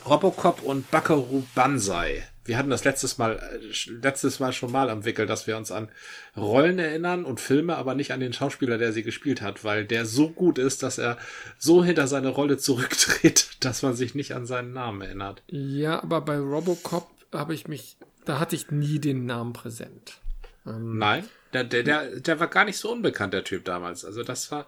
Robocop 0.05 0.61
und 0.61 0.89
Buckaroo 0.91 1.43
Banzai 1.55 2.23
wir 2.49 2.57
hatten 2.57 2.71
das 2.71 2.83
letztes 2.83 3.19
Mal, 3.19 3.37
äh, 3.37 3.89
letztes 4.01 4.39
Mal 4.39 4.51
schon 4.51 4.71
mal 4.71 4.89
am 4.89 5.05
Wickel, 5.05 5.27
dass 5.27 5.45
wir 5.45 5.55
uns 5.55 5.71
an 5.71 5.87
Rollen 6.35 6.79
erinnern 6.79 7.23
und 7.23 7.39
Filme, 7.39 7.77
aber 7.77 7.93
nicht 7.93 8.11
an 8.11 8.19
den 8.19 8.33
Schauspieler, 8.33 8.79
der 8.79 8.91
sie 8.91 9.03
gespielt 9.03 9.41
hat, 9.41 9.63
weil 9.63 9.85
der 9.85 10.05
so 10.05 10.29
gut 10.29 10.57
ist, 10.57 10.81
dass 10.81 10.97
er 10.97 11.17
so 11.59 11.83
hinter 11.83 12.07
seine 12.07 12.29
Rolle 12.29 12.57
zurücktritt, 12.57 13.51
dass 13.59 13.83
man 13.83 13.95
sich 13.95 14.15
nicht 14.15 14.33
an 14.33 14.47
seinen 14.47 14.73
Namen 14.73 15.01
erinnert. 15.01 15.43
Ja, 15.47 16.01
aber 16.01 16.21
bei 16.21 16.37
Robocop 16.37 17.07
habe 17.31 17.53
ich 17.53 17.67
mich, 17.67 17.97
da 18.25 18.39
hatte 18.39 18.55
ich 18.55 18.71
nie 18.71 18.97
den 18.97 19.27
Namen 19.27 19.53
präsent. 19.53 20.19
Ähm, 20.65 20.97
Nein, 20.97 21.25
der, 21.53 21.63
der, 21.65 21.83
der, 21.83 22.19
der 22.19 22.39
war 22.39 22.47
gar 22.47 22.65
nicht 22.65 22.77
so 22.77 22.91
unbekannt, 22.91 23.35
der 23.35 23.43
Typ 23.43 23.63
damals. 23.63 24.03
Also 24.03 24.23
das 24.23 24.51
war, 24.51 24.65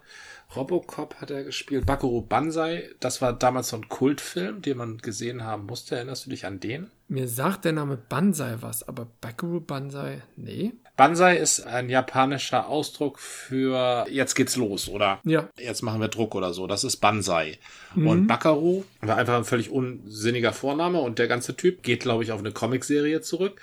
Robocop 0.56 1.16
hat 1.20 1.30
er 1.30 1.44
gespielt. 1.44 1.86
Bakuro 1.86 2.20
Banzai, 2.20 2.90
das 3.00 3.22
war 3.22 3.32
damals 3.32 3.68
so 3.68 3.76
ein 3.76 3.88
Kultfilm, 3.88 4.62
den 4.62 4.76
man 4.76 4.98
gesehen 4.98 5.44
haben 5.44 5.66
musste. 5.66 5.96
Erinnerst 5.96 6.26
du 6.26 6.30
dich 6.30 6.46
an 6.46 6.60
den? 6.60 6.90
Mir 7.08 7.28
sagt 7.28 7.64
der 7.64 7.72
Name 7.72 7.96
Banzai 7.96 8.56
was, 8.60 8.86
aber 8.86 9.06
Bakuro 9.20 9.60
Banzai, 9.60 10.22
nee. 10.36 10.72
Banzai 10.96 11.36
ist 11.36 11.66
ein 11.66 11.88
japanischer 11.88 12.68
Ausdruck 12.68 13.18
für 13.18 14.06
jetzt 14.10 14.34
geht's 14.34 14.56
los 14.56 14.88
oder 14.88 15.20
ja. 15.24 15.48
jetzt 15.58 15.82
machen 15.82 16.00
wir 16.00 16.08
Druck 16.08 16.34
oder 16.34 16.52
so. 16.52 16.66
Das 16.66 16.84
ist 16.84 16.98
Banzai. 16.98 17.58
Mhm. 17.94 18.06
Und 18.06 18.26
Bakaru 18.26 18.84
war 19.00 19.16
einfach 19.16 19.36
ein 19.36 19.44
völlig 19.44 19.70
unsinniger 19.70 20.52
Vorname 20.52 21.00
und 21.00 21.18
der 21.18 21.28
ganze 21.28 21.56
Typ 21.56 21.82
geht, 21.82 22.00
glaube 22.00 22.24
ich, 22.24 22.32
auf 22.32 22.40
eine 22.40 22.52
Comicserie 22.52 23.22
zurück 23.22 23.60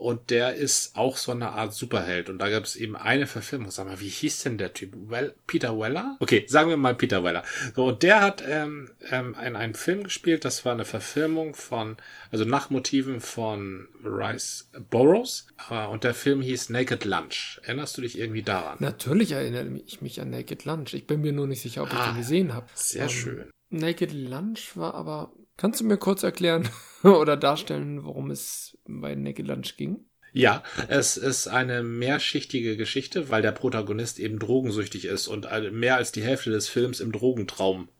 und 0.00 0.30
der 0.30 0.54
ist 0.54 0.96
auch 0.96 1.18
so 1.18 1.30
eine 1.30 1.50
Art 1.50 1.74
Superheld. 1.74 2.30
Und 2.30 2.38
da 2.38 2.48
gab 2.48 2.64
es 2.64 2.74
eben 2.74 2.96
eine 2.96 3.26
Verfilmung. 3.26 3.70
Sag 3.70 3.86
mal, 3.86 4.00
wie 4.00 4.08
hieß 4.08 4.42
denn 4.44 4.56
der 4.56 4.72
Typ? 4.72 4.94
Well, 4.94 5.34
Peter 5.46 5.78
Weller? 5.78 6.16
Okay, 6.20 6.46
sagen 6.48 6.70
wir 6.70 6.78
mal 6.78 6.94
Peter 6.94 7.22
Weller. 7.22 7.44
So, 7.76 7.84
und 7.84 8.02
der 8.02 8.22
hat 8.22 8.42
ähm, 8.48 8.90
ähm, 9.10 9.36
in 9.44 9.56
einem 9.56 9.74
Film 9.74 10.04
gespielt. 10.04 10.46
Das 10.46 10.64
war 10.64 10.72
eine 10.72 10.86
Verfilmung 10.86 11.54
von, 11.54 11.98
also 12.30 12.46
nach 12.46 12.70
Motiven 12.70 13.20
von 13.20 13.88
Rice 14.02 14.70
Burroughs. 14.88 15.46
Äh, 15.68 15.86
und 15.86 16.02
der 16.02 16.14
Film 16.14 16.40
hieß 16.40 16.70
Naked 16.70 17.04
Lunch. 17.04 17.60
Erinnerst 17.64 17.98
du 17.98 18.00
dich 18.00 18.18
irgendwie 18.18 18.42
daran? 18.42 18.78
Natürlich 18.80 19.32
erinnere 19.32 19.82
ich 19.86 20.00
mich 20.00 20.18
an 20.22 20.30
Naked 20.30 20.64
Lunch. 20.64 20.94
Ich 20.94 21.06
bin 21.06 21.20
mir 21.20 21.32
nur 21.32 21.46
nicht 21.46 21.60
sicher, 21.60 21.82
ob 21.82 21.92
ich 21.92 21.98
ah, 21.98 22.12
den 22.12 22.16
gesehen 22.16 22.54
habe. 22.54 22.66
Sehr 22.72 23.02
ähm, 23.02 23.08
schön. 23.10 23.50
Naked 23.68 24.12
Lunch 24.12 24.76
war 24.78 24.94
aber. 24.94 25.30
Kannst 25.60 25.82
du 25.82 25.84
mir 25.84 25.98
kurz 25.98 26.22
erklären 26.22 26.66
oder 27.02 27.36
darstellen, 27.36 28.02
worum 28.04 28.30
es 28.30 28.78
bei 28.86 29.14
Naked 29.14 29.46
Lunch 29.46 29.76
ging? 29.76 30.06
Ja, 30.32 30.62
es 30.88 31.18
ist 31.18 31.48
eine 31.48 31.82
mehrschichtige 31.82 32.78
Geschichte, 32.78 33.28
weil 33.28 33.42
der 33.42 33.52
Protagonist 33.52 34.18
eben 34.20 34.38
drogensüchtig 34.38 35.04
ist 35.04 35.28
und 35.28 35.46
mehr 35.72 35.96
als 35.96 36.12
die 36.12 36.22
Hälfte 36.22 36.48
des 36.48 36.70
Films 36.70 37.00
im 37.00 37.12
Drogentraum 37.12 37.90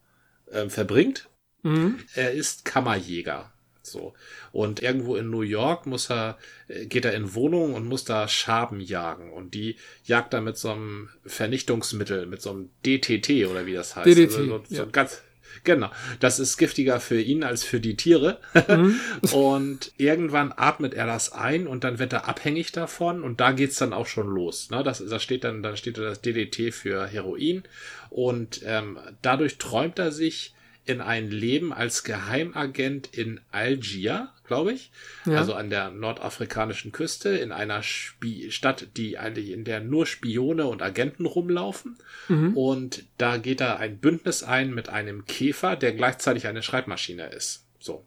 äh, 0.47 0.71
verbringt. 0.71 1.29
Mhm. 1.63 1.99
Er 2.15 2.33
ist 2.33 2.65
Kammerjäger. 2.65 3.53
So. 3.83 4.15
Und 4.53 4.81
irgendwo 4.81 5.17
in 5.17 5.29
New 5.29 5.43
York 5.43 5.85
muss 5.85 6.11
er, 6.11 6.39
äh, 6.69 6.87
geht 6.87 7.05
er 7.05 7.13
in 7.13 7.35
Wohnungen 7.35 7.75
und 7.75 7.85
muss 7.85 8.05
da 8.05 8.27
Schaben 8.27 8.81
jagen. 8.81 9.35
Und 9.35 9.53
die 9.53 9.77
jagt 10.05 10.33
er 10.33 10.41
mit 10.41 10.57
so 10.57 10.71
einem 10.71 11.11
Vernichtungsmittel, 11.27 12.25
mit 12.25 12.41
so 12.41 12.53
einem 12.53 12.71
DTT 12.87 13.47
oder 13.51 13.67
wie 13.67 13.75
das 13.75 13.97
heißt. 13.97 14.07
DDT, 14.07 14.35
also 14.35 14.45
so, 14.47 14.63
so 14.67 14.75
ja. 14.77 14.85
ganz, 14.87 15.23
Genau. 15.65 15.91
Das 16.21 16.39
ist 16.39 16.57
giftiger 16.57 17.01
für 17.01 17.21
ihn 17.21 17.45
als 17.45 17.65
für 17.65 17.81
die 17.81 17.97
Tiere. 17.97 18.39
Mhm. 18.69 18.99
und 19.33 19.93
irgendwann 19.97 20.53
atmet 20.57 20.95
er 20.95 21.07
das 21.07 21.33
ein 21.33 21.67
und 21.67 21.85
dann 21.85 21.99
wird 21.99 22.13
er 22.13 22.29
abhängig 22.29 22.73
davon 22.73 23.23
und 23.23 23.41
da 23.41 23.53
geht's 23.53 23.77
dann 23.77 23.93
auch 23.93 24.07
schon 24.07 24.29
los. 24.29 24.71
Ne? 24.71 24.83
Das, 24.83 25.05
das 25.05 25.23
steht 25.23 25.45
dann, 25.45 25.63
dann 25.63 25.77
steht 25.77 25.99
da 25.99 26.03
das 26.03 26.21
DDT 26.21 26.73
für 26.73 27.07
Heroin 27.07 27.63
und 28.09 28.61
ähm, 28.65 28.99
dadurch 29.23 29.59
träumt 29.59 29.99
er 29.99 30.13
sich 30.13 30.55
in 30.85 31.01
ein 31.01 31.31
Leben 31.31 31.73
als 31.73 32.05
Geheimagent 32.05 33.17
in 33.17 33.41
Algier, 33.51 34.31
glaube 34.47 34.73
ich, 34.73 34.91
ja. 35.25 35.37
also 35.39 35.55
an 35.55 35.71
der 35.71 35.91
nordafrikanischen 35.91 36.91
Küste, 36.91 37.31
in 37.31 37.53
einer 37.53 37.81
Sp 37.85 38.51
Stadt, 38.51 38.89
die 38.97 39.19
eigentlich 39.19 39.51
in 39.51 39.65
der 39.65 39.81
nur 39.81 40.07
Spione 40.07 40.67
und 40.67 40.83
Agenten 40.83 41.27
rumlaufen. 41.27 41.99
Mhm. 42.29 42.57
Und 42.57 43.05
da 43.19 43.37
geht 43.37 43.61
er 43.61 43.79
ein 43.79 43.99
Bündnis 43.99 44.43
ein 44.43 44.75
mit 44.75 44.89
einem 44.89 45.27
Käfer, 45.27 45.77
der 45.77 45.93
gleichzeitig 45.93 46.47
eine 46.47 46.63
Schreibmaschine 46.63 47.29
ist. 47.29 47.65
So. 47.79 48.05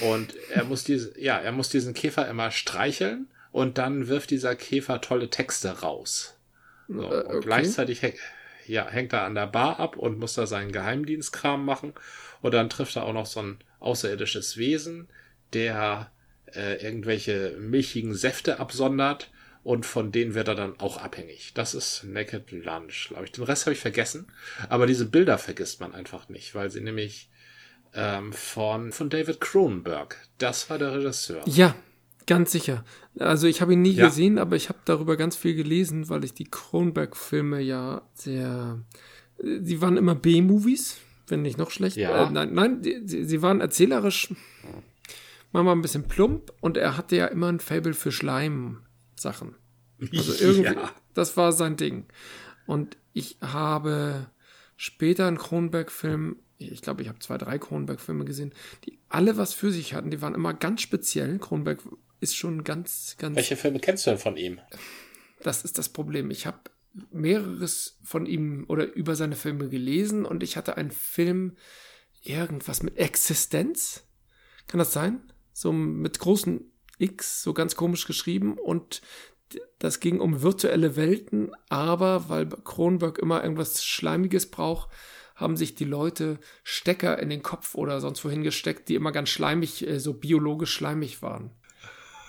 Und 0.00 0.34
er 0.50 0.64
muss 0.64 0.84
diese, 0.84 1.18
ja, 1.20 1.38
er 1.38 1.52
muss 1.52 1.68
diesen 1.68 1.94
Käfer 1.94 2.28
immer 2.28 2.50
streicheln 2.50 3.28
und 3.50 3.78
dann 3.78 4.08
wirft 4.08 4.30
dieser 4.30 4.54
Käfer 4.54 5.00
tolle 5.00 5.28
Texte 5.28 5.80
raus. 5.80 6.34
So. 6.88 7.02
Äh, 7.02 7.04
okay. 7.04 7.34
Und 7.34 7.40
gleichzeitig 7.42 8.02
ja, 8.66 8.88
hängt 8.88 9.12
er 9.12 9.24
an 9.24 9.34
der 9.34 9.46
Bar 9.46 9.80
ab 9.80 9.96
und 9.96 10.18
muss 10.18 10.34
da 10.34 10.46
seinen 10.46 10.72
Geheimdienstkram 10.72 11.64
machen. 11.64 11.92
Und 12.40 12.54
dann 12.54 12.70
trifft 12.70 12.96
er 12.96 13.04
auch 13.04 13.12
noch 13.12 13.26
so 13.26 13.40
ein 13.40 13.58
außerirdisches 13.80 14.56
Wesen, 14.56 15.08
der 15.52 16.10
äh, 16.54 16.84
irgendwelche 16.84 17.56
milchigen 17.58 18.14
Säfte 18.14 18.60
absondert 18.60 19.30
und 19.64 19.86
von 19.86 20.10
denen 20.10 20.34
wird 20.34 20.48
er 20.48 20.54
dann 20.54 20.78
auch 20.80 20.96
abhängig. 20.96 21.52
Das 21.54 21.74
ist 21.74 22.04
Naked 22.04 22.50
Lunch, 22.50 23.08
glaube 23.08 23.24
ich. 23.24 23.32
Den 23.32 23.44
Rest 23.44 23.66
habe 23.66 23.74
ich 23.74 23.80
vergessen, 23.80 24.30
aber 24.68 24.86
diese 24.86 25.06
Bilder 25.06 25.38
vergisst 25.38 25.80
man 25.80 25.94
einfach 25.94 26.28
nicht, 26.28 26.54
weil 26.54 26.70
sie 26.70 26.80
nämlich 26.80 27.30
ähm, 27.94 28.32
von, 28.32 28.92
von 28.92 29.10
David 29.10 29.40
Cronenberg, 29.40 30.16
das 30.38 30.68
war 30.68 30.78
der 30.78 30.94
Regisseur. 30.94 31.42
Ja, 31.46 31.74
Ganz 32.26 32.52
sicher. 32.52 32.84
Also 33.18 33.46
ich 33.46 33.60
habe 33.60 33.72
ihn 33.72 33.82
nie 33.82 33.92
ja. 33.92 34.06
gesehen, 34.06 34.38
aber 34.38 34.56
ich 34.56 34.68
habe 34.68 34.78
darüber 34.84 35.16
ganz 35.16 35.36
viel 35.36 35.54
gelesen, 35.54 36.08
weil 36.08 36.24
ich 36.24 36.34
die 36.34 36.44
Kronberg-Filme 36.44 37.60
ja 37.60 38.02
sehr. 38.14 38.80
Sie 39.38 39.80
waren 39.80 39.96
immer 39.96 40.14
B-Movies, 40.14 40.98
wenn 41.26 41.42
nicht 41.42 41.58
noch 41.58 41.70
schlecht. 41.70 41.96
Ja. 41.96 42.26
Äh, 42.26 42.30
nein, 42.30 42.54
nein, 42.54 42.82
die, 42.82 43.02
sie 43.04 43.42
waren 43.42 43.60
erzählerisch 43.60 44.32
manchmal 45.52 45.74
ein 45.74 45.82
bisschen 45.82 46.08
plump 46.08 46.52
und 46.60 46.76
er 46.76 46.96
hatte 46.96 47.16
ja 47.16 47.26
immer 47.26 47.48
ein 47.48 47.60
Fable 47.60 47.94
für 47.94 48.12
Schleim-Sachen. 48.12 49.54
Also 50.00 50.32
irgendwie, 50.44 50.74
ja. 50.74 50.90
das 51.14 51.36
war 51.36 51.52
sein 51.52 51.76
Ding. 51.76 52.06
Und 52.66 52.96
ich 53.12 53.36
habe 53.40 54.28
später 54.76 55.26
einen 55.26 55.38
Kronberg-Film 55.38 56.36
ich 56.70 56.82
glaube, 56.82 57.02
ich 57.02 57.08
habe 57.08 57.18
zwei, 57.18 57.38
drei 57.38 57.58
Kronberg-Filme 57.58 58.24
gesehen, 58.24 58.52
die 58.84 58.98
alle 59.08 59.36
was 59.36 59.52
für 59.52 59.72
sich 59.72 59.94
hatten. 59.94 60.10
Die 60.10 60.22
waren 60.22 60.34
immer 60.34 60.54
ganz 60.54 60.82
speziell. 60.82 61.38
Kronberg 61.38 61.80
ist 62.22 62.36
schon 62.36 62.64
ganz, 62.64 63.16
ganz. 63.18 63.36
Welche 63.36 63.56
Filme 63.56 63.80
kennst 63.80 64.06
du 64.06 64.10
denn 64.10 64.18
von 64.18 64.36
ihm? 64.36 64.60
Das 65.42 65.64
ist 65.64 65.76
das 65.76 65.88
Problem. 65.88 66.30
Ich 66.30 66.46
habe 66.46 66.58
mehreres 67.10 67.98
von 68.02 68.26
ihm 68.26 68.64
oder 68.68 68.92
über 68.92 69.16
seine 69.16 69.36
Filme 69.36 69.68
gelesen 69.68 70.24
und 70.24 70.42
ich 70.42 70.56
hatte 70.56 70.76
einen 70.76 70.90
Film, 70.90 71.56
irgendwas 72.22 72.82
mit 72.82 72.96
Existenz. 72.98 74.04
Kann 74.68 74.78
das 74.78 74.92
sein? 74.92 75.32
So 75.52 75.72
mit 75.72 76.18
großen 76.18 76.72
X, 76.98 77.42
so 77.42 77.52
ganz 77.52 77.74
komisch 77.74 78.06
geschrieben 78.06 78.56
und 78.56 79.02
das 79.78 80.00
ging 80.00 80.20
um 80.20 80.42
virtuelle 80.42 80.96
Welten, 80.96 81.52
aber 81.68 82.28
weil 82.28 82.46
Kronberg 82.46 83.18
immer 83.18 83.42
irgendwas 83.42 83.84
Schleimiges 83.84 84.50
braucht, 84.50 84.90
haben 85.34 85.56
sich 85.56 85.74
die 85.74 85.84
Leute 85.84 86.38
Stecker 86.62 87.18
in 87.18 87.28
den 87.28 87.42
Kopf 87.42 87.74
oder 87.74 88.00
sonst 88.00 88.24
wohin 88.24 88.42
gesteckt, 88.42 88.88
die 88.88 88.94
immer 88.94 89.12
ganz 89.12 89.28
schleimig, 89.28 89.86
äh, 89.86 89.98
so 89.98 90.14
biologisch 90.14 90.72
schleimig 90.72 91.20
waren. 91.20 91.50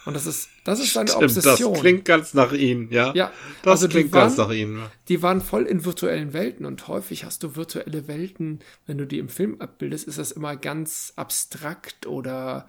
Und 0.06 0.16
das 0.16 0.26
ist, 0.26 0.50
das 0.66 0.80
ist 0.80 0.94
seine 0.94 1.08
Stimmt, 1.08 1.24
Obsession. 1.24 1.74
Das 1.74 1.82
klingt 1.82 2.06
ganz 2.06 2.34
nach 2.34 2.52
ihnen, 2.52 2.92
ja. 2.92 3.14
Ja, 3.14 3.32
das 3.62 3.72
also 3.72 3.88
klingt 3.88 4.12
waren, 4.12 4.28
ganz 4.28 4.38
nach 4.38 4.52
ihnen. 4.52 4.84
Die 5.08 5.22
waren 5.22 5.42
voll 5.42 5.64
in 5.64 5.86
virtuellen 5.86 6.34
Welten 6.34 6.66
und 6.66 6.88
häufig 6.88 7.24
hast 7.24 7.44
du 7.44 7.56
virtuelle 7.56 8.08
Welten, 8.08 8.60
wenn 8.86 8.98
du 8.98 9.08
die 9.08 9.20
im 9.20 9.30
Film 9.30 9.62
abbildest, 9.62 10.08
ist 10.08 10.20
das 10.20 10.32
immer 10.32 10.58
ganz 10.58 11.14
abstrakt 11.16 12.06
oder 12.06 12.68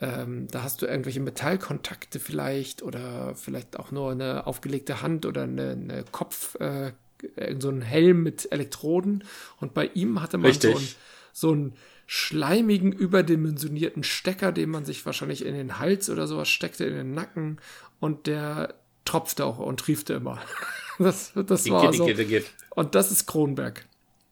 ähm, 0.00 0.46
da 0.50 0.62
hast 0.62 0.82
du 0.82 0.86
irgendwelche 0.86 1.20
Metallkontakte 1.20 2.20
vielleicht 2.20 2.82
oder 2.82 3.34
vielleicht 3.34 3.78
auch 3.78 3.90
nur 3.90 4.10
eine 4.12 4.46
aufgelegte 4.46 5.00
Hand 5.00 5.24
oder 5.24 5.44
eine, 5.44 5.70
eine 5.70 6.04
Kopf, 6.12 6.56
äh, 6.56 6.92
so 7.58 7.70
einen 7.70 7.80
Helm 7.80 8.22
mit 8.22 8.52
Elektroden 8.52 9.24
und 9.58 9.72
bei 9.72 9.86
ihm 9.86 10.20
hatte 10.20 10.36
man 10.36 10.52
so 10.52 10.68
einen, 10.68 10.88
so 11.32 11.52
einen 11.52 11.72
schleimigen, 12.06 12.92
überdimensionierten 12.92 14.04
Stecker, 14.04 14.52
den 14.52 14.70
man 14.70 14.84
sich 14.84 15.04
wahrscheinlich 15.04 15.44
in 15.44 15.54
den 15.54 15.78
Hals 15.78 16.08
oder 16.08 16.26
sowas 16.26 16.48
steckte, 16.48 16.84
in 16.84 16.94
den 16.94 17.12
Nacken 17.12 17.58
und 18.00 18.26
der 18.26 18.74
tropfte 19.04 19.44
auch 19.44 19.58
und 19.58 19.80
triefte 19.80 20.14
immer. 20.14 20.40
Das, 20.98 21.32
das 21.34 21.68
war 21.68 21.92
so. 21.92 22.08
Und 22.70 22.94
das 22.94 23.12
ist 23.12 23.26
Kronberg. 23.26 23.84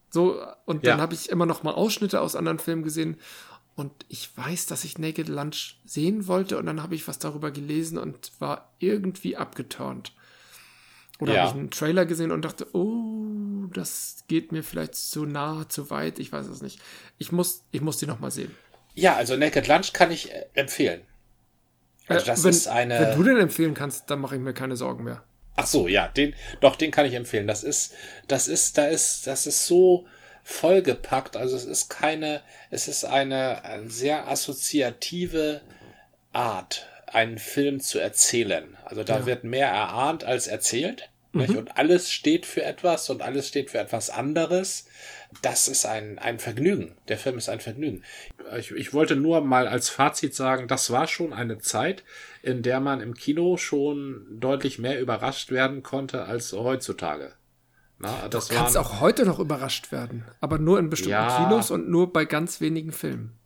So, 0.08 0.42
und 0.64 0.86
dann 0.86 0.96
ja. 0.96 1.02
habe 1.02 1.12
ich 1.12 1.28
immer 1.28 1.44
noch 1.44 1.62
mal 1.62 1.74
Ausschnitte 1.74 2.22
aus 2.22 2.36
anderen 2.36 2.58
Filmen 2.58 2.82
gesehen 2.82 3.18
und 3.74 3.92
ich 4.08 4.34
weiß, 4.34 4.64
dass 4.66 4.84
ich 4.84 4.98
Naked 4.98 5.28
Lunch 5.28 5.78
sehen 5.84 6.26
wollte 6.26 6.56
und 6.56 6.64
dann 6.64 6.82
habe 6.82 6.94
ich 6.94 7.06
was 7.06 7.18
darüber 7.18 7.50
gelesen 7.50 7.98
und 7.98 8.32
war 8.38 8.72
irgendwie 8.78 9.36
abgeturnt. 9.36 10.14
Oder 11.24 11.34
ja. 11.34 11.40
habe 11.40 11.50
ich 11.50 11.54
einen 11.58 11.70
Trailer 11.70 12.04
gesehen 12.04 12.30
und 12.30 12.44
dachte, 12.44 12.66
oh, 12.74 13.66
das 13.72 14.24
geht 14.28 14.52
mir 14.52 14.62
vielleicht 14.62 14.94
zu 14.94 15.24
nah, 15.24 15.66
zu 15.70 15.88
weit, 15.88 16.18
ich 16.18 16.30
weiß 16.30 16.46
es 16.48 16.60
nicht. 16.60 16.80
Ich 17.16 17.32
muss, 17.32 17.64
ich 17.70 17.80
muss 17.80 17.96
die 17.96 18.06
nochmal 18.06 18.30
sehen. 18.30 18.54
Ja, 18.94 19.16
also 19.16 19.34
Naked 19.34 19.66
Lunch 19.66 19.94
kann 19.94 20.10
ich 20.10 20.30
äh, 20.30 20.44
empfehlen. 20.52 21.00
Also 22.08 22.26
das 22.26 22.40
äh, 22.40 22.44
wenn, 22.44 22.50
ist 22.50 22.68
eine. 22.68 23.00
Wenn 23.00 23.16
du 23.16 23.22
den 23.22 23.38
empfehlen 23.38 23.72
kannst, 23.72 24.10
dann 24.10 24.20
mache 24.20 24.36
ich 24.36 24.42
mir 24.42 24.52
keine 24.52 24.76
Sorgen 24.76 25.04
mehr. 25.04 25.24
Ach 25.56 25.66
so, 25.66 25.88
ja, 25.88 26.08
den, 26.08 26.34
doch, 26.60 26.76
den 26.76 26.90
kann 26.90 27.06
ich 27.06 27.14
empfehlen. 27.14 27.46
Das 27.46 27.64
ist, 27.64 27.94
das 28.28 28.46
ist, 28.46 28.76
da 28.76 28.86
ist, 28.86 29.26
das 29.26 29.46
ist 29.46 29.64
so 29.64 30.06
vollgepackt. 30.42 31.38
Also 31.38 31.56
es 31.56 31.64
ist 31.64 31.88
keine, 31.88 32.42
es 32.70 32.86
ist 32.86 33.06
eine, 33.06 33.64
eine 33.64 33.88
sehr 33.88 34.28
assoziative 34.28 35.62
Art 36.34 36.86
einen 37.06 37.38
Film 37.38 37.80
zu 37.80 37.98
erzählen. 37.98 38.76
Also 38.84 39.04
da 39.04 39.20
ja. 39.20 39.26
wird 39.26 39.44
mehr 39.44 39.68
erahnt 39.68 40.24
als 40.24 40.46
erzählt. 40.48 41.10
Mhm. 41.34 41.56
Und 41.56 41.76
alles 41.76 42.10
steht 42.10 42.46
für 42.46 42.62
etwas 42.62 43.10
und 43.10 43.22
alles 43.22 43.48
steht 43.48 43.70
für 43.70 43.78
etwas 43.78 44.10
anderes. 44.10 44.86
Das 45.42 45.68
ist 45.68 45.84
ein, 45.84 46.18
ein 46.18 46.38
Vergnügen. 46.38 46.96
Der 47.08 47.18
Film 47.18 47.38
ist 47.38 47.48
ein 47.48 47.60
Vergnügen. 47.60 48.02
Ich, 48.56 48.70
ich 48.70 48.94
wollte 48.94 49.16
nur 49.16 49.40
mal 49.40 49.66
als 49.66 49.88
Fazit 49.88 50.34
sagen, 50.34 50.68
das 50.68 50.90
war 50.90 51.06
schon 51.06 51.32
eine 51.32 51.58
Zeit, 51.58 52.04
in 52.42 52.62
der 52.62 52.80
man 52.80 53.00
im 53.00 53.14
Kino 53.14 53.56
schon 53.56 54.26
deutlich 54.30 54.78
mehr 54.78 55.00
überrascht 55.00 55.50
werden 55.50 55.82
konnte 55.82 56.24
als 56.24 56.52
heutzutage. 56.52 57.32
Na, 57.98 58.28
das 58.28 58.48
du 58.48 58.54
kannst 58.54 58.74
waren, 58.74 58.84
auch 58.84 59.00
heute 59.00 59.24
noch 59.24 59.38
überrascht 59.38 59.92
werden, 59.92 60.24
aber 60.40 60.58
nur 60.58 60.78
in 60.78 60.90
bestimmten 60.90 61.12
ja, 61.12 61.48
Kinos 61.48 61.70
und 61.70 61.88
nur 61.88 62.12
bei 62.12 62.24
ganz 62.24 62.60
wenigen 62.60 62.92
Filmen. 62.92 63.38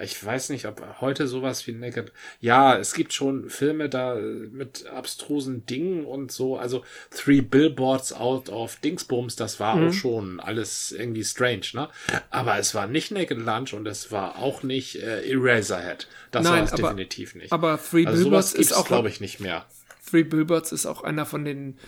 Ich 0.00 0.24
weiß 0.24 0.50
nicht, 0.50 0.66
ob 0.66 1.00
heute 1.00 1.26
sowas 1.26 1.66
wie 1.66 1.72
Naked. 1.72 2.12
Ja, 2.40 2.76
es 2.76 2.94
gibt 2.94 3.12
schon 3.12 3.50
Filme 3.50 3.88
da 3.88 4.14
mit 4.14 4.86
abstrusen 4.86 5.66
Dingen 5.66 6.04
und 6.04 6.30
so. 6.30 6.56
Also 6.56 6.84
Three 7.10 7.40
Billboards 7.40 8.12
Out 8.12 8.48
of 8.48 8.76
Dingsbums, 8.76 9.36
das 9.36 9.58
war 9.58 9.76
mhm. 9.76 9.88
auch 9.88 9.92
schon 9.92 10.40
alles 10.40 10.92
irgendwie 10.92 11.24
strange, 11.24 11.66
ne? 11.72 11.88
Aber 12.30 12.58
es 12.58 12.74
war 12.74 12.86
nicht 12.86 13.10
Naked 13.10 13.38
Lunch 13.38 13.74
und 13.74 13.86
es 13.86 14.12
war 14.12 14.38
auch 14.38 14.62
nicht 14.62 15.02
äh, 15.02 15.28
Eraserhead. 15.28 16.06
Das 16.30 16.46
war 16.46 16.62
es 16.62 16.70
definitiv 16.70 17.34
nicht. 17.34 17.52
Aber 17.52 17.78
Three 17.78 18.06
also 18.06 18.22
Billboards 18.22 18.54
ist 18.54 18.72
auch, 18.72 18.86
glaube 18.86 19.08
ich, 19.08 19.20
nicht 19.20 19.40
mehr. 19.40 19.66
Three 20.08 20.22
Billboards 20.22 20.72
ist 20.72 20.86
auch 20.86 21.02
einer 21.02 21.26
von 21.26 21.44
den, 21.44 21.78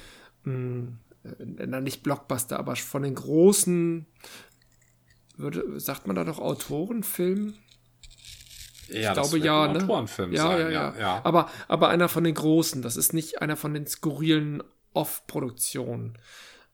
mh, 0.45 0.53
hm, 0.53 0.99
äh, 1.59 1.81
nicht 1.81 2.03
Blockbuster, 2.03 2.59
aber 2.59 2.77
von 2.77 3.03
den 3.03 3.15
großen, 3.15 4.07
würde, 5.37 5.79
sagt 5.79 6.07
man 6.07 6.17
da 6.17 6.25
doch 6.25 6.39
Autorenfilmen? 6.39 7.55
Ja, 8.93 9.11
ich 9.11 9.13
glaube 9.15 9.39
ja, 9.39 9.69
ne? 9.69 9.87
Ja, 9.89 10.07
sein, 10.07 10.33
ja, 10.33 10.71
ja, 10.71 10.95
ja. 10.99 11.21
Aber, 11.25 11.51
aber 11.69 11.89
einer 11.89 12.09
von 12.09 12.25
den 12.25 12.35
großen. 12.35 12.83
Das 12.83 12.97
ist 12.97 13.13
nicht 13.13 13.43
einer 13.43 13.57
von 13.57 13.75
den 13.75 13.87
skurrilen 13.87 14.63
Off-Produktionen. 14.93 16.19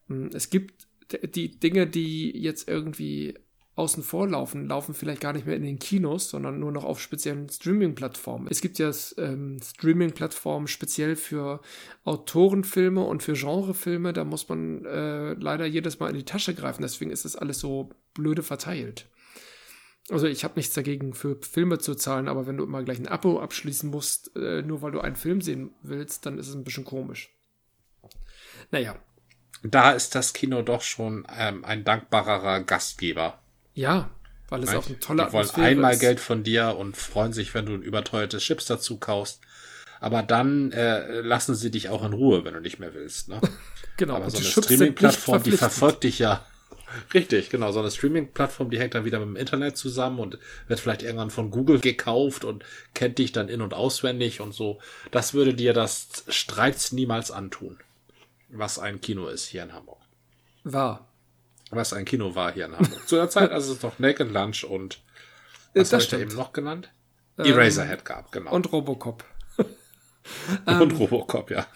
Hm, 0.07 0.29
es 0.33 0.49
gibt 0.49 0.87
die 1.35 1.59
Dinge, 1.59 1.87
die 1.87 2.37
jetzt 2.37 2.67
irgendwie 2.67 3.35
außen 3.77 4.01
vor 4.01 4.27
laufen, 4.27 4.67
laufen 4.67 4.95
vielleicht 4.95 5.21
gar 5.21 5.33
nicht 5.33 5.45
mehr 5.45 5.55
in 5.55 5.61
den 5.61 5.77
Kinos, 5.77 6.31
sondern 6.31 6.59
nur 6.59 6.71
noch 6.71 6.83
auf 6.83 6.99
speziellen 6.99 7.47
Streaming-Plattformen. 7.47 8.47
Es 8.49 8.61
gibt 8.61 8.79
ja 8.79 8.91
ähm, 9.17 9.59
Streaming-Plattformen 9.63 10.67
speziell 10.67 11.15
für 11.15 11.61
Autorenfilme 12.03 13.03
und 13.03 13.21
für 13.21 13.33
Genrefilme. 13.33 14.13
Da 14.13 14.23
muss 14.23 14.49
man 14.49 14.83
äh, 14.83 15.33
leider 15.33 15.67
jedes 15.67 15.99
Mal 15.99 16.09
in 16.09 16.15
die 16.15 16.25
Tasche 16.25 16.55
greifen. 16.55 16.81
Deswegen 16.81 17.11
ist 17.11 17.25
das 17.25 17.35
alles 17.35 17.59
so 17.59 17.91
blöde 18.15 18.41
verteilt. 18.41 19.07
Also 20.09 20.27
ich 20.27 20.43
habe 20.43 20.53
nichts 20.55 20.73
dagegen, 20.73 21.13
für 21.13 21.37
Filme 21.41 21.79
zu 21.79 21.93
zahlen, 21.93 22.29
aber 22.29 22.47
wenn 22.47 22.57
du 22.57 22.63
immer 22.63 22.81
gleich 22.83 22.99
ein 22.99 23.07
Abo 23.07 23.41
abschließen 23.41 23.89
musst, 23.89 24.35
äh, 24.37 24.61
nur 24.61 24.81
weil 24.81 24.91
du 24.91 25.01
einen 25.01 25.17
Film 25.17 25.41
sehen 25.41 25.71
willst, 25.81 26.25
dann 26.25 26.37
ist 26.37 26.47
es 26.47 26.55
ein 26.55 26.63
bisschen 26.63 26.85
komisch. 26.85 27.29
Naja. 28.71 28.95
Da 29.63 29.91
ist 29.91 30.15
das 30.15 30.33
Kino 30.33 30.61
doch 30.61 30.81
schon 30.81 31.27
ähm, 31.35 31.65
ein 31.65 31.83
dankbarerer 31.83 32.61
Gastgeber. 32.61 33.41
Ja, 33.73 34.09
weil 34.49 34.63
es 34.63 34.73
auch 34.73 34.87
ein 34.87 34.99
toller 34.99 35.25
Die 35.25 35.33
wollen 35.33 35.49
einmal 35.55 35.93
ist. 35.93 35.99
Geld 35.99 36.19
von 36.19 36.43
dir 36.43 36.77
und 36.77 36.95
freuen 36.95 37.33
sich, 37.33 37.53
wenn 37.53 37.65
du 37.65 37.73
ein 37.73 37.81
überteuertes 37.81 38.43
Chips 38.43 38.65
dazu 38.65 38.97
kaufst. 38.97 39.41
Aber 39.99 40.23
dann 40.23 40.71
äh, 40.71 41.21
lassen 41.21 41.55
sie 41.55 41.71
dich 41.71 41.89
auch 41.89 42.05
in 42.05 42.13
Ruhe, 42.13 42.45
wenn 42.45 42.53
du 42.53 42.61
nicht 42.61 42.79
mehr 42.79 42.93
willst. 42.93 43.29
Ne? 43.29 43.41
genau. 43.97 44.15
Aber 44.15 44.29
so 44.29 44.37
eine 44.37 44.45
Streaming-Plattform, 44.45 45.43
die 45.43 45.51
verfolgt 45.51 46.03
dich 46.03 46.19
ja 46.19 46.45
Richtig, 47.13 47.49
genau. 47.49 47.71
So 47.71 47.79
eine 47.79 47.91
Streaming-Plattform, 47.91 48.69
die 48.69 48.79
hängt 48.79 48.95
dann 48.95 49.05
wieder 49.05 49.19
mit 49.19 49.27
dem 49.27 49.35
Internet 49.35 49.77
zusammen 49.77 50.19
und 50.19 50.39
wird 50.67 50.79
vielleicht 50.79 51.03
irgendwann 51.03 51.29
von 51.29 51.51
Google 51.51 51.79
gekauft 51.79 52.45
und 52.45 52.63
kennt 52.93 53.17
dich 53.17 53.31
dann 53.31 53.49
in- 53.49 53.61
und 53.61 53.73
auswendig 53.73 54.41
und 54.41 54.53
so. 54.53 54.79
Das 55.11 55.33
würde 55.33 55.53
dir 55.53 55.73
das 55.73 56.23
Streits 56.29 56.91
niemals 56.91 57.31
antun. 57.31 57.77
Was 58.49 58.79
ein 58.79 59.01
Kino 59.01 59.27
ist 59.27 59.45
hier 59.45 59.63
in 59.63 59.73
Hamburg. 59.73 59.99
War. 60.63 61.07
Was 61.69 61.91
ein 61.91 62.05
Kino 62.05 62.35
war 62.35 62.53
hier 62.53 62.65
in 62.65 62.77
Hamburg. 62.77 63.07
Zu 63.07 63.15
der 63.15 63.29
Zeit, 63.29 63.51
als 63.51 63.67
es 63.67 63.81
noch 63.81 63.99
Naked 63.99 64.31
Lunch 64.31 64.63
und 64.63 65.01
was 65.73 65.89
das 65.89 66.11
habe 66.11 66.15
ich 66.15 66.27
eben 66.27 66.35
noch 66.35 66.53
genannt? 66.53 66.91
Ähm, 67.37 67.45
Eraserhead 67.45 68.03
gab, 68.03 68.31
genau. 68.31 68.51
Und 68.51 68.71
Robocop. 68.71 69.23
und 69.57 69.67
ähm, 70.65 70.91
Robocop, 70.91 71.51
ja. 71.51 71.67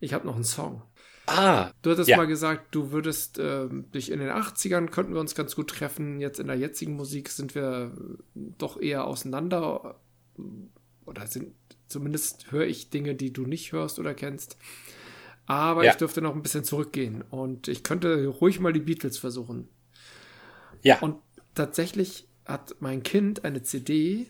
Ich 0.00 0.14
habe 0.14 0.26
noch 0.26 0.34
einen 0.34 0.44
Song. 0.44 0.82
Ah. 1.26 1.72
Du 1.82 1.90
hattest 1.90 2.08
ja. 2.08 2.16
mal 2.16 2.26
gesagt, 2.26 2.74
du 2.74 2.92
würdest 2.92 3.38
äh, 3.38 3.68
dich 3.70 4.10
in 4.10 4.20
den 4.20 4.30
80ern 4.30 4.88
könnten 4.88 5.12
wir 5.12 5.20
uns 5.20 5.34
ganz 5.34 5.56
gut 5.56 5.68
treffen. 5.68 6.20
Jetzt 6.20 6.38
in 6.38 6.46
der 6.46 6.56
jetzigen 6.56 6.94
Musik 6.94 7.28
sind 7.28 7.54
wir 7.54 7.92
doch 8.34 8.80
eher 8.80 9.06
auseinander. 9.06 10.00
Oder 11.04 11.26
sind, 11.26 11.54
zumindest 11.88 12.52
höre 12.52 12.66
ich 12.66 12.90
Dinge, 12.90 13.14
die 13.14 13.32
du 13.32 13.44
nicht 13.44 13.72
hörst 13.72 13.98
oder 13.98 14.14
kennst. 14.14 14.56
Aber 15.46 15.84
ja. 15.84 15.92
ich 15.92 15.96
dürfte 15.96 16.22
noch 16.22 16.34
ein 16.34 16.42
bisschen 16.42 16.64
zurückgehen 16.64 17.22
und 17.22 17.68
ich 17.68 17.84
könnte 17.84 18.26
ruhig 18.26 18.58
mal 18.58 18.72
die 18.72 18.80
Beatles 18.80 19.18
versuchen. 19.18 19.68
Ja. 20.82 20.98
Und 21.00 21.18
tatsächlich 21.54 22.28
hat 22.44 22.76
mein 22.80 23.02
Kind 23.02 23.44
eine 23.44 23.62
CD, 23.62 24.28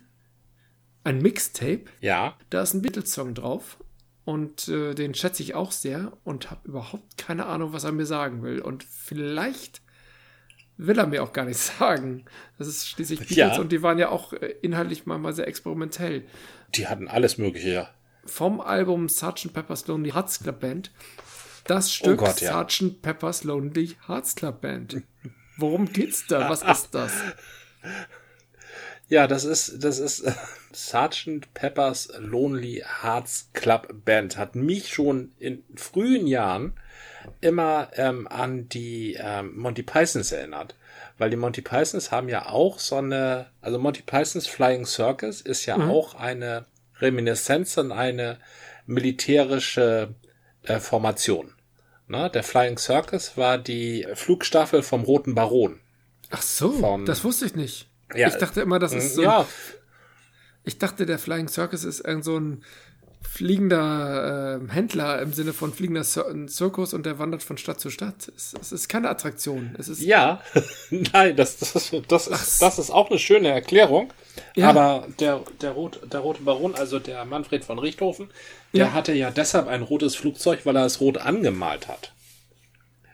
ein 1.05 1.19
Mixtape. 1.19 1.85
Ja. 2.01 2.37
Da 2.51 2.63
ist 2.63 2.75
ein 2.75 2.83
Beatles-Song 2.83 3.35
drauf 3.35 3.79
und 4.27 4.67
äh, 4.67 4.93
den 4.95 5.15
schätze 5.15 5.41
ich 5.45 5.55
auch 5.55 5.71
sehr 5.71 6.13
und 6.25 6.51
habe 6.51 6.69
überhaupt 6.69 7.17
keine 7.17 7.47
Ahnung, 7.47 7.73
was 7.73 7.85
er 7.85 7.93
mir 7.93 8.07
sagen 8.07 8.43
will. 8.43 8.61
Und 8.61 8.83
vielleicht 8.83 9.81
will 10.77 10.99
er 10.99 11.07
mir 11.07 11.23
auch 11.23 11.33
gar 11.33 11.45
nicht 11.45 11.59
sagen. 11.79 12.25
Das 12.59 12.67
ist 12.67 12.89
schließlich 12.89 13.21
Beatles 13.21 13.37
ja. 13.37 13.61
und 13.61 13.71
die 13.71 13.83
waren 13.83 13.99
ja 13.99 14.09
auch 14.09 14.33
äh, 14.33 14.57
inhaltlich 14.63 15.07
mal, 15.07 15.17
mal 15.19 15.33
sehr 15.33 15.47
experimentell. 15.47 16.25
Die 16.75 16.89
hatten 16.89 17.07
alles 17.07 17.39
Mögliche, 17.39 17.71
ja. 17.71 17.91
Vom 18.25 18.61
Album 18.61 19.09
Sgt. 19.09 19.53
Pepper's 19.53 19.87
Lonely 19.87 20.11
Hearts 20.11 20.41
Club 20.41 20.59
Band. 20.59 20.91
Das 21.63 21.93
Stück 21.93 22.21
oh 22.21 22.25
Gott, 22.25 22.41
ja. 22.41 22.67
Sgt. 22.69 23.01
Pepper's 23.03 23.45
Lonely 23.45 23.95
Hearts 24.09 24.35
Club 24.35 24.61
Band. 24.61 25.03
Worum 25.57 25.93
geht's 25.93 26.27
da? 26.27 26.51
Was 26.51 26.63
ist 26.69 26.89
das? 26.91 27.13
Ja, 29.09 29.29
das 29.29 29.45
ist, 29.45 29.85
das 29.85 30.01
ist 30.01 30.25
Sergeant 30.77 31.53
Peppers 31.55 32.13
Lonely 32.19 32.85
Hearts 33.03 33.51
Club 33.55 33.89
Band. 34.05 34.37
Hat 34.37 34.55
mich 34.55 34.93
schon 34.93 35.33
in 35.39 35.65
frühen 35.75 36.27
Jahren 36.27 36.75
immer 37.41 37.89
ähm, 37.95 38.29
an 38.29 38.69
die 38.69 39.17
ähm, 39.19 39.57
Monty 39.57 39.83
Pythons 39.83 40.33
erinnert. 40.33 40.75
Weil 41.19 41.31
die 41.31 41.37
Monty 41.37 41.63
Pythons 41.63 42.11
haben 42.11 42.29
ja 42.29 42.47
auch 42.47 42.79
so 42.79 42.97
eine, 42.97 43.47
also 43.63 43.79
Monty 43.79 44.03
Pythons 44.03 44.47
Flying 44.47 44.85
Circus 44.85 45.41
ist 45.41 45.65
ja 45.67 45.79
mhm. 45.79 45.91
auch 45.91 46.15
eine 46.15 46.67
Reminiszenz 47.01 47.79
an 47.79 47.91
eine 47.91 48.39
militärische 48.87 50.15
äh, 50.63 50.79
Formation. 50.79 51.53
Na, 52.07 52.29
der 52.29 52.43
Flying 52.43 52.79
Circus 52.79 53.37
war 53.37 53.59
die 53.59 54.07
Flugstaffel 54.15 54.83
vom 54.83 55.03
Roten 55.03 55.35
Baron. 55.35 55.81
Ach 56.31 56.43
so, 56.43 56.71
von, 56.71 57.07
das 57.07 57.25
wusste 57.25 57.47
ich 57.47 57.55
nicht. 57.55 57.89
Ja, 58.15 58.29
ich 58.29 58.37
dachte 58.37 58.61
immer, 58.61 58.79
das 58.79 58.93
ist 58.93 59.15
so. 59.15 59.23
Ja. 59.23 59.47
Ich 60.67 60.79
dachte, 60.79 61.07
der 61.07 61.19
Flying 61.19 61.49
Circus 61.49 61.85
ist 61.85 62.01
irgend 62.01 62.25
so 62.25 62.39
ein 62.39 62.63
fliegender 63.23 64.61
äh, 64.61 64.73
Händler 64.73 65.21
im 65.21 65.33
Sinne 65.33 65.53
von 65.53 65.73
fliegender 65.73 66.03
Zir 66.03 66.27
Zirkus 66.47 66.95
und 66.95 67.07
der 67.07 67.19
wandert 67.19 67.43
von 67.43 67.59
Stadt 67.59 67.81
zu 67.81 67.91
Stadt. 67.91 68.33
Es, 68.37 68.55
es 68.61 68.73
ist 68.73 68.89
keine 68.89 69.09
Attraktion. 69.09 69.75
Es 69.79 69.89
ist 69.89 70.03
ja, 70.03 70.41
nein, 70.91 71.37
das, 71.37 71.59
das, 71.59 71.93
das, 72.09 72.27
ist, 72.27 72.63
das 72.63 72.79
ist 72.79 72.91
auch 72.91 73.11
eine 73.11 73.19
schöne 73.19 73.49
Erklärung. 73.49 74.13
Ja. 74.55 74.71
Aber 74.71 75.07
der, 75.21 75.43
der, 75.61 75.73
Rot, 75.73 76.01
der 76.13 76.21
Rote 76.21 76.43
Baron, 76.43 76.75
also 76.75 76.99
der 76.99 77.25
Manfred 77.25 77.65
von 77.65 77.79
Richthofen, 77.79 78.29
der 78.75 78.87
ja. 78.87 78.93
hatte 78.93 79.13
ja 79.13 79.31
deshalb 79.31 79.69
ein 79.69 79.83
rotes 79.83 80.17
Flugzeug, 80.17 80.61
weil 80.65 80.77
er 80.77 80.85
es 80.85 81.01
rot 81.01 81.19
angemalt 81.19 81.89
hat. 81.89 82.13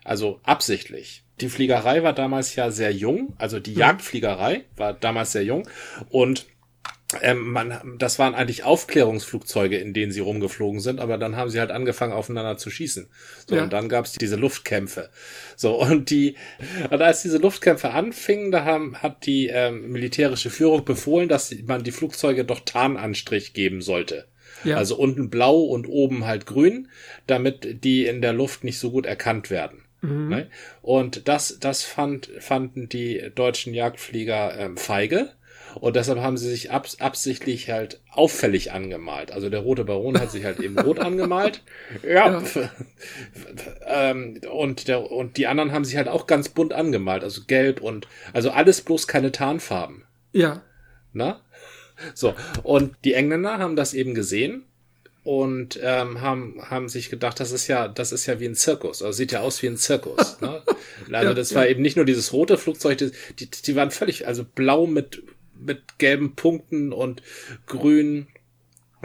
Also 0.05 0.41
absichtlich. 0.43 1.23
Die 1.41 1.49
Fliegerei 1.49 2.03
war 2.03 2.13
damals 2.13 2.55
ja 2.55 2.71
sehr 2.71 2.93
jung, 2.93 3.35
also 3.39 3.59
die 3.59 3.73
mhm. 3.73 3.79
Jagdfliegerei 3.79 4.65
war 4.77 4.93
damals 4.93 5.33
sehr 5.33 5.45
jung 5.45 5.69
und 6.11 6.47
ähm, 7.21 7.51
man, 7.51 7.97
das 7.99 8.19
waren 8.19 8.35
eigentlich 8.35 8.65
Aufklärungsflugzeuge, 8.65 9.77
in 9.77 9.93
denen 9.93 10.13
sie 10.13 10.21
rumgeflogen 10.21 10.81
sind, 10.81 11.01
aber 11.01 11.19
dann 11.19 11.37
haben 11.37 11.51
sie 11.51 11.61
halt 11.61 11.71
angefangen, 11.71 12.13
aufeinander 12.13 12.57
zu 12.57 12.71
schießen. 12.71 13.09
So, 13.47 13.57
ja. 13.57 13.65
und 13.65 13.73
dann 13.73 13.89
gab's 13.89 14.13
diese 14.13 14.37
Luftkämpfe. 14.37 15.11
So, 15.57 15.81
und 15.81 16.11
die, 16.11 16.37
und 16.91 17.03
als 17.03 17.23
diese 17.23 17.39
Luftkämpfe 17.39 17.91
anfingen, 17.91 18.51
da 18.51 18.65
haben, 18.65 18.97
hat 19.03 19.27
die 19.27 19.49
ähm, 19.49 19.91
militärische 19.91 20.51
Führung 20.51 20.85
befohlen, 20.85 21.29
dass 21.29 21.55
man 21.67 21.83
die 21.83 21.93
Flugzeuge 21.93 22.45
doch 22.45 22.61
Tarnanstrich 22.61 23.53
geben 23.53 23.83
sollte. 23.83 24.27
Ja. 24.65 24.77
Also 24.77 24.97
unten 24.97 25.31
blau 25.31 25.61
und 25.61 25.89
oben 25.89 26.27
halt 26.27 26.47
grün, 26.47 26.89
damit 27.27 27.85
die 27.85 28.07
in 28.07 28.23
der 28.23 28.33
Luft 28.33 28.65
nicht 28.65 28.79
so 28.79 28.91
gut 28.91 29.07
erkannt 29.07 29.51
werden. 29.51 29.83
Mhm. 30.03 30.29
Ne? 30.29 30.51
Und 30.83 31.29
das, 31.29 31.59
das 31.61 31.83
fand, 31.83 32.31
fanden 32.39 32.89
die 32.89 33.31
deutschen 33.35 33.75
Jagdflieger 33.75 34.59
ähm, 34.59 34.77
feige 34.77 35.31
und 35.81 35.97
deshalb 35.97 36.21
haben 36.21 36.37
sie 36.37 36.49
sich 36.49 36.71
abs 36.71 37.01
absichtlich 37.01 37.71
halt 37.71 38.01
auffällig 38.11 38.73
angemalt. 38.73 39.33
Also 39.33 39.51
der 39.51 39.61
rote 39.61 39.85
Baron 39.85 40.19
hat 40.21 40.31
sich 40.31 40.45
halt 40.45 40.61
eben 40.61 40.79
rot 40.79 40.99
angemalt. 41.01 41.63
Ja. 42.03 42.43
ja. 42.43 42.71
ähm, 43.87 44.41
und, 44.51 44.89
der, 44.89 45.11
und 45.11 45.37
die 45.37 45.47
anderen 45.47 45.73
haben 45.73 45.85
sich 45.85 45.97
halt 45.97 46.09
auch 46.09 46.27
ganz 46.27 46.49
bunt 46.49 46.73
angemalt. 46.73 47.25
Also 47.25 47.43
gelb 47.47 47.81
und, 47.81 48.07
also 48.33 48.51
alles 48.51 48.83
bloß 48.83 49.07
keine 49.07 49.33
Tarnfarben. 49.33 50.05
Ja. 50.33 50.63
Na? 51.13 51.41
So. 52.15 52.35
Und 52.63 52.97
die 53.05 53.15
Engländer 53.15 53.59
haben 53.59 53.77
das 53.77 53.95
eben 53.95 54.15
gesehen 54.15 54.65
und 55.25 55.79
ähm, 55.83 56.21
haben 56.21 56.61
haben 56.69 56.89
sich 56.89 57.09
gedacht, 57.09 57.39
das 57.39 57.53
ist 57.53 57.69
ja 57.69 57.87
das 57.87 58.11
ist 58.11 58.27
ja 58.27 58.41
wie 58.41 58.47
ein 58.47 58.57
Zirkus, 58.57 59.03
also 59.03 59.17
sieht 59.17 59.31
ja 59.31 59.41
aus 59.41 59.63
wie 59.63 59.69
ein 59.69 59.77
Zirkus. 59.77 60.41
ne? 60.41 60.63
Also 61.11 61.29
ja, 61.29 61.35
das 61.35 61.55
war 61.55 61.67
eben 61.67 61.83
nicht 61.83 61.97
nur 61.97 62.05
dieses 62.05 62.33
rote 62.33 62.57
Flugzeug, 62.57 62.99
die, 62.99 63.11
die, 63.39 63.51
die 63.51 63.77
waren 63.77 63.91
völlig 63.91 64.27
also 64.27 64.45
blau 64.45 64.87
mit 64.87 65.23
mit 65.65 65.99
gelben 65.99 66.35
Punkten 66.35 66.93
und 66.93 67.23
grün, 67.67 68.29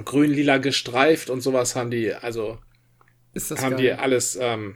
grün-lila 0.04 0.58
gestreift 0.58 1.30
und 1.30 1.42
sowas 1.42 1.76
haben 1.76 1.92
die, 1.92 2.14
also 2.14 2.60
haben 3.36 3.72
geil. 3.72 3.82
die 3.82 3.92
alles. 3.94 4.38
Ähm, 4.40 4.76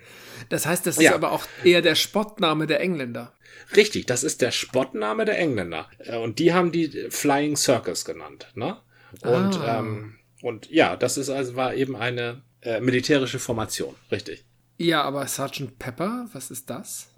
das 0.50 0.66
heißt, 0.66 0.86
das 0.86 0.98
ist 0.98 1.04
ja. 1.04 1.16
aber 1.16 1.32
auch 1.32 1.46
eher 1.64 1.82
der 1.82 1.96
Spottname 1.96 2.68
der 2.68 2.80
Engländer. 2.80 3.34
Richtig, 3.76 4.06
das 4.06 4.24
ist 4.24 4.42
der 4.42 4.52
Spottname 4.52 5.26
der 5.26 5.38
Engländer. 5.38 5.90
Äh, 6.00 6.18
und 6.18 6.40
die 6.40 6.54
haben 6.54 6.72
die 6.72 7.08
Flying 7.10 7.56
Circus 7.56 8.06
genannt, 8.06 8.48
ne? 8.56 8.78
Und, 9.22 9.60
ah. 9.60 9.80
ähm, 9.80 10.16
und 10.42 10.70
ja, 10.70 10.96
das 10.96 11.18
ist 11.18 11.30
also 11.30 11.56
war 11.56 11.74
eben 11.74 11.96
eine 11.96 12.44
äh, 12.62 12.80
militärische 12.80 13.40
Formation, 13.40 13.96
richtig. 14.12 14.46
Ja, 14.78 15.04
aber 15.04 15.28
Sergeant 15.28 15.78
Pepper, 15.80 16.28
was 16.34 16.50
ist 16.50 16.70
das? 16.70 17.10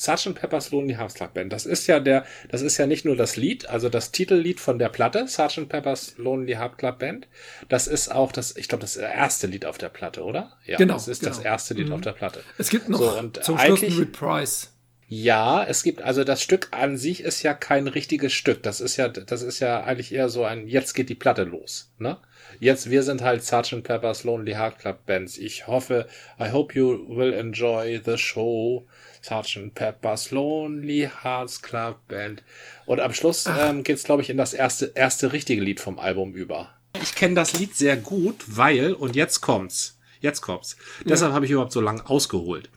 Sgt. 0.00 0.34
Pepper's 0.34 0.70
Lonely 0.70 0.94
Hearts 0.94 1.14
Club 1.14 1.34
Band. 1.34 1.52
Das 1.52 1.66
ist 1.66 1.86
ja 1.86 2.00
der, 2.00 2.24
das 2.48 2.62
ist 2.62 2.78
ja 2.78 2.86
nicht 2.86 3.04
nur 3.04 3.16
das 3.16 3.36
Lied, 3.36 3.68
also 3.68 3.90
das 3.90 4.12
Titellied 4.12 4.58
von 4.58 4.78
der 4.78 4.88
Platte, 4.88 5.26
Sgt. 5.26 5.68
Pepper's 5.68 6.14
Lonely 6.16 6.54
Hearts 6.54 6.78
Club 6.78 6.98
Band. 6.98 7.28
Das 7.68 7.86
ist 7.86 8.10
auch 8.10 8.32
das, 8.32 8.56
ich 8.56 8.68
glaube, 8.68 8.80
das 8.80 8.96
erste 8.96 9.46
Lied 9.46 9.66
auf 9.66 9.76
der 9.76 9.90
Platte, 9.90 10.24
oder? 10.24 10.52
Ja, 10.64 10.78
genau. 10.78 10.94
Das 10.94 11.06
ist 11.06 11.20
genau. 11.20 11.34
das 11.34 11.44
erste 11.44 11.74
Lied 11.74 11.88
mhm. 11.88 11.94
auf 11.94 12.00
der 12.00 12.12
Platte. 12.12 12.40
Es 12.56 12.70
gibt 12.70 12.88
noch 12.88 12.98
so, 12.98 13.18
und 13.18 13.44
zum 13.44 13.58
Schluss 13.58 13.82
ein 13.82 13.92
Reprise. 13.92 14.68
Ja, 15.12 15.64
es 15.64 15.82
gibt, 15.82 16.02
also 16.02 16.22
das 16.22 16.40
Stück 16.40 16.68
an 16.70 16.96
sich 16.96 17.24
ist 17.24 17.42
ja 17.42 17.52
kein 17.52 17.88
richtiges 17.88 18.32
Stück. 18.32 18.62
Das 18.62 18.80
ist 18.80 18.96
ja, 18.96 19.08
das 19.08 19.42
ist 19.42 19.58
ja 19.58 19.82
eigentlich 19.82 20.14
eher 20.14 20.28
so 20.28 20.44
ein, 20.44 20.68
jetzt 20.68 20.94
geht 20.94 21.08
die 21.08 21.16
Platte 21.16 21.42
los, 21.42 21.92
ne? 21.98 22.18
Jetzt, 22.60 22.90
wir 22.90 23.02
sind 23.02 23.20
halt 23.20 23.42
Sgt. 23.42 23.82
Pepper's 23.82 24.22
Lonely 24.22 24.52
Heart 24.52 24.78
Club 24.78 25.06
Bands. 25.06 25.36
Ich 25.36 25.66
hoffe, 25.66 26.06
I 26.38 26.52
hope 26.52 26.78
you 26.78 27.06
will 27.08 27.32
enjoy 27.32 28.00
the 28.04 28.18
show. 28.18 28.86
Sgt. 29.22 29.74
Pepper's 29.74 30.30
Lonely 30.30 31.10
Hearts 31.22 31.62
Club 31.62 31.98
Band. 32.08 32.42
Und 32.86 33.00
am 33.00 33.12
Schluss 33.12 33.46
ähm, 33.46 33.82
geht's, 33.82 34.04
glaube 34.04 34.22
ich, 34.22 34.30
in 34.30 34.36
das 34.36 34.54
erste, 34.54 34.92
erste 34.94 35.32
richtige 35.32 35.62
Lied 35.62 35.80
vom 35.80 35.98
Album 35.98 36.34
über. 36.34 36.70
Ich 37.02 37.14
kenne 37.14 37.34
das 37.34 37.58
Lied 37.58 37.76
sehr 37.76 37.96
gut, 37.96 38.36
weil, 38.46 38.92
und 38.92 39.16
jetzt 39.16 39.40
kommt's, 39.40 39.98
jetzt 40.20 40.40
kommt's. 40.40 40.76
Ja. 41.00 41.08
Deshalb 41.08 41.32
habe 41.32 41.44
ich 41.44 41.50
überhaupt 41.50 41.72
so 41.72 41.80
lange 41.80 42.08
ausgeholt. 42.08 42.68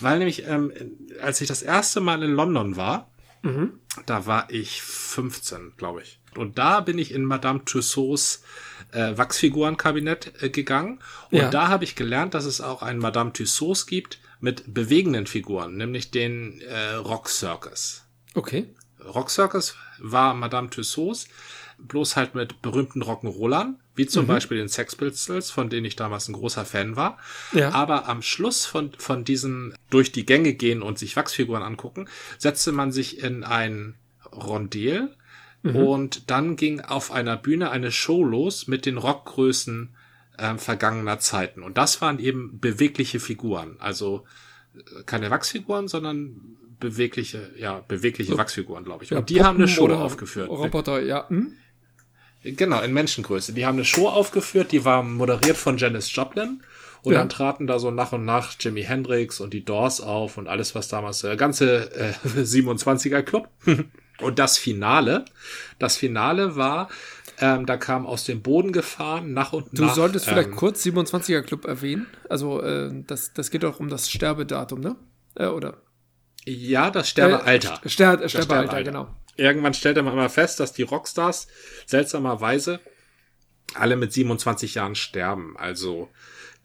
Weil 0.00 0.18
nämlich, 0.18 0.46
ähm, 0.46 0.72
als 1.22 1.40
ich 1.40 1.48
das 1.48 1.62
erste 1.62 2.00
Mal 2.00 2.22
in 2.22 2.32
London 2.32 2.76
war, 2.76 3.10
mhm. 3.42 3.74
da 4.06 4.26
war 4.26 4.48
ich 4.50 4.82
15, 4.82 5.74
glaube 5.76 6.02
ich. 6.02 6.20
Und 6.36 6.58
da 6.58 6.80
bin 6.80 6.98
ich 6.98 7.12
in 7.12 7.24
Madame 7.24 7.64
Tussauds 7.64 8.42
äh, 8.92 9.16
Wachsfigurenkabinett 9.16 10.42
äh, 10.42 10.50
gegangen. 10.50 11.00
Und 11.30 11.38
ja. 11.38 11.50
da 11.50 11.68
habe 11.68 11.84
ich 11.84 11.96
gelernt, 11.96 12.34
dass 12.34 12.44
es 12.44 12.60
auch 12.60 12.82
ein 12.82 12.98
Madame 12.98 13.32
Tussauds 13.32 13.86
gibt, 13.86 14.18
mit 14.40 14.72
bewegenden 14.72 15.26
Figuren, 15.26 15.76
nämlich 15.76 16.10
den 16.10 16.60
äh, 16.62 16.94
Rock 16.94 17.28
Circus. 17.28 18.04
Okay. 18.34 18.66
Rock 19.04 19.30
Circus 19.30 19.76
war 19.98 20.34
Madame 20.34 20.70
Tussauds, 20.70 21.28
bloß 21.78 22.16
halt 22.16 22.34
mit 22.34 22.62
berühmten 22.62 23.02
Rock'n'Rollern, 23.02 23.74
wie 23.94 24.06
zum 24.06 24.24
mhm. 24.24 24.28
Beispiel 24.28 24.58
den 24.58 24.68
Sex 24.68 24.96
Pistols, 24.96 25.50
von 25.50 25.70
denen 25.70 25.86
ich 25.86 25.96
damals 25.96 26.28
ein 26.28 26.34
großer 26.34 26.64
Fan 26.64 26.96
war. 26.96 27.18
Ja. 27.52 27.70
Aber 27.72 28.08
am 28.08 28.22
Schluss 28.22 28.66
von, 28.66 28.92
von 28.98 29.24
diesen 29.24 29.74
durch 29.88 30.12
die 30.12 30.26
Gänge 30.26 30.54
gehen 30.54 30.82
und 30.82 30.98
sich 30.98 31.16
Wachsfiguren 31.16 31.62
angucken, 31.62 32.08
setzte 32.38 32.72
man 32.72 32.92
sich 32.92 33.22
in 33.22 33.44
ein 33.44 33.94
Rondel 34.32 35.14
mhm. 35.62 35.76
und 35.76 36.30
dann 36.30 36.56
ging 36.56 36.80
auf 36.80 37.10
einer 37.10 37.36
Bühne 37.36 37.70
eine 37.70 37.92
Show 37.92 38.24
los 38.24 38.66
mit 38.66 38.86
den 38.86 38.98
Rockgrößen 38.98 39.94
äh, 40.40 40.58
vergangener 40.58 41.18
Zeiten. 41.18 41.62
Und 41.62 41.78
das 41.78 42.00
waren 42.00 42.18
eben 42.18 42.58
bewegliche 42.60 43.20
Figuren. 43.20 43.76
Also 43.78 44.24
äh, 44.74 45.02
keine 45.04 45.30
Wachsfiguren, 45.30 45.88
sondern 45.88 46.56
bewegliche, 46.80 47.50
ja, 47.56 47.84
bewegliche 47.86 48.32
so. 48.32 48.38
Wachsfiguren, 48.38 48.84
glaube 48.84 49.04
ich. 49.04 49.12
Und 49.12 49.18
ja, 49.18 49.22
die 49.22 49.34
Puppen 49.34 49.46
haben 49.46 49.56
eine 49.56 49.68
Show 49.68 49.88
aufgeführt. 49.88 50.48
Roboter, 50.48 51.00
ja. 51.02 51.28
Hm? 51.28 51.54
Genau, 52.42 52.80
in 52.80 52.94
Menschengröße. 52.94 53.52
Die 53.52 53.66
haben 53.66 53.76
eine 53.76 53.84
Show 53.84 54.08
aufgeführt, 54.08 54.72
die 54.72 54.84
war 54.84 55.02
moderiert 55.02 55.58
von 55.58 55.76
Janis 55.76 56.14
Joplin. 56.14 56.62
Und 57.02 57.12
ja. 57.14 57.18
dann 57.18 57.28
traten 57.28 57.66
da 57.66 57.78
so 57.78 57.90
nach 57.90 58.12
und 58.12 58.24
nach 58.24 58.54
Jimi 58.58 58.82
Hendrix 58.82 59.40
und 59.40 59.54
die 59.54 59.64
Doors 59.64 60.00
auf 60.00 60.36
und 60.36 60.48
alles, 60.48 60.74
was 60.74 60.88
damals, 60.88 61.20
der 61.20 61.32
äh, 61.32 61.36
ganze 61.36 61.94
äh, 61.94 62.12
27er 62.38 63.22
Club. 63.22 63.48
und 64.20 64.38
das 64.38 64.58
Finale, 64.58 65.24
das 65.78 65.96
Finale 65.96 66.56
war 66.56 66.88
ähm, 67.40 67.66
da 67.66 67.76
kam 67.76 68.06
aus 68.06 68.24
dem 68.24 68.42
Boden 68.42 68.72
gefahren, 68.72 69.32
nach 69.32 69.52
und 69.52 69.66
du 69.76 69.82
nach. 69.82 69.90
Du 69.90 69.94
solltest 69.94 70.28
ähm, 70.28 70.34
vielleicht 70.34 70.52
kurz 70.52 70.84
27er 70.84 71.42
Club 71.42 71.64
erwähnen. 71.64 72.06
Also, 72.28 72.62
äh, 72.62 72.90
das, 73.06 73.32
das 73.32 73.50
geht 73.50 73.64
auch 73.64 73.80
um 73.80 73.88
das 73.88 74.10
Sterbedatum, 74.10 74.80
ne? 74.80 74.96
Äh, 75.34 75.46
oder? 75.46 75.82
Ja, 76.44 76.90
das 76.90 77.08
Sterbealter. 77.08 77.80
Äh, 77.84 77.88
Ster 77.88 77.88
Sterbealter, 77.88 78.28
Sterbealter, 78.28 78.82
genau. 78.82 79.14
Irgendwann 79.36 79.74
stellte 79.74 80.02
man 80.02 80.12
immer 80.12 80.28
fest, 80.28 80.60
dass 80.60 80.72
die 80.72 80.82
Rockstars 80.82 81.48
seltsamerweise 81.86 82.80
alle 83.74 83.96
mit 83.96 84.12
27 84.12 84.74
Jahren 84.74 84.94
sterben. 84.94 85.56
Also 85.56 86.10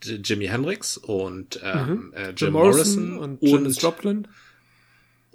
Jimi 0.03 0.47
Hendrix 0.47 0.97
und 0.97 1.59
ähm, 1.63 1.88
mhm. 1.88 2.13
äh, 2.13 2.28
Jim, 2.28 2.36
Jim 2.36 2.53
Morrison, 2.53 3.09
Morrison 3.11 3.19
und, 3.19 3.41
und 3.41 3.47
Janis 3.47 3.82
Joplin 3.82 4.28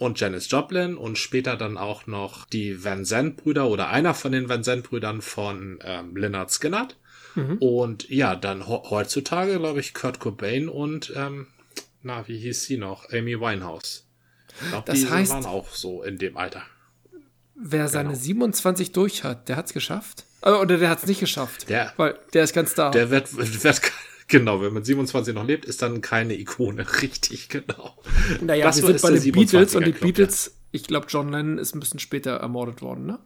und 0.01 0.18
Janis 0.18 0.51
Joplin 0.51 0.96
und 0.96 1.18
später 1.18 1.57
dann 1.57 1.76
auch 1.76 2.07
noch 2.07 2.46
die 2.46 2.82
Van 2.82 3.05
Zandt 3.05 3.36
Brüder 3.36 3.68
oder 3.68 3.90
einer 3.90 4.14
von 4.14 4.32
den 4.32 4.48
Van 4.48 4.64
Zandt 4.64 4.88
Brüdern 4.88 5.20
von 5.20 5.78
ähm, 5.84 6.16
Leonard 6.16 6.51
Skinner. 6.51 6.88
Mhm. 7.34 7.59
Und 7.59 8.09
ja, 8.09 8.34
dann 8.34 8.66
heutzutage, 8.66 9.59
glaube 9.59 9.80
ich, 9.80 9.92
Kurt 9.92 10.18
Cobain 10.18 10.70
und, 10.70 11.12
ähm, 11.14 11.48
na, 12.03 12.26
wie 12.26 12.38
hieß 12.38 12.64
sie 12.64 12.78
noch? 12.78 13.11
Amy 13.12 13.38
Winehouse. 13.38 14.07
Ich 14.62 14.70
glaube, 14.70 14.90
die 14.90 15.07
heißt, 15.07 15.32
waren 15.32 15.44
auch 15.44 15.68
so 15.68 16.03
in 16.03 16.16
dem 16.16 16.38
Alter. 16.38 16.62
Wer 17.55 17.88
seine 17.88 18.09
genau. 18.09 18.20
27 18.20 18.92
durch 18.92 19.22
hat, 19.22 19.51
der 19.51 19.57
hat's 19.57 19.74
geschafft. 19.74 20.24
Äh, 20.40 20.53
oder 20.53 20.78
der 20.78 20.88
hat's 20.88 21.07
nicht 21.07 21.20
geschafft. 21.20 21.68
Der, 21.68 21.92
weil 21.98 22.18
der 22.32 22.44
ist 22.44 22.55
ganz 22.55 22.74
da. 22.74 22.90
Der 22.90 23.11
wird, 23.11 23.36
wird 23.62 23.82
Genau, 24.31 24.62
wenn 24.62 24.72
man 24.72 24.85
27 24.85 25.35
noch 25.35 25.45
lebt, 25.45 25.64
ist 25.64 25.83
dann 25.83 26.01
keine 26.01 26.35
Ikone. 26.39 26.87
Richtig, 27.03 27.49
genau. 27.49 27.99
Naja, 28.41 28.64
das 28.66 28.81
wir 28.81 28.99
sind 28.99 29.03
bei 29.03 29.18
den 29.18 29.33
Beatles 29.33 29.74
und 29.74 29.87
die 29.87 29.93
Club, 29.93 30.14
Beatles, 30.14 30.47
ja. 30.47 30.53
ich 30.72 30.85
glaube, 30.85 31.07
John 31.09 31.31
Lennon 31.31 31.59
ist 31.59 31.74
ein 31.74 31.81
bisschen 31.81 31.99
später 31.99 32.37
ermordet 32.37 32.81
worden, 32.81 33.07
ne? 33.07 33.18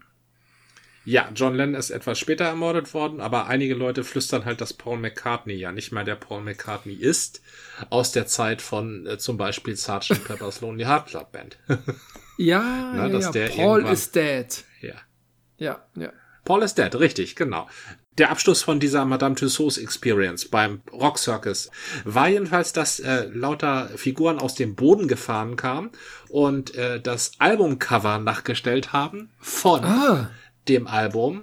Ja, 1.07 1.29
John 1.35 1.55
Lennon 1.55 1.75
ist 1.75 1.91
etwas 1.91 2.19
später 2.19 2.47
ermordet 2.47 2.95
worden, 2.95 3.21
aber 3.21 3.47
einige 3.47 3.75
Leute 3.75 4.05
flüstern 4.05 4.47
halt, 4.47 4.63
dass 4.63 4.73
Paul 4.73 4.99
McCartney 4.99 5.53
ja 5.53 5.71
nicht 5.71 5.93
mal 5.93 6.05
der 6.05 6.15
Paul 6.15 6.41
McCartney 6.41 6.95
ist, 6.95 7.43
aus 7.91 8.13
der 8.13 8.27
Zeit 8.27 8.63
von 8.63 9.07
äh, 9.07 9.19
zum 9.19 9.37
Beispiel 9.37 9.77
Sgt. 9.77 10.25
Pepper's 10.25 10.63
Lonely 10.63 10.85
Heart 10.85 11.09
Club 11.09 11.33
Band. 11.33 11.59
ja, 12.39 12.61
Na, 12.97 13.07
ja, 13.09 13.31
ja. 13.31 13.49
Paul 13.55 13.85
is 13.87 14.11
dead. 14.11 14.65
Ja. 14.81 14.95
Ja, 15.59 15.87
ja. 15.95 16.11
Paul 16.45 16.63
is 16.63 16.75
Dead, 16.75 16.95
richtig, 16.95 17.37
genau. 17.37 17.69
Der 18.19 18.31
Abschluss 18.31 18.63
von 18.63 18.79
dieser 18.79 19.05
Madame 19.05 19.35
Tussauds 19.35 19.77
Experience 19.77 20.49
beim 20.49 20.83
Rock 20.93 21.19
Circus 21.19 21.71
war 22.05 22.29
jedenfalls, 22.29 22.73
dass 22.73 23.01
äh, 23.01 23.29
lauter 23.33 23.91
Figuren 23.97 24.39
aus 24.39 24.55
dem 24.55 24.77
Boden 24.77 25.09
gefahren 25.09 25.57
kamen 25.57 25.91
und 26.29 26.77
äh, 26.77 27.01
das 27.01 27.33
Albumcover 27.39 28.19
nachgestellt 28.19 28.93
haben 28.93 29.31
von 29.41 29.85
ah. 29.85 30.31
dem 30.69 30.87
Album 30.87 31.43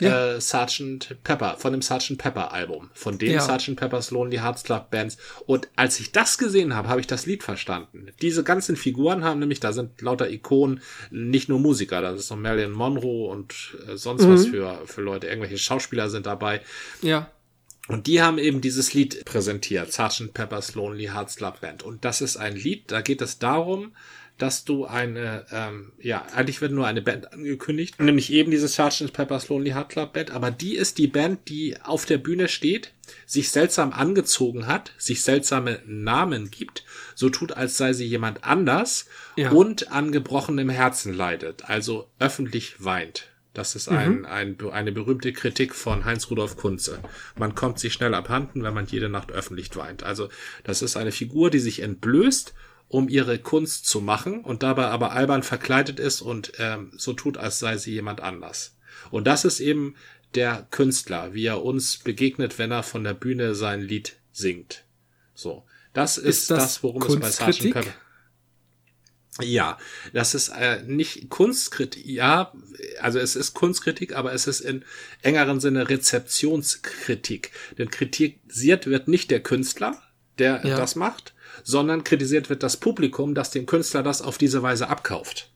ja. 0.00 0.34
äh, 0.34 0.40
Sgt. 0.40 1.22
Pepper, 1.22 1.56
von 1.58 1.72
dem 1.72 1.82
Sgt. 1.82 2.18
Pepper 2.18 2.52
Album, 2.52 2.90
von 2.94 3.18
den 3.18 3.32
ja. 3.32 3.40
Sgt. 3.40 3.76
Pepper's 3.76 4.10
Lonely 4.10 4.38
Hearts 4.38 4.64
Club 4.64 4.90
Bands. 4.90 5.16
Und 5.46 5.68
als 5.76 6.00
ich 6.00 6.12
das 6.12 6.38
gesehen 6.38 6.74
habe, 6.74 6.88
habe 6.88 7.00
ich 7.00 7.06
das 7.06 7.26
Lied 7.26 7.42
verstanden. 7.42 8.08
Diese 8.20 8.42
ganzen 8.44 8.76
Figuren 8.76 9.24
haben 9.24 9.40
nämlich, 9.40 9.60
da 9.60 9.72
sind 9.72 10.00
lauter 10.00 10.30
Ikonen, 10.30 10.80
nicht 11.10 11.48
nur 11.48 11.60
Musiker, 11.60 12.00
da 12.00 12.12
ist 12.12 12.30
noch 12.30 12.38
Marilyn 12.38 12.72
Monroe 12.72 13.28
und 13.30 13.76
äh, 13.86 13.96
sonst 13.96 14.22
mhm. 14.22 14.32
was 14.32 14.46
für, 14.46 14.82
für 14.86 15.02
Leute, 15.02 15.26
irgendwelche 15.26 15.58
Schauspieler 15.58 16.10
sind 16.10 16.26
dabei. 16.26 16.60
Ja. 17.02 17.30
Und 17.88 18.06
die 18.06 18.22
haben 18.22 18.38
eben 18.38 18.60
dieses 18.60 18.94
Lied 18.94 19.24
präsentiert, 19.24 19.92
Sgt. 19.92 20.32
Pepper's 20.32 20.74
Lonely 20.74 21.06
Hearts 21.06 21.36
Club 21.36 21.60
Band. 21.60 21.82
Und 21.82 22.04
das 22.04 22.20
ist 22.20 22.36
ein 22.36 22.54
Lied, 22.54 22.90
da 22.92 23.00
geht 23.00 23.20
es 23.20 23.38
darum, 23.38 23.92
dass 24.40 24.64
du 24.64 24.86
eine, 24.86 25.44
ähm, 25.52 25.92
ja, 26.00 26.24
eigentlich 26.34 26.60
wird 26.62 26.72
nur 26.72 26.86
eine 26.86 27.02
Band 27.02 27.32
angekündigt, 27.32 28.00
nämlich 28.00 28.32
eben 28.32 28.50
diese 28.50 28.68
Sgt. 28.68 29.12
Pepper's 29.12 29.48
Lonely 29.48 29.70
Heart 29.70 29.90
Club 29.90 30.12
Band, 30.14 30.30
aber 30.30 30.50
die 30.50 30.76
ist 30.76 30.98
die 30.98 31.06
Band, 31.06 31.48
die 31.48 31.76
auf 31.82 32.06
der 32.06 32.18
Bühne 32.18 32.48
steht, 32.48 32.92
sich 33.26 33.50
seltsam 33.50 33.92
angezogen 33.92 34.66
hat, 34.66 34.92
sich 34.96 35.22
seltsame 35.22 35.80
Namen 35.84 36.50
gibt, 36.50 36.84
so 37.14 37.28
tut, 37.28 37.52
als 37.52 37.76
sei 37.76 37.92
sie 37.92 38.06
jemand 38.06 38.44
anders 38.44 39.06
ja. 39.36 39.50
und 39.50 39.92
an 39.92 40.10
gebrochenem 40.10 40.70
Herzen 40.70 41.12
leidet, 41.12 41.68
also 41.68 42.08
öffentlich 42.18 42.82
weint. 42.82 43.26
Das 43.52 43.74
ist 43.74 43.88
ein, 43.88 44.20
mhm. 44.20 44.26
ein, 44.26 44.56
eine 44.70 44.92
berühmte 44.92 45.32
Kritik 45.32 45.74
von 45.74 46.04
Heinz 46.04 46.30
Rudolf 46.30 46.56
Kunze. 46.56 47.00
Man 47.36 47.56
kommt 47.56 47.80
sich 47.80 47.92
schnell 47.92 48.14
abhanden, 48.14 48.62
wenn 48.62 48.72
man 48.72 48.86
jede 48.86 49.08
Nacht 49.08 49.32
öffentlich 49.32 49.74
weint. 49.74 50.04
Also 50.04 50.28
das 50.62 50.82
ist 50.82 50.96
eine 50.96 51.10
Figur, 51.10 51.50
die 51.50 51.58
sich 51.58 51.80
entblößt 51.80 52.54
um 52.90 53.08
ihre 53.08 53.38
Kunst 53.38 53.86
zu 53.86 54.00
machen 54.00 54.44
und 54.44 54.64
dabei 54.64 54.86
aber 54.86 55.12
albern 55.12 55.44
verkleidet 55.44 56.00
ist 56.00 56.20
und 56.20 56.52
ähm, 56.58 56.92
so 56.96 57.12
tut, 57.12 57.38
als 57.38 57.60
sei 57.60 57.76
sie 57.76 57.92
jemand 57.92 58.20
anders. 58.20 58.76
Und 59.12 59.28
das 59.28 59.44
ist 59.44 59.60
eben 59.60 59.94
der 60.34 60.66
Künstler, 60.72 61.32
wie 61.32 61.46
er 61.46 61.62
uns 61.64 61.98
begegnet, 61.98 62.58
wenn 62.58 62.72
er 62.72 62.82
von 62.82 63.04
der 63.04 63.14
Bühne 63.14 63.54
sein 63.54 63.80
Lied 63.80 64.16
singt. 64.32 64.84
So, 65.34 65.64
das 65.92 66.18
ist, 66.18 66.26
ist 66.26 66.50
das, 66.50 66.58
das, 66.58 66.82
worum 66.82 67.00
es 67.22 67.38
bei 67.38 67.52
Sgt. 67.52 67.72
Pepper. 67.72 67.94
Ja, 69.40 69.78
das 70.12 70.34
ist 70.34 70.48
äh, 70.48 70.82
nicht 70.82 71.30
Kunstkritik, 71.30 72.04
ja, 72.04 72.52
also 73.00 73.20
es 73.20 73.36
ist 73.36 73.54
Kunstkritik, 73.54 74.16
aber 74.16 74.32
es 74.32 74.48
ist 74.48 74.60
in 74.60 74.84
engeren 75.22 75.60
Sinne 75.60 75.88
Rezeptionskritik. 75.88 77.52
Denn 77.78 77.88
kritisiert 77.88 78.88
wird 78.88 79.06
nicht 79.06 79.30
der 79.30 79.40
Künstler, 79.40 80.02
der 80.38 80.66
ja. 80.66 80.76
das 80.76 80.96
macht, 80.96 81.34
sondern 81.64 82.04
kritisiert 82.04 82.50
wird 82.50 82.62
das 82.62 82.76
Publikum, 82.76 83.34
das 83.34 83.50
dem 83.50 83.66
Künstler 83.66 84.02
das 84.02 84.22
auf 84.22 84.38
diese 84.38 84.62
Weise 84.62 84.88
abkauft. 84.88 85.50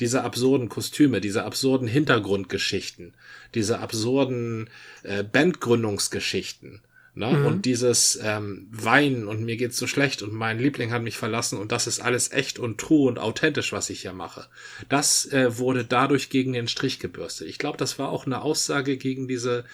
Diese 0.00 0.24
absurden 0.24 0.68
Kostüme, 0.68 1.20
diese 1.20 1.44
absurden 1.44 1.86
Hintergrundgeschichten, 1.86 3.14
diese 3.54 3.78
absurden 3.78 4.68
äh, 5.02 5.22
Bandgründungsgeschichten. 5.22 6.80
Ne? 7.14 7.26
Mhm. 7.26 7.46
Und 7.46 7.64
dieses 7.66 8.18
ähm, 8.22 8.68
Weinen 8.70 9.28
und 9.28 9.44
mir 9.44 9.58
geht's 9.58 9.76
so 9.76 9.86
schlecht 9.86 10.22
und 10.22 10.32
mein 10.32 10.58
Liebling 10.58 10.92
hat 10.92 11.02
mich 11.02 11.18
verlassen 11.18 11.58
und 11.58 11.70
das 11.70 11.86
ist 11.86 12.00
alles 12.00 12.32
echt 12.32 12.58
und 12.58 12.78
true 12.78 13.06
und 13.06 13.18
authentisch, 13.18 13.72
was 13.72 13.90
ich 13.90 14.00
hier 14.00 14.14
mache. 14.14 14.46
Das 14.88 15.26
äh, 15.26 15.58
wurde 15.58 15.84
dadurch 15.84 16.30
gegen 16.30 16.54
den 16.54 16.68
Strich 16.68 17.00
gebürstet. 17.00 17.48
Ich 17.48 17.58
glaube, 17.58 17.76
das 17.76 17.98
war 17.98 18.08
auch 18.08 18.24
eine 18.24 18.40
Aussage 18.40 18.96
gegen 18.96 19.28
diese, 19.28 19.66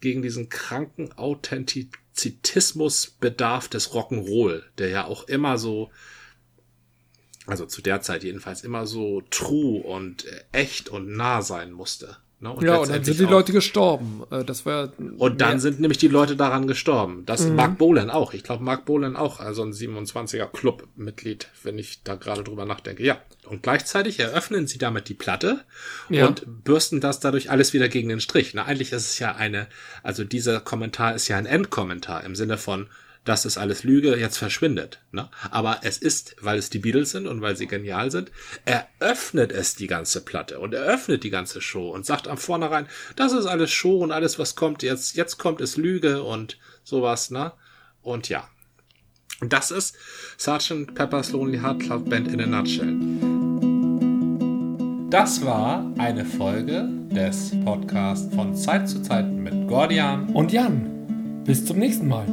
gegen 0.00 0.22
diesen 0.22 0.48
kranken 0.48 1.12
Authentizität 1.12 2.00
Zitismusbedarf 2.16 3.68
des 3.68 3.92
Rock'n'Roll, 3.92 4.62
der 4.78 4.88
ja 4.88 5.04
auch 5.04 5.28
immer 5.28 5.58
so, 5.58 5.90
also 7.46 7.66
zu 7.66 7.82
der 7.82 8.00
Zeit 8.00 8.24
jedenfalls 8.24 8.64
immer 8.64 8.86
so 8.86 9.20
true 9.30 9.82
und 9.82 10.26
echt 10.50 10.88
und 10.88 11.08
nah 11.14 11.42
sein 11.42 11.72
musste. 11.72 12.16
Ne? 12.38 12.52
Und 12.52 12.64
ja, 12.64 12.76
und 12.76 12.90
dann 12.90 13.02
sind 13.02 13.18
die 13.18 13.24
Leute 13.24 13.52
gestorben. 13.52 14.22
Äh, 14.30 14.44
das 14.44 14.66
war 14.66 14.92
Und 15.18 15.40
dann 15.40 15.58
sind 15.58 15.80
nämlich 15.80 15.98
die 15.98 16.08
Leute 16.08 16.36
daran 16.36 16.66
gestorben. 16.66 17.24
Das 17.24 17.46
mhm. 17.46 17.56
Mark 17.56 17.78
Bolan 17.78 18.10
auch. 18.10 18.34
Ich 18.34 18.42
glaube, 18.42 18.62
Mark 18.62 18.84
Bolan 18.84 19.16
auch, 19.16 19.40
also 19.40 19.62
ein 19.62 19.72
27er 19.72 20.46
Club-Mitglied, 20.46 21.48
wenn 21.62 21.78
ich 21.78 22.02
da 22.02 22.14
gerade 22.14 22.44
drüber 22.44 22.66
nachdenke. 22.66 23.02
Ja. 23.02 23.18
Und 23.46 23.62
gleichzeitig 23.62 24.20
eröffnen 24.20 24.66
sie 24.66 24.76
damit 24.76 25.08
die 25.08 25.14
Platte 25.14 25.64
ja. 26.10 26.26
und 26.26 26.64
bürsten 26.64 27.00
das 27.00 27.20
dadurch 27.20 27.50
alles 27.50 27.72
wieder 27.72 27.88
gegen 27.88 28.08
den 28.08 28.20
Strich. 28.20 28.52
Na, 28.52 28.64
eigentlich 28.64 28.92
ist 28.92 29.10
es 29.10 29.18
ja 29.18 29.34
eine, 29.34 29.66
also 30.02 30.24
dieser 30.24 30.60
Kommentar 30.60 31.14
ist 31.14 31.28
ja 31.28 31.38
ein 31.38 31.46
Endkommentar 31.46 32.24
im 32.24 32.34
Sinne 32.34 32.58
von, 32.58 32.88
das 33.26 33.44
ist 33.44 33.58
alles 33.58 33.82
Lüge, 33.82 34.16
jetzt 34.16 34.38
verschwindet. 34.38 35.00
Ne? 35.10 35.28
Aber 35.50 35.80
es 35.82 35.98
ist, 35.98 36.36
weil 36.40 36.58
es 36.58 36.70
die 36.70 36.78
Beatles 36.78 37.10
sind 37.10 37.26
und 37.26 37.42
weil 37.42 37.56
sie 37.56 37.66
genial 37.66 38.10
sind, 38.10 38.30
eröffnet 38.64 39.52
es 39.52 39.74
die 39.74 39.88
ganze 39.88 40.24
Platte 40.24 40.60
und 40.60 40.72
eröffnet 40.72 41.24
die 41.24 41.30
ganze 41.30 41.60
Show 41.60 41.90
und 41.90 42.06
sagt 42.06 42.28
am 42.28 42.38
vornherein, 42.38 42.86
das 43.16 43.32
ist 43.32 43.46
alles 43.46 43.72
Show 43.72 43.98
und 43.98 44.12
alles, 44.12 44.38
was 44.38 44.54
kommt 44.54 44.82
jetzt, 44.82 45.16
jetzt 45.16 45.38
kommt 45.38 45.60
es 45.60 45.76
Lüge 45.76 46.22
und 46.22 46.56
sowas, 46.84 47.30
ne? 47.30 47.52
Und 48.00 48.28
ja. 48.28 48.48
Das 49.40 49.70
ist 49.70 49.96
Sgt. 50.38 50.94
Pepper's 50.94 51.32
Lonely 51.32 51.58
Heart 51.58 51.80
Club 51.80 52.08
Band 52.08 52.28
in 52.28 52.40
a 52.40 52.46
Nutshell. 52.46 52.96
Das 55.10 55.44
war 55.44 55.92
eine 55.98 56.24
Folge 56.24 56.88
des 57.10 57.52
Podcasts 57.64 58.34
von 58.34 58.54
Zeit 58.54 58.88
zu 58.88 59.02
Zeit 59.02 59.26
mit 59.26 59.68
Gordian 59.68 60.30
und 60.30 60.52
Jan. 60.52 61.42
Bis 61.44 61.64
zum 61.64 61.78
nächsten 61.78 62.08
Mal. 62.08 62.26